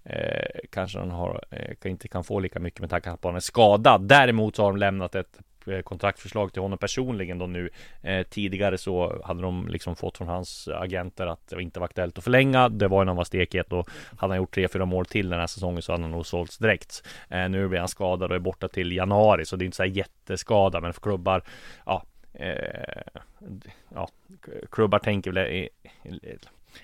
eh, 0.04 0.60
Kanske 0.70 0.98
de 0.98 1.10
har, 1.10 1.44
eh, 1.50 1.90
inte 1.90 2.08
kan 2.08 2.24
få 2.24 2.40
lika 2.40 2.58
mycket 2.58 2.80
med 2.80 2.90
tanke 2.90 3.08
på 3.08 3.14
att 3.14 3.24
han 3.24 3.36
är 3.36 3.40
skadad. 3.40 4.02
Däremot 4.02 4.56
så 4.56 4.62
har 4.62 4.70
de 4.70 4.76
lämnat 4.78 5.14
ett 5.14 5.38
Eh, 5.66 5.80
kontraktförslag 5.82 6.52
till 6.52 6.62
honom 6.62 6.78
personligen 6.78 7.38
då 7.38 7.46
nu. 7.46 7.70
Eh, 8.02 8.22
Tidigare 8.22 8.78
så 8.78 9.22
hade 9.24 9.42
de 9.42 9.68
liksom 9.68 9.96
fått 9.96 10.18
från 10.18 10.28
hans 10.28 10.68
agenter 10.68 11.26
att 11.26 11.48
det 11.48 11.62
inte 11.62 11.80
var 11.80 11.84
aktuellt 11.84 12.18
att 12.18 12.24
förlänga. 12.24 12.68
Det 12.68 12.88
var 12.88 13.00
ju 13.00 13.04
när 13.04 13.10
han 13.10 13.16
var 13.16 13.24
stekhet 13.24 13.72
och 13.72 13.88
hade 14.18 14.32
han 14.32 14.38
gjort 14.38 14.56
3-4 14.56 14.84
mål 14.84 15.06
till 15.06 15.28
den 15.28 15.40
här 15.40 15.46
säsongen 15.46 15.82
så 15.82 15.92
hade 15.92 16.04
han 16.04 16.10
nog 16.10 16.26
sålts 16.26 16.58
direkt. 16.58 17.02
Eh, 17.28 17.48
Nu 17.48 17.68
blir 17.68 17.78
han 17.78 17.88
skadad 17.88 18.30
och 18.30 18.36
är 18.36 18.40
borta 18.40 18.68
till 18.68 18.92
januari 18.92 19.44
så 19.44 19.56
det 19.56 19.64
är 19.64 19.66
inte 19.66 19.76
så 19.76 19.82
här 19.82 19.90
jätteskada 19.90 20.80
men 20.80 20.92
för 20.92 21.00
klubbar 21.00 21.42
Ja 21.86 22.02
eh, 22.32 23.02
Ja 23.94 24.08
Klubbar 24.70 24.98
tänker 24.98 25.32
väl 25.32 25.68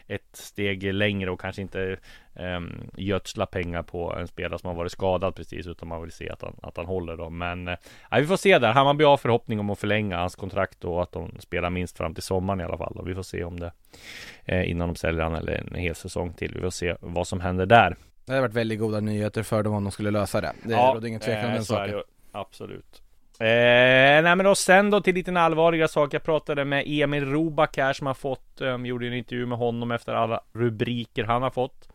ett 0.06 0.28
steg 0.32 0.94
längre 0.94 1.30
och 1.30 1.40
kanske 1.40 1.62
inte 1.62 1.96
um, 2.34 2.90
gödsla 2.96 3.46
pengar 3.46 3.82
på 3.82 4.14
en 4.14 4.28
spelare 4.28 4.58
som 4.58 4.68
har 4.68 4.74
varit 4.74 4.92
skadad 4.92 5.34
precis 5.34 5.66
utan 5.66 5.88
man 5.88 6.02
vill 6.02 6.12
se 6.12 6.30
att 6.30 6.42
han, 6.42 6.56
att 6.62 6.76
han 6.76 6.86
håller 6.86 7.16
dem. 7.16 7.38
Men 7.38 7.68
eh, 7.68 7.76
ja, 8.10 8.18
vi 8.18 8.26
får 8.26 8.36
se 8.36 8.58
där. 8.58 8.72
Hammarby 8.72 9.04
har 9.04 9.16
förhoppning 9.16 9.60
om 9.60 9.70
att 9.70 9.78
förlänga 9.78 10.16
hans 10.18 10.36
kontrakt 10.36 10.84
och 10.84 11.02
att 11.02 11.12
de 11.12 11.36
spelar 11.38 11.70
minst 11.70 11.96
fram 11.96 12.14
till 12.14 12.22
sommaren 12.22 12.60
i 12.60 12.64
alla 12.64 12.78
fall. 12.78 12.96
Och 12.96 13.08
vi 13.08 13.14
får 13.14 13.22
se 13.22 13.44
om 13.44 13.60
det 13.60 13.72
eh, 14.44 14.70
innan 14.70 14.88
de 14.88 14.96
säljer 14.96 15.22
han 15.22 15.34
eller 15.34 15.52
en 15.52 15.74
hel 15.74 15.94
säsong 15.94 16.32
till. 16.32 16.54
Vi 16.54 16.60
får 16.60 16.70
se 16.70 16.96
vad 17.00 17.28
som 17.28 17.40
händer 17.40 17.66
där. 17.66 17.96
Det 18.24 18.32
hade 18.32 18.40
varit 18.40 18.54
väldigt 18.54 18.78
goda 18.78 19.00
nyheter 19.00 19.42
för 19.42 19.62
dem 19.62 19.74
om 19.74 19.84
de 19.84 19.90
skulle 19.90 20.10
lösa 20.10 20.40
det. 20.40 20.52
Det 20.62 20.74
råder 20.74 21.08
ingen 21.08 21.20
tvekan 21.20 21.44
om 21.44 21.50
eh, 21.50 21.54
den 21.54 21.64
saken. 21.64 22.02
Absolut. 22.32 23.02
Eh, 23.40 24.22
nej 24.22 24.36
men 24.36 24.44
då 24.44 24.54
sen 24.54 24.90
då 24.90 25.00
till 25.00 25.14
lite 25.14 25.40
allvarliga 25.40 25.88
saker. 25.88 26.14
Jag 26.14 26.22
pratade 26.22 26.64
med 26.64 26.84
Emil 26.86 27.24
Robak 27.24 27.76
här 27.76 27.92
som 27.92 28.06
har 28.06 28.14
fått, 28.14 28.60
um, 28.60 28.86
gjorde 28.86 29.06
en 29.06 29.14
intervju 29.14 29.46
med 29.46 29.58
honom 29.58 29.90
efter 29.90 30.14
alla 30.14 30.40
rubriker 30.52 31.24
han 31.24 31.42
har 31.42 31.50
fått. 31.50 31.88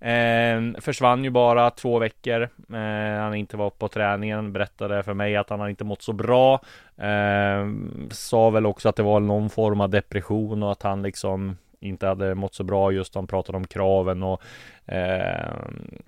Eh, 0.00 0.80
försvann 0.80 1.24
ju 1.24 1.30
bara 1.30 1.70
två 1.70 1.98
veckor. 1.98 2.42
Eh, 2.72 3.20
han 3.20 3.34
inte 3.34 3.56
var 3.56 3.70
på 3.70 3.88
träningen. 3.88 4.52
Berättade 4.52 5.02
för 5.02 5.14
mig 5.14 5.36
att 5.36 5.50
han 5.50 5.60
har 5.60 5.68
inte 5.68 5.84
mått 5.84 6.02
så 6.02 6.12
bra. 6.12 6.60
Eh, 6.96 7.68
sa 8.10 8.50
väl 8.50 8.66
också 8.66 8.88
att 8.88 8.96
det 8.96 9.02
var 9.02 9.20
någon 9.20 9.50
form 9.50 9.80
av 9.80 9.90
depression 9.90 10.62
och 10.62 10.72
att 10.72 10.82
han 10.82 11.02
liksom 11.02 11.56
inte 11.80 12.06
hade 12.06 12.34
mått 12.34 12.54
så 12.54 12.64
bra 12.64 12.92
just 12.92 13.14
han 13.14 13.26
pratade 13.26 13.58
om 13.58 13.66
kraven 13.66 14.22
och 14.22 14.42
eh, 14.86 15.54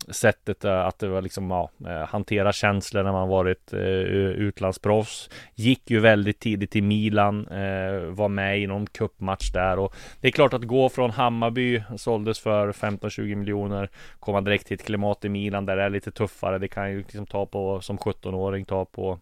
sättet 0.08 0.64
eh, 0.64 0.80
att 0.80 0.98
det 0.98 1.08
var 1.08 1.22
liksom 1.22 1.50
ja, 1.50 1.70
eh, 1.86 2.08
hantera 2.08 2.52
känslor 2.52 3.02
när 3.02 3.12
man 3.12 3.28
varit 3.28 3.72
eh, 3.72 3.80
utlandsproffs. 3.80 5.30
Gick 5.54 5.90
ju 5.90 6.00
väldigt 6.00 6.40
tidigt 6.40 6.70
till 6.70 6.82
Milan, 6.82 7.46
eh, 7.46 8.00
var 8.00 8.28
med 8.28 8.60
i 8.60 8.66
någon 8.66 8.86
cupmatch 8.86 9.50
där 9.50 9.78
och 9.78 9.94
det 10.20 10.28
är 10.28 10.32
klart 10.32 10.54
att 10.54 10.64
gå 10.64 10.88
från 10.88 11.10
Hammarby 11.10 11.82
såldes 11.96 12.40
för 12.40 12.72
15-20 12.72 13.34
miljoner 13.34 13.90
komma 14.20 14.40
direkt 14.40 14.66
till 14.66 14.74
ett 14.74 14.86
klimat 14.86 15.24
i 15.24 15.28
Milan 15.28 15.66
där 15.66 15.76
det 15.76 15.82
är 15.82 15.90
lite 15.90 16.10
tuffare. 16.10 16.58
Det 16.58 16.68
kan 16.68 16.90
ju 16.90 16.98
liksom 16.98 17.26
ta 17.26 17.46
på 17.46 17.80
som 17.80 17.98
17-åring 17.98 18.64
ta 18.64 18.84
på 18.84 19.18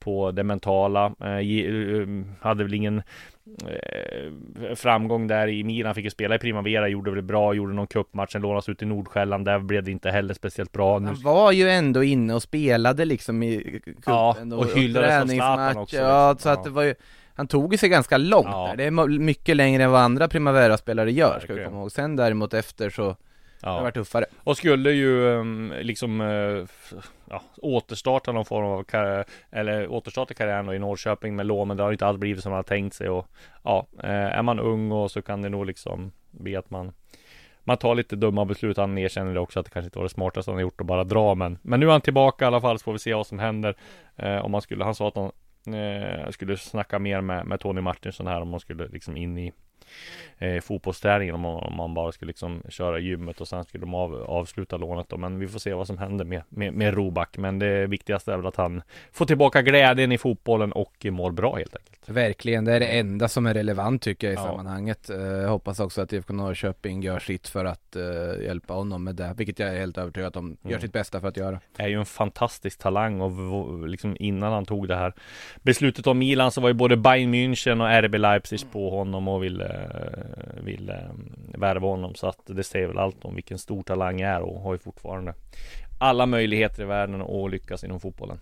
på 0.00 0.30
det 0.30 0.42
mentala. 0.44 1.12
Eh, 1.20 1.30
eh, 1.38 2.08
hade 2.40 2.64
väl 2.64 2.74
ingen 2.74 3.02
eh, 3.68 4.74
framgång 4.74 5.26
där 5.26 5.48
i 5.48 5.64
Milan. 5.64 5.94
Fick 5.94 6.04
ju 6.04 6.10
spela 6.10 6.34
i 6.34 6.38
Primavera, 6.38 6.88
gjorde 6.88 7.10
väl 7.10 7.22
bra, 7.22 7.54
gjorde 7.54 7.72
någon 7.72 7.86
cupmatch, 7.86 8.32
sen 8.32 8.42
lånades 8.42 8.68
ut 8.68 8.82
i 8.82 8.86
Nordsjälland. 8.86 9.44
Där 9.44 9.58
blev 9.58 9.82
det 9.84 9.90
inte 9.90 10.10
heller 10.10 10.34
speciellt 10.34 10.72
bra. 10.72 10.98
Nu, 10.98 11.06
Han 11.06 11.22
var 11.22 11.52
ju 11.52 11.70
ändå 11.70 12.02
inne 12.04 12.34
och 12.34 12.42
spelade 12.42 13.04
liksom 13.04 13.42
i 13.42 13.80
cupen 13.84 14.02
Ja, 14.06 14.36
och 14.56 14.66
hyllades 14.66 15.22
av 15.22 15.26
Zlatan 15.26 15.76
också, 15.76 15.96
Ja, 15.96 16.32
liksom. 16.32 16.42
så 16.42 16.58
att 16.58 16.64
det 16.64 16.70
var 16.70 16.82
ju 16.82 16.94
Han 17.34 17.46
tog 17.48 17.78
sig 17.78 17.88
ganska 17.88 18.16
långt 18.16 18.46
Ja. 18.50 18.66
där. 18.70 18.76
Det 18.76 18.84
är 18.84 19.18
mycket 19.18 19.56
längre 19.56 19.82
än 19.84 19.90
vad 19.90 20.00
andra 20.00 20.28
Primavera-spelare 20.28 21.12
gör, 21.12 21.40
ska 21.40 21.54
vi 21.54 21.64
komma 21.64 21.76
ihåg. 21.76 21.92
Sen 21.92 22.16
däremot 22.16 22.54
efter 22.54 22.90
så 22.90 23.16
har 23.62 23.72
det 23.72 23.78
ja. 23.78 23.82
varit 23.82 23.94
tuffare. 23.94 24.24
Och 24.44 24.56
skulle 24.56 24.90
ju 24.90 25.20
um, 25.20 25.74
liksom 25.80 26.20
f- 26.64 26.92
ja, 27.30 27.42
återstarta 27.56 28.32
någon 28.32 28.44
form 28.44 28.66
av 28.66 28.84
karriär, 28.84 29.24
eller 29.50 29.88
återstarta 29.88 30.34
karriären 30.34 30.66
då 30.66 30.74
i 30.74 30.78
Norrköping 30.78 31.36
med 31.36 31.46
lån, 31.46 31.68
men 31.68 31.76
det 31.76 31.82
har 31.82 31.92
inte 31.92 32.06
alls 32.06 32.18
blivit 32.18 32.42
som 32.42 32.50
man 32.50 32.58
har 32.58 32.62
tänkt 32.62 32.94
sig 32.94 33.08
och 33.08 33.26
ja, 33.62 33.86
eh, 34.02 34.10
är 34.10 34.42
man 34.42 34.58
ung 34.60 34.92
och 34.92 35.10
så 35.10 35.22
kan 35.22 35.42
det 35.42 35.48
nog 35.48 35.66
liksom 35.66 36.12
bli 36.30 36.56
att 36.56 36.70
man 36.70 36.92
man 37.64 37.76
tar 37.76 37.94
lite 37.94 38.16
dumma 38.16 38.44
beslut. 38.44 38.76
Han 38.76 38.98
erkänner 38.98 39.34
det 39.34 39.40
också 39.40 39.60
att 39.60 39.66
det 39.66 39.72
kanske 39.72 39.86
inte 39.86 39.98
var 39.98 40.04
det 40.04 40.10
smartaste 40.10 40.50
han 40.50 40.60
gjort 40.60 40.80
att 40.80 40.86
bara 40.86 41.04
dra, 41.04 41.34
men 41.34 41.58
men 41.62 41.80
nu 41.80 41.86
är 41.86 41.90
han 41.90 42.00
tillbaka 42.00 42.44
i 42.44 42.48
alla 42.48 42.60
fall 42.60 42.78
så 42.78 42.84
får 42.84 42.92
vi 42.92 42.98
se 42.98 43.14
vad 43.14 43.26
som 43.26 43.38
händer. 43.38 43.76
Eh, 44.16 44.44
om 44.44 44.50
man 44.50 44.60
skulle, 44.62 44.84
han 44.84 44.94
sa 44.94 45.08
att 45.08 45.16
han 45.16 45.74
eh, 45.74 46.30
skulle 46.30 46.56
snacka 46.56 46.98
mer 46.98 47.20
med, 47.20 47.46
med 47.46 47.60
Tony 47.60 47.80
Martinsson 47.80 48.26
här 48.26 48.40
om 48.40 48.48
man 48.48 48.60
skulle 48.60 48.88
liksom 48.88 49.16
in 49.16 49.38
i 49.38 49.52
eh, 50.38 50.60
fotbollsträningen 50.60 51.34
om 51.34 51.40
man, 51.40 51.56
om 51.62 51.76
man 51.76 51.94
bara 51.94 52.12
skulle 52.12 52.28
liksom 52.28 52.62
köra 52.68 52.98
gymmet 52.98 53.40
och 53.40 53.48
sen 53.48 53.64
skulle 53.64 53.80
de 53.82 53.94
av, 53.94 54.14
avsluta 54.14 54.76
lånet 54.76 55.08
då. 55.08 55.16
Men 55.16 55.38
vi 55.38 55.48
får 55.48 55.58
se 55.58 55.74
vad 55.74 55.86
som 55.86 55.98
händer 55.98 56.24
med, 56.24 56.42
med, 56.48 56.72
med 56.74 56.94
Roback. 56.94 57.36
Men 57.38 57.58
det 57.58 57.86
viktigaste 57.86 58.32
är 58.32 58.36
väl 58.36 58.46
att 58.46 58.56
han 58.56 58.82
får 59.12 59.26
tillbaka 59.26 59.62
glädjen 59.62 60.12
i 60.12 60.18
fotbollen 60.18 60.72
och 60.72 61.06
mår 61.10 61.30
bra 61.30 61.56
helt 61.56 61.76
enkelt. 61.76 62.08
Verkligen, 62.08 62.64
det 62.64 62.72
är 62.72 62.80
det 62.80 62.86
enda 62.98 63.28
som 63.28 63.46
är 63.46 63.54
relevant 63.54 64.02
tycker 64.02 64.26
jag 64.26 64.34
i 64.34 64.36
Ja. 64.36 64.42
sammanhanget. 64.44 65.10
Eh, 65.10 65.48
hoppas 65.50 65.80
också 65.80 66.02
att 66.02 66.12
IFK 66.12 66.32
Norrköping 66.32 67.02
gör 67.02 67.18
sitt 67.18 67.48
för 67.48 67.64
att 67.64 67.96
eh, 67.96 68.02
hjälpa 68.44 68.74
honom 68.74 69.04
med 69.04 69.14
det, 69.16 69.34
vilket 69.36 69.58
jag 69.58 69.68
är 69.74 69.78
helt 69.78 69.98
övertygad 69.98 70.26
att 70.28 70.34
de 70.34 70.56
gör 70.62 70.70
Mm. 70.70 70.80
sitt 70.80 70.92
bästa 70.92 71.20
för 71.20 71.28
att 71.28 71.36
göra. 71.36 71.60
är 71.76 71.88
ju 71.88 71.98
en 71.98 72.06
fantastisk 72.06 72.78
talang 72.78 73.20
och 73.20 73.88
liksom 73.88 74.16
innan 74.20 74.52
han 74.52 74.66
tog 74.66 74.88
det 74.88 74.96
här 74.96 75.12
beslutet 75.62 76.06
om 76.06 76.18
Milan 76.18 76.50
så 76.50 76.60
var 76.60 76.68
ju 76.68 76.74
både 76.74 76.96
Bayern 76.96 77.34
München 77.34 77.80
och 77.82 78.04
RB 78.04 78.14
Leipzig 78.18 78.60
på 78.72 78.90
honom 78.90 79.28
och 79.28 79.44
ville, 79.44 79.79
Eh, 79.80 80.62
ville 80.64 80.92
eh, 80.92 81.60
värva 81.60 81.88
honom 81.88 82.14
så 82.14 82.26
att 82.26 82.40
det 82.46 82.64
säger 82.64 82.86
väl 82.86 82.98
allt 82.98 83.24
om 83.24 83.34
vilken 83.34 83.58
stor 83.58 83.82
talang 83.82 84.20
är 84.20 84.40
och 84.40 84.60
har 84.60 84.72
ju 84.72 84.78
fortfarande 84.78 85.34
alla 86.00 86.26
möjligheter 86.26 86.82
i 86.82 86.86
världen 86.86 87.22
att 87.22 87.50
lyckas 87.50 87.84
inom 87.84 88.00
fotbollen. 88.00 88.38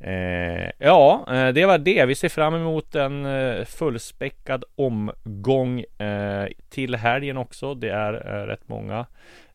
Eh, 0.00 0.70
ja, 0.78 1.26
eh, 1.28 1.48
det 1.48 1.66
var 1.66 1.78
det. 1.78 2.06
Vi 2.06 2.14
ser 2.14 2.28
fram 2.28 2.54
emot 2.54 2.94
en 2.94 3.26
fullspäckad 3.66 4.64
omgång 4.76 5.80
eh, 5.80 6.48
till 6.68 6.94
helgen 6.94 7.36
också. 7.36 7.74
Det 7.74 7.88
är 7.88 8.12
eh, 8.12 8.46
rätt 8.46 8.68
många 8.68 9.06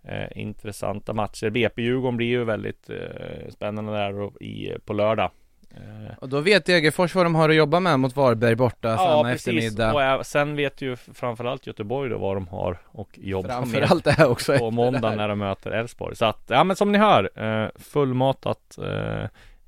eh, 0.03 0.37
intressanta 0.41 1.13
matcher. 1.13 1.49
BP-Djurgården 1.49 2.17
blir 2.17 2.27
ju 2.27 2.43
väldigt 2.43 2.89
eh, 2.89 3.49
spännande 3.49 3.91
där 3.91 4.43
i, 4.43 4.77
på 4.85 4.93
lördag. 4.93 5.31
Eh, 5.75 6.13
Och 6.19 6.29
då 6.29 6.39
vet 6.41 6.65
Degerfors 6.65 7.15
vad 7.15 7.25
de 7.25 7.35
har 7.35 7.49
att 7.49 7.55
jobba 7.55 7.79
med 7.79 7.99
mot 7.99 8.15
Varberg 8.15 8.55
borta 8.55 8.97
samma 8.97 9.31
eftermiddag 9.31 9.93
Och 9.93 10.01
ä- 10.03 10.23
sen 10.23 10.55
vet 10.55 10.81
ju 10.81 10.95
framförallt 10.95 11.67
Göteborg 11.67 12.09
då 12.09 12.17
vad 12.17 12.35
de 12.37 12.47
har 12.47 12.77
och 12.85 13.09
jobba 13.13 13.47
med 13.47 13.57
Framförallt 13.57 14.03
det 14.03 14.11
här 14.11 14.27
också 14.29 14.57
på 14.57 14.71
måndag 14.71 15.15
när 15.15 15.27
de 15.27 15.39
möter 15.39 15.71
Elfsborg. 15.71 16.15
Så 16.15 16.25
att, 16.25 16.43
ja 16.47 16.63
men 16.63 16.75
som 16.75 16.91
ni 16.91 16.97
hör, 16.97 17.29
eh, 17.63 17.69
fullmatat 17.75 18.77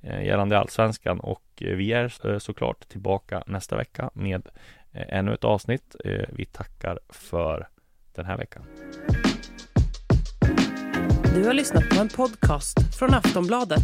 gällande 0.02 0.60
Allsvenskan 0.60 1.20
och 1.20 1.44
vi 1.56 1.94
är 1.94 2.40
såklart 2.40 2.90
tillbaka 2.90 3.44
nästa 3.48 3.76
vecka 3.78 4.10
med 4.14 4.48
ännu 4.94 5.34
ett 5.34 5.44
avsnitt. 5.44 5.96
Vi 6.30 6.46
tackar 6.46 7.00
för 7.10 7.68
den 8.16 8.26
här 8.26 8.38
veckan. 8.38 8.64
Du 11.36 11.46
har 11.48 11.54
lyssnat 11.54 11.90
på 11.90 12.02
en 12.02 12.10
podcast 12.10 12.96
från 13.00 13.14
Aftonbladet. 13.14 13.84